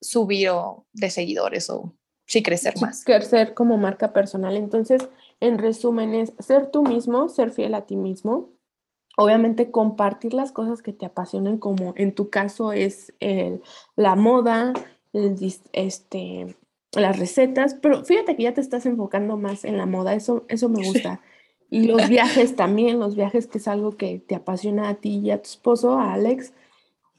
subir 0.01 0.49
o 0.49 0.85
de 0.93 1.09
seguidores 1.09 1.69
o 1.69 1.95
sí 2.25 2.43
crecer 2.43 2.75
más. 2.81 3.03
Crecer 3.03 3.53
como 3.53 3.77
marca 3.77 4.13
personal. 4.13 4.55
Entonces, 4.57 5.07
en 5.39 5.57
resumen, 5.57 6.15
es 6.15 6.33
ser 6.39 6.69
tú 6.71 6.83
mismo, 6.83 7.29
ser 7.29 7.51
fiel 7.51 7.73
a 7.73 7.85
ti 7.85 7.95
mismo. 7.95 8.56
Obviamente 9.19 9.71
compartir 9.71 10.36
las 10.36 10.51
cosas 10.51 10.84
que 10.84 10.93
te 10.93 11.08
apasionan, 11.08 11.58
como 11.58 11.93
en 11.97 12.13
tu 12.13 12.30
caso 12.30 12.71
es 12.71 13.13
el, 13.19 13.63
la 13.95 14.15
moda, 14.15 14.73
este, 15.73 16.56
las 16.93 17.17
recetas, 17.17 17.73
pero 17.73 18.06
fíjate 18.06 18.36
que 18.36 18.43
ya 18.43 18.53
te 18.53 18.62
estás 18.62 18.86
enfocando 18.86 19.36
más 19.36 19.65
en 19.65 19.75
la 19.77 19.88
moda, 19.88 20.13
eso, 20.13 20.45
eso 20.49 20.69
me 20.69 20.86
gusta. 20.86 21.19
Y 21.71 21.88
los 21.88 22.08
viajes 22.08 22.56
también, 22.56 22.99
los 22.99 23.15
viajes 23.15 23.47
que 23.47 23.58
es 23.58 23.67
algo 23.67 23.97
que 23.97 24.19
te 24.19 24.36
apasiona 24.36 24.88
a 24.88 24.95
ti 24.95 25.17
y 25.17 25.32
a 25.32 25.41
tu 25.41 25.49
esposo, 25.49 25.97
a 25.97 26.13
Alex. 26.13 26.53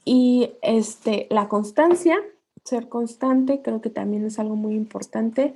Y 0.05 0.53
este, 0.61 1.27
la 1.29 1.49
constancia, 1.49 2.17
ser 2.63 2.87
constante, 2.87 3.61
creo 3.61 3.81
que 3.81 3.89
también 3.89 4.25
es 4.25 4.39
algo 4.39 4.55
muy 4.55 4.75
importante. 4.75 5.53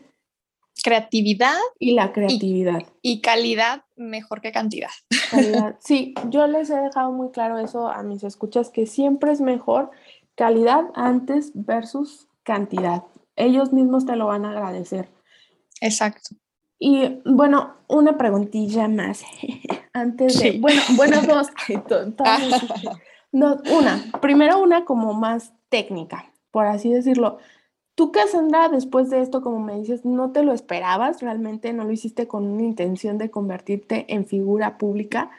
Creatividad. 0.82 1.58
Y 1.80 1.94
la 1.94 2.12
creatividad. 2.12 2.84
Y, 3.02 3.22
calidad 3.22 3.84
mejor 3.96 4.42
que 4.42 4.52
cantidad. 4.52 4.90
Sí, 5.80 6.14
yo 6.30 6.48
les 6.48 6.70
he 6.70 6.76
dejado 6.76 7.12
muy 7.12 7.32
claro 7.32 7.58
eso 7.58 7.88
a 7.88 8.04
mis 8.04 8.24
escuchas, 8.24 8.70
que 8.70 8.86
siempre 8.86 9.32
es 9.32 9.42
mejor 9.42 9.92
calidad 10.36 10.86
antes 10.96 11.52
versus 11.54 12.28
cantidad. 12.44 13.04
Ellos 13.36 13.74
mismos 13.74 14.06
te 14.06 14.16
lo 14.16 14.28
van 14.28 14.46
a 14.46 14.52
agradecer. 14.52 15.10
Exacto. 15.82 16.36
Y 16.80 17.20
bueno, 17.26 17.76
una 17.88 18.18
preguntilla 18.18 18.88
más. 18.88 19.24
Antes 19.94 20.40
de, 20.40 20.60
bueno, 20.60 20.82
bueno, 20.96 21.22
dos. 21.28 21.48
no, 23.32 23.58
una, 23.72 24.04
primero 24.22 24.60
una 24.60 24.86
como 24.86 25.14
más 25.14 25.54
técnica 25.70 26.34
por 26.54 26.68
así 26.68 26.94
decirlo. 26.94 27.40
Tú, 27.96 28.12
Cassandra, 28.12 28.70
después 28.70 29.10
de 29.10 29.22
esto, 29.22 29.42
como 29.42 29.60
me 29.60 29.78
dices, 29.78 30.04
no 30.04 30.32
te 30.32 30.44
lo 30.44 30.52
esperabas, 30.52 31.22
realmente 31.22 31.74
no 31.74 31.84
lo 31.84 31.92
hiciste 31.92 32.28
con 32.28 32.46
una 32.46 32.64
intención 32.64 33.20
de 33.20 33.30
convertirte 33.30 34.06
en 34.14 34.26
figura 34.26 34.78
pública. 34.80 35.30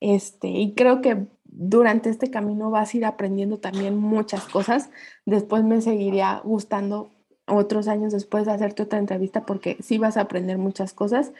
Este, 0.00 0.48
y 0.48 0.74
creo 0.74 1.00
que 1.00 1.26
durante 1.44 2.10
este 2.10 2.30
camino 2.30 2.70
vas 2.70 2.92
a 2.92 2.96
ir 2.96 3.04
aprendiendo 3.06 3.58
también 3.58 3.96
muchas 3.96 4.44
cosas. 4.44 4.90
Después 5.24 5.64
me 5.64 5.80
seguiría 5.80 6.42
gustando 6.44 7.12
otros 7.46 7.88
años 7.88 8.12
después 8.12 8.46
de 8.46 8.52
hacerte 8.52 8.82
otra 8.82 8.98
entrevista 8.98 9.46
porque 9.46 9.78
sí 9.80 9.98
vas 9.98 10.16
a 10.16 10.22
aprender 10.22 10.58
muchas 10.58 10.92
cosas. 10.92 11.32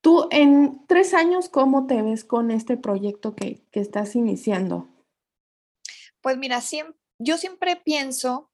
Tú 0.00 0.28
en 0.30 0.80
tres 0.86 1.14
años, 1.14 1.48
¿cómo 1.48 1.86
te 1.86 2.02
ves 2.02 2.24
con 2.24 2.50
este 2.50 2.76
proyecto 2.76 3.34
que, 3.34 3.62
que 3.70 3.80
estás 3.80 4.16
iniciando? 4.16 4.88
Pues 6.20 6.38
mira, 6.38 6.60
yo 7.18 7.36
siempre 7.36 7.76
pienso 7.76 8.50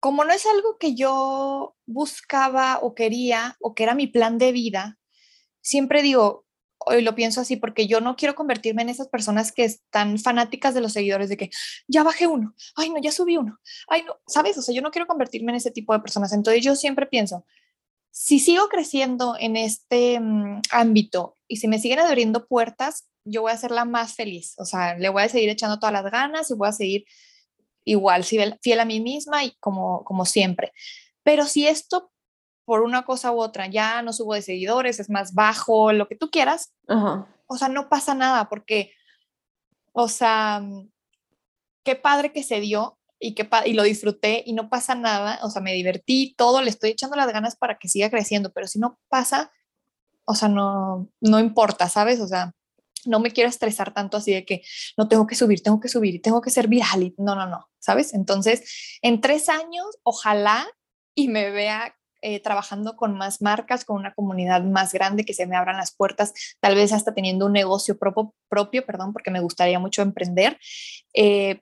como 0.00 0.24
no 0.24 0.32
es 0.32 0.46
algo 0.46 0.78
que 0.78 0.94
yo 0.94 1.76
buscaba 1.86 2.78
o 2.80 2.94
quería 2.94 3.56
o 3.60 3.74
que 3.74 3.82
era 3.82 3.94
mi 3.94 4.06
plan 4.06 4.38
de 4.38 4.52
vida, 4.52 4.98
siempre 5.60 6.02
digo, 6.02 6.46
hoy 6.78 7.02
lo 7.02 7.14
pienso 7.14 7.40
así 7.40 7.56
porque 7.56 7.86
yo 7.86 8.00
no 8.00 8.16
quiero 8.16 8.34
convertirme 8.34 8.82
en 8.82 8.88
esas 8.88 9.08
personas 9.08 9.52
que 9.52 9.64
están 9.64 10.18
fanáticas 10.18 10.74
de 10.74 10.80
los 10.80 10.92
seguidores 10.92 11.28
de 11.28 11.36
que 11.36 11.50
ya 11.88 12.02
bajé 12.02 12.26
uno, 12.26 12.54
ay 12.76 12.90
no, 12.90 13.00
ya 13.00 13.12
subí 13.12 13.36
uno, 13.36 13.58
ay 13.88 14.02
no, 14.04 14.16
¿sabes? 14.26 14.56
O 14.58 14.62
sea, 14.62 14.74
yo 14.74 14.82
no 14.82 14.90
quiero 14.90 15.06
convertirme 15.06 15.52
en 15.52 15.56
ese 15.56 15.70
tipo 15.70 15.92
de 15.92 16.00
personas. 16.00 16.32
Entonces 16.32 16.64
yo 16.64 16.76
siempre 16.76 17.06
pienso, 17.06 17.44
si 18.10 18.38
sigo 18.38 18.68
creciendo 18.68 19.36
en 19.38 19.56
este 19.56 20.20
mm, 20.20 20.62
ámbito 20.70 21.36
y 21.48 21.56
si 21.56 21.68
me 21.68 21.78
siguen 21.78 21.98
abriendo 21.98 22.46
puertas, 22.46 23.08
yo 23.24 23.42
voy 23.42 23.52
a 23.52 23.58
ser 23.58 23.72
la 23.72 23.84
más 23.84 24.14
feliz. 24.14 24.54
O 24.58 24.64
sea, 24.64 24.96
le 24.96 25.08
voy 25.08 25.24
a 25.24 25.28
seguir 25.28 25.50
echando 25.50 25.78
todas 25.78 25.92
las 25.92 26.10
ganas 26.10 26.50
y 26.50 26.54
voy 26.54 26.68
a 26.68 26.72
seguir 26.72 27.04
igual, 27.86 28.24
fiel 28.24 28.80
a 28.80 28.84
mí 28.84 29.00
misma 29.00 29.44
y 29.44 29.54
como, 29.60 30.04
como 30.04 30.26
siempre. 30.26 30.72
Pero 31.22 31.46
si 31.46 31.66
esto 31.66 32.10
por 32.66 32.82
una 32.82 33.04
cosa 33.04 33.32
u 33.32 33.40
otra 33.40 33.68
ya 33.68 34.02
no 34.02 34.12
subo 34.12 34.34
de 34.34 34.42
seguidores, 34.42 35.00
es 35.00 35.08
más 35.08 35.32
bajo, 35.32 35.92
lo 35.92 36.08
que 36.08 36.16
tú 36.16 36.30
quieras, 36.30 36.74
o 36.88 37.56
sea, 37.56 37.68
no 37.68 37.88
pasa 37.88 38.14
nada 38.14 38.48
porque, 38.48 38.92
o 39.92 40.08
sea, 40.08 40.62
qué 41.84 41.94
padre 41.94 42.32
que 42.32 42.42
se 42.42 42.60
dio 42.60 42.98
y, 43.20 43.34
qué 43.36 43.48
y 43.66 43.72
lo 43.74 43.84
disfruté 43.84 44.42
y 44.44 44.52
no 44.52 44.68
pasa 44.68 44.96
nada, 44.96 45.38
o 45.42 45.50
sea, 45.50 45.62
me 45.62 45.72
divertí, 45.72 46.34
todo, 46.36 46.60
le 46.60 46.70
estoy 46.70 46.90
echando 46.90 47.14
las 47.14 47.32
ganas 47.32 47.54
para 47.54 47.78
que 47.78 47.88
siga 47.88 48.10
creciendo, 48.10 48.52
pero 48.52 48.66
si 48.66 48.80
no 48.80 48.98
pasa, 49.08 49.52
o 50.24 50.34
sea, 50.34 50.48
no, 50.48 51.08
no 51.20 51.38
importa, 51.38 51.88
¿sabes? 51.88 52.20
O 52.20 52.26
sea, 52.26 52.52
no 53.06 53.20
me 53.20 53.30
quiero 53.30 53.48
estresar 53.48 53.92
tanto 53.92 54.16
así 54.16 54.32
de 54.32 54.44
que 54.44 54.62
no 54.96 55.08
tengo 55.08 55.26
que 55.26 55.34
subir, 55.34 55.62
tengo 55.62 55.80
que 55.80 55.88
subir 55.88 56.14
y 56.14 56.18
tengo 56.18 56.40
que 56.40 56.50
ser 56.50 56.68
viral. 56.68 57.02
Y 57.02 57.14
no, 57.18 57.34
no, 57.34 57.46
no, 57.46 57.68
¿sabes? 57.78 58.14
Entonces, 58.14 58.98
en 59.02 59.20
tres 59.20 59.48
años, 59.48 59.86
ojalá 60.02 60.66
y 61.14 61.28
me 61.28 61.50
vea 61.50 61.96
eh, 62.22 62.40
trabajando 62.40 62.96
con 62.96 63.16
más 63.16 63.40
marcas, 63.42 63.84
con 63.84 63.96
una 63.96 64.14
comunidad 64.14 64.62
más 64.62 64.92
grande, 64.92 65.24
que 65.24 65.34
se 65.34 65.46
me 65.46 65.56
abran 65.56 65.76
las 65.76 65.94
puertas, 65.94 66.32
tal 66.60 66.74
vez 66.74 66.92
hasta 66.92 67.14
teniendo 67.14 67.46
un 67.46 67.52
negocio 67.52 67.98
propio, 67.98 68.34
propio 68.48 68.84
perdón, 68.84 69.12
porque 69.12 69.30
me 69.30 69.40
gustaría 69.40 69.78
mucho 69.78 70.02
emprender. 70.02 70.58
Eh, 71.14 71.60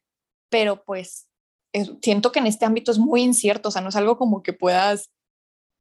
pero 0.50 0.84
pues 0.84 1.28
siento 2.02 2.30
que 2.30 2.38
en 2.38 2.46
este 2.46 2.64
ámbito 2.64 2.92
es 2.92 2.98
muy 2.98 3.22
incierto, 3.22 3.68
o 3.68 3.72
sea, 3.72 3.82
no 3.82 3.88
es 3.88 3.96
algo 3.96 4.16
como 4.16 4.42
que 4.42 4.52
puedas 4.52 5.10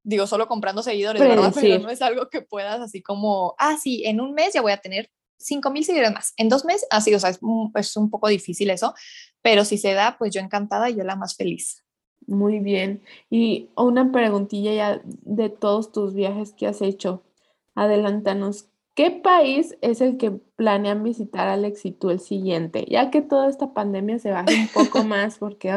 digo, 0.04 0.28
solo 0.28 0.48
comprando 0.48 0.84
seguidores, 0.84 1.22
¿verdad? 1.22 1.54
Pero 1.56 1.80
no 1.80 1.90
es 1.90 2.02
algo 2.02 2.30
que 2.30 2.42
puedas 2.42 2.82
así 2.82 3.02
como, 3.02 3.56
ah, 3.58 3.78
sí, 3.82 4.04
en 4.06 4.22
un 4.22 4.34
mes 4.34 4.54
ya 4.54 4.62
voy 4.62 4.74
a 4.74 4.78
tener 4.78 5.10
5 5.44 5.72
mil 5.72 5.86
seguidores 5.86 6.14
más 6.14 6.34
en 6.38 6.50
dos 6.50 6.66
meses. 6.66 6.88
Así, 6.90 7.14
o 7.14 7.20
sea, 7.20 7.30
es 7.30 7.40
un, 7.42 7.72
es 7.76 7.96
un 7.98 8.10
poco 8.10 8.28
difícil 8.28 8.70
eso, 8.70 8.94
pero 9.42 9.66
si 9.66 9.78
se 9.78 9.94
da, 9.94 10.18
pues 10.18 10.34
yo 10.34 10.42
encantada 10.42 10.90
y 10.90 10.96
yo 10.96 11.04
la 11.04 11.16
más 11.16 11.36
feliz. 11.36 11.84
Muy 12.28 12.60
bien. 12.60 13.04
Y 13.30 13.70
una 13.76 14.12
preguntilla 14.12 14.74
ya 14.74 15.02
de 15.04 15.50
todos 15.50 15.92
tus 15.92 16.14
viajes 16.14 16.54
que 16.54 16.68
has 16.68 16.82
hecho. 16.82 17.24
Adelántanos. 17.76 18.70
¿Qué 18.96 19.10
país 19.10 19.76
es 19.82 20.02
el 20.02 20.18
que 20.18 20.32
planean 20.32 21.04
visitar 21.04 21.48
Alex 21.48 21.86
y 21.86 21.92
tú 21.92 22.12
el 22.12 22.20
siguiente? 22.20 22.86
Ya 22.88 23.10
que 23.10 23.22
toda 23.22 23.50
esta 23.50 23.74
pandemia 23.74 24.20
se 24.20 24.32
baje 24.32 24.56
un 24.56 24.68
poco 24.68 25.04
más, 25.04 25.40
porque... 25.40 25.74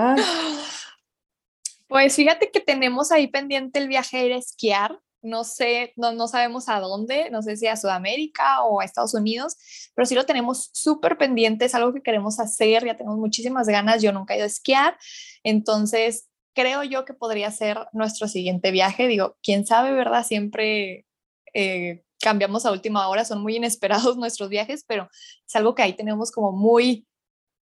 Pues 1.89 2.15
fíjate 2.15 2.51
que 2.51 2.61
tenemos 2.61 3.11
ahí 3.13 3.27
pendiente 3.29 3.79
el 3.79 3.89
viaje 3.89 4.19
a 4.19 4.25
ir 4.25 4.33
a 4.33 4.39
esquiar 4.39 5.01
no 5.27 5.45
sé, 5.45 5.93
no, 5.97 6.13
no 6.13 6.29
sabemos 6.29 6.69
a 6.69 6.81
dónde, 6.81 7.31
no 7.31 7.43
sé 7.43 7.57
si 7.57 7.67
a 7.67 7.77
Sudamérica 7.77 8.63
o 8.63 8.81
a 8.81 8.85
Estados 8.85 9.15
Unidos, 9.15 9.57
pero 9.95 10.07
sí 10.07 10.15
lo 10.15 10.25
tenemos 10.25 10.71
súper 10.73 11.19
pendiente, 11.19 11.65
es 11.65 11.75
algo 11.75 11.93
que 11.93 12.03
queremos 12.03 12.41
hacer, 12.41 12.85
ya 12.85 12.97
tenemos 12.97 13.19
muchísimas 13.19 13.67
ganas, 13.67 14.03
yo 14.03 14.13
nunca 14.13 14.35
he 14.35 14.39
ido 14.39 14.45
a 14.45 14.49
esquiar, 14.49 14.97
entonces 15.43 16.29
creo 16.55 16.83
yo 16.85 17.05
que 17.05 17.15
podría 17.15 17.51
ser 17.51 17.79
nuestro 17.93 18.29
siguiente 18.29 18.71
viaje, 18.71 19.09
digo, 19.09 19.37
quién 19.43 19.67
sabe, 19.67 19.93
¿verdad? 19.93 20.25
Siempre 20.25 21.07
eh, 21.53 22.05
cambiamos 22.21 22.65
a 22.65 22.73
última 22.73 23.09
hora, 23.09 23.25
son 23.25 23.43
muy 23.43 23.57
inesperados 23.57 24.17
nuestros 24.17 24.49
viajes, 24.49 24.85
pero 24.87 25.09
es 25.47 25.57
algo 25.57 25.75
que 25.75 25.83
ahí 25.83 25.93
tenemos 25.93 26.31
como 26.31 26.53
muy 26.53 27.07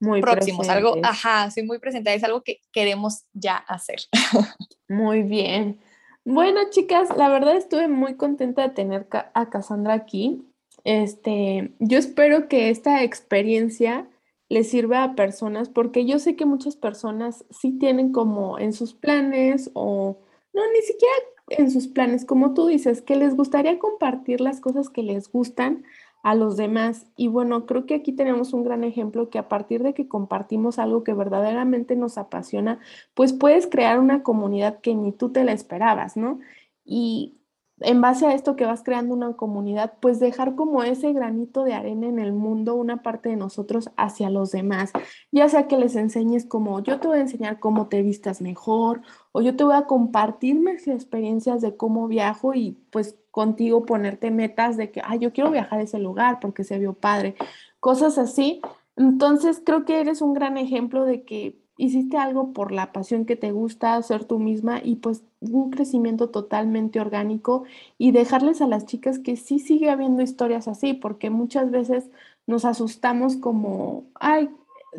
muy 0.00 0.20
próximos, 0.20 0.68
algo, 0.68 0.96
ajá, 1.02 1.50
sí, 1.50 1.62
muy 1.62 1.78
presente, 1.78 2.12
es 2.12 2.24
algo 2.24 2.42
que 2.42 2.60
queremos 2.72 3.24
ya 3.32 3.56
hacer. 3.56 4.00
Muy 4.88 5.22
bien. 5.22 5.80
Bueno, 6.24 6.60
chicas, 6.70 7.14
la 7.16 7.28
verdad 7.28 7.56
estuve 7.56 7.86
muy 7.86 8.16
contenta 8.16 8.62
de 8.62 8.74
tener 8.74 9.06
a 9.34 9.50
Cassandra 9.50 9.92
aquí. 9.92 10.42
Este, 10.84 11.74
yo 11.78 11.98
espero 11.98 12.48
que 12.48 12.70
esta 12.70 13.02
experiencia 13.02 14.08
le 14.48 14.64
sirva 14.64 15.02
a 15.02 15.14
personas, 15.14 15.68
porque 15.68 16.06
yo 16.06 16.18
sé 16.18 16.34
que 16.36 16.46
muchas 16.46 16.76
personas 16.76 17.44
sí 17.50 17.72
tienen 17.78 18.12
como 18.12 18.58
en 18.58 18.72
sus 18.72 18.94
planes 18.94 19.70
o 19.74 20.18
no, 20.54 20.62
ni 20.72 20.80
siquiera 20.82 21.14
en 21.48 21.70
sus 21.70 21.88
planes, 21.88 22.24
como 22.24 22.54
tú 22.54 22.68
dices, 22.68 23.02
que 23.02 23.16
les 23.16 23.36
gustaría 23.36 23.78
compartir 23.78 24.40
las 24.40 24.60
cosas 24.60 24.88
que 24.88 25.02
les 25.02 25.30
gustan 25.30 25.84
a 26.24 26.34
los 26.34 26.56
demás. 26.56 27.06
Y 27.16 27.28
bueno, 27.28 27.66
creo 27.66 27.86
que 27.86 27.94
aquí 27.94 28.12
tenemos 28.12 28.54
un 28.54 28.64
gran 28.64 28.82
ejemplo 28.82 29.28
que 29.28 29.38
a 29.38 29.48
partir 29.48 29.82
de 29.82 29.94
que 29.94 30.08
compartimos 30.08 30.78
algo 30.78 31.04
que 31.04 31.12
verdaderamente 31.12 31.96
nos 31.96 32.18
apasiona, 32.18 32.80
pues 33.12 33.34
puedes 33.34 33.66
crear 33.66 34.00
una 34.00 34.22
comunidad 34.24 34.80
que 34.80 34.94
ni 34.94 35.12
tú 35.12 35.30
te 35.30 35.44
la 35.44 35.52
esperabas, 35.52 36.16
¿no? 36.16 36.40
Y 36.82 37.36
en 37.80 38.00
base 38.00 38.26
a 38.26 38.32
esto 38.32 38.56
que 38.56 38.64
vas 38.64 38.82
creando 38.82 39.14
una 39.14 39.34
comunidad, 39.34 39.94
pues 40.00 40.18
dejar 40.18 40.54
como 40.54 40.82
ese 40.82 41.12
granito 41.12 41.62
de 41.62 41.74
arena 41.74 42.06
en 42.06 42.18
el 42.18 42.32
mundo, 42.32 42.74
una 42.74 43.02
parte 43.02 43.28
de 43.28 43.36
nosotros 43.36 43.90
hacia 43.98 44.30
los 44.30 44.50
demás, 44.50 44.92
ya 45.30 45.48
sea 45.50 45.66
que 45.66 45.76
les 45.76 45.94
enseñes 45.94 46.46
como 46.46 46.82
yo 46.82 47.00
te 47.00 47.08
voy 47.08 47.18
a 47.18 47.22
enseñar 47.22 47.60
cómo 47.60 47.88
te 47.88 48.00
vistas 48.00 48.40
mejor 48.40 49.02
o 49.32 49.42
yo 49.42 49.56
te 49.56 49.64
voy 49.64 49.74
a 49.74 49.86
compartir 49.86 50.58
mis 50.58 50.88
experiencias 50.88 51.60
de 51.60 51.76
cómo 51.76 52.08
viajo 52.08 52.54
y 52.54 52.78
pues 52.90 53.18
contigo 53.34 53.84
ponerte 53.84 54.30
metas 54.30 54.76
de 54.76 54.92
que, 54.92 55.02
ay, 55.04 55.18
yo 55.18 55.32
quiero 55.32 55.50
viajar 55.50 55.80
a 55.80 55.82
ese 55.82 55.98
lugar 55.98 56.38
porque 56.40 56.62
se 56.62 56.78
vio 56.78 56.92
padre, 56.92 57.34
cosas 57.80 58.16
así. 58.16 58.60
Entonces 58.94 59.60
creo 59.66 59.84
que 59.84 60.00
eres 60.00 60.22
un 60.22 60.34
gran 60.34 60.56
ejemplo 60.56 61.04
de 61.04 61.24
que 61.24 61.58
hiciste 61.76 62.16
algo 62.16 62.52
por 62.52 62.70
la 62.70 62.92
pasión 62.92 63.24
que 63.24 63.34
te 63.34 63.50
gusta, 63.50 64.00
ser 64.02 64.24
tú 64.24 64.38
misma 64.38 64.80
y 64.80 64.96
pues 64.96 65.24
un 65.40 65.70
crecimiento 65.70 66.30
totalmente 66.30 67.00
orgánico 67.00 67.64
y 67.98 68.12
dejarles 68.12 68.62
a 68.62 68.68
las 68.68 68.86
chicas 68.86 69.18
que 69.18 69.36
sí 69.36 69.58
sigue 69.58 69.90
habiendo 69.90 70.22
historias 70.22 70.68
así, 70.68 70.94
porque 70.94 71.30
muchas 71.30 71.72
veces 71.72 72.08
nos 72.46 72.64
asustamos 72.64 73.34
como, 73.34 74.04
ay, 74.14 74.48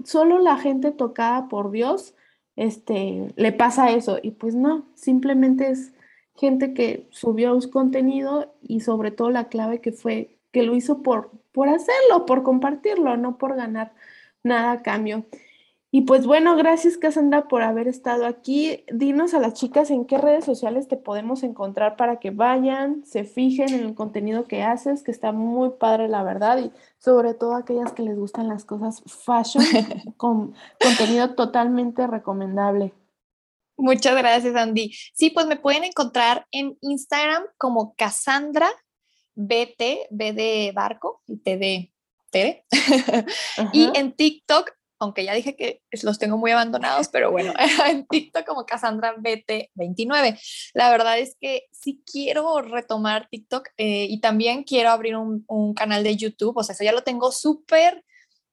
solo 0.03 0.39
la 0.39 0.57
gente 0.57 0.91
tocada 0.91 1.47
por 1.47 1.71
Dios, 1.71 2.15
este, 2.57 3.33
le 3.37 3.53
pasa 3.53 3.91
eso 3.91 4.17
y 4.21 4.31
pues 4.31 4.55
no, 4.55 4.83
simplemente 4.93 5.69
es 5.69 5.94
gente 6.35 6.73
que 6.73 7.07
subió 7.11 7.59
su 7.61 7.71
contenido 7.71 8.53
y 8.61 8.81
sobre 8.81 9.11
todo 9.11 9.29
la 9.29 9.47
clave 9.49 9.81
que 9.81 9.91
fue 9.91 10.37
que 10.51 10.63
lo 10.63 10.75
hizo 10.75 11.01
por, 11.01 11.31
por 11.51 11.69
hacerlo, 11.69 12.25
por 12.25 12.43
compartirlo, 12.43 13.17
no 13.17 13.37
por 13.37 13.55
ganar 13.55 13.93
nada 14.43 14.71
a 14.71 14.81
cambio. 14.81 15.25
Y 15.91 16.01
pues 16.01 16.25
bueno, 16.25 16.57
gracias 16.57 16.97
Cassandra 16.97 17.47
por 17.47 17.61
haber 17.61 17.87
estado 17.87 18.25
aquí. 18.25 18.83
Dinos 18.91 19.33
a 19.33 19.39
las 19.39 19.53
chicas 19.53 19.89
en 19.91 20.03
qué 20.03 20.17
redes 20.17 20.43
sociales 20.43 20.89
te 20.89 20.97
podemos 20.97 21.41
encontrar 21.41 21.95
para 21.95 22.19
que 22.19 22.31
vayan, 22.31 23.05
se 23.05 23.23
fijen 23.23 23.73
en 23.73 23.85
el 23.85 23.95
contenido 23.95 24.43
que 24.43 24.61
haces, 24.61 25.03
que 25.03 25.11
está 25.11 25.31
muy 25.31 25.69
padre 25.79 26.09
la 26.09 26.21
verdad, 26.23 26.57
y 26.57 26.71
sobre 26.97 27.33
todo 27.33 27.55
aquellas 27.55 27.93
que 27.93 28.03
les 28.03 28.17
gustan 28.17 28.49
las 28.49 28.65
cosas 28.65 29.03
fashion, 29.05 29.63
con 30.17 30.53
contenido 30.81 31.33
totalmente 31.35 32.05
recomendable. 32.07 32.91
Muchas 33.77 34.15
gracias, 34.15 34.55
Andy. 34.55 34.95
Sí, 35.13 35.29
pues 35.29 35.47
me 35.47 35.57
pueden 35.57 35.83
encontrar 35.83 36.47
en 36.51 36.77
Instagram 36.81 37.43
como 37.57 37.95
Cassandra 37.95 38.69
BT, 39.35 40.07
B 40.11 40.33
de 40.33 40.71
barco 40.73 41.21
y 41.27 41.37
T 41.37 41.57
de 41.57 41.91
y 43.71 43.89
en 43.97 44.11
TikTok 44.11 44.73
aunque 44.99 45.25
ya 45.25 45.33
dije 45.33 45.55
que 45.55 45.81
los 46.03 46.19
tengo 46.19 46.37
muy 46.37 46.51
abandonados, 46.51 47.09
pero 47.09 47.31
bueno, 47.31 47.53
en 47.87 48.05
TikTok 48.07 48.45
como 48.45 48.65
Cassandra 48.65 49.15
BT29. 49.17 50.39
La 50.73 50.89
verdad 50.89 51.19
es 51.19 51.35
que 51.39 51.63
sí 51.71 52.01
quiero 52.09 52.61
retomar 52.61 53.27
TikTok 53.29 53.69
eh, 53.77 54.07
y 54.09 54.19
también 54.21 54.63
quiero 54.63 54.91
abrir 54.91 55.17
un, 55.17 55.43
un, 55.47 55.73
canal 55.73 56.03
de 56.03 56.15
YouTube, 56.15 56.57
o 56.57 56.63
sea, 56.63 56.73
eso 56.73 56.83
ya 56.83 56.93
lo 56.93 57.03
tengo 57.03 57.31
súper 57.31 58.03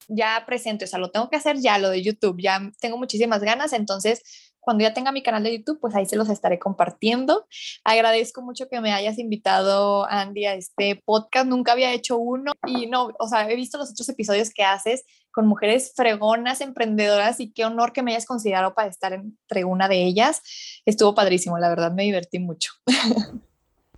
ya 0.09 0.43
presente, 0.45 0.83
o 0.83 0.87
sea, 0.87 0.99
lo 0.99 1.11
tengo 1.11 1.29
que 1.29 1.37
hacer 1.37 1.57
ya, 1.59 1.77
lo 1.77 1.89
de 1.89 2.01
YouTube, 2.01 2.41
ya 2.41 2.61
tengo 2.81 2.97
muchísimas 2.97 3.41
ganas, 3.41 3.71
entonces 3.71 4.21
cuando 4.63 4.83
ya 4.83 4.93
tenga 4.93 5.11
mi 5.11 5.21
canal 5.21 5.43
de 5.43 5.57
YouTube, 5.57 5.79
pues 5.79 5.95
ahí 5.95 6.05
se 6.05 6.15
los 6.15 6.29
estaré 6.29 6.57
compartiendo. 6.59 7.45
Agradezco 7.83 8.41
mucho 8.41 8.67
que 8.69 8.79
me 8.81 8.91
hayas 8.91 9.19
invitado, 9.19 10.09
Andy, 10.09 10.45
a 10.45 10.55
este 10.55 11.01
podcast. 11.05 11.47
Nunca 11.47 11.73
había 11.73 11.93
hecho 11.93 12.17
uno 12.17 12.53
y 12.65 12.87
no, 12.87 13.11
o 13.19 13.27
sea, 13.27 13.49
he 13.49 13.55
visto 13.55 13.77
los 13.77 13.91
otros 13.91 14.07
episodios 14.09 14.49
que 14.51 14.63
haces 14.63 15.03
con 15.31 15.47
mujeres 15.47 15.93
fregonas, 15.95 16.61
emprendedoras 16.61 17.39
y 17.39 17.51
qué 17.51 17.65
honor 17.65 17.91
que 17.91 18.03
me 18.03 18.11
hayas 18.11 18.25
considerado 18.25 18.73
para 18.73 18.87
estar 18.87 19.13
entre 19.13 19.65
una 19.65 19.87
de 19.87 20.03
ellas. 20.03 20.41
Estuvo 20.85 21.15
padrísimo, 21.15 21.57
la 21.57 21.69
verdad, 21.69 21.91
me 21.91 22.03
divertí 22.03 22.39
mucho. 22.39 22.71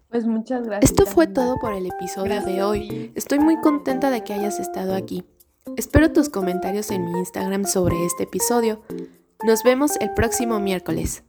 Pues 0.07 0.26
muchas 0.26 0.66
gracias. 0.66 0.91
Esto 0.91 1.05
fue 1.05 1.28
todo 1.28 1.57
por 1.59 1.74
el 1.74 1.88
episodio 1.88 2.41
de 2.41 2.63
hoy. 2.63 3.11
Estoy 3.16 3.39
muy 3.39 3.59
contenta 3.59 4.11
de 4.11 4.24
que 4.24 4.32
hayas 4.32 4.61
estado 4.61 4.95
aquí. 4.95 5.26
Espero 5.76 6.13
tus 6.13 6.30
comentarios 6.30 6.89
en 6.89 7.03
mi 7.03 7.20
Instagram 7.20 7.66
sobre 7.66 8.05
este 8.05 8.24
episodio. 8.24 8.82
Nos 9.43 9.63
vemos 9.63 9.97
el 9.99 10.13
próximo 10.13 10.59
miércoles. 10.59 11.23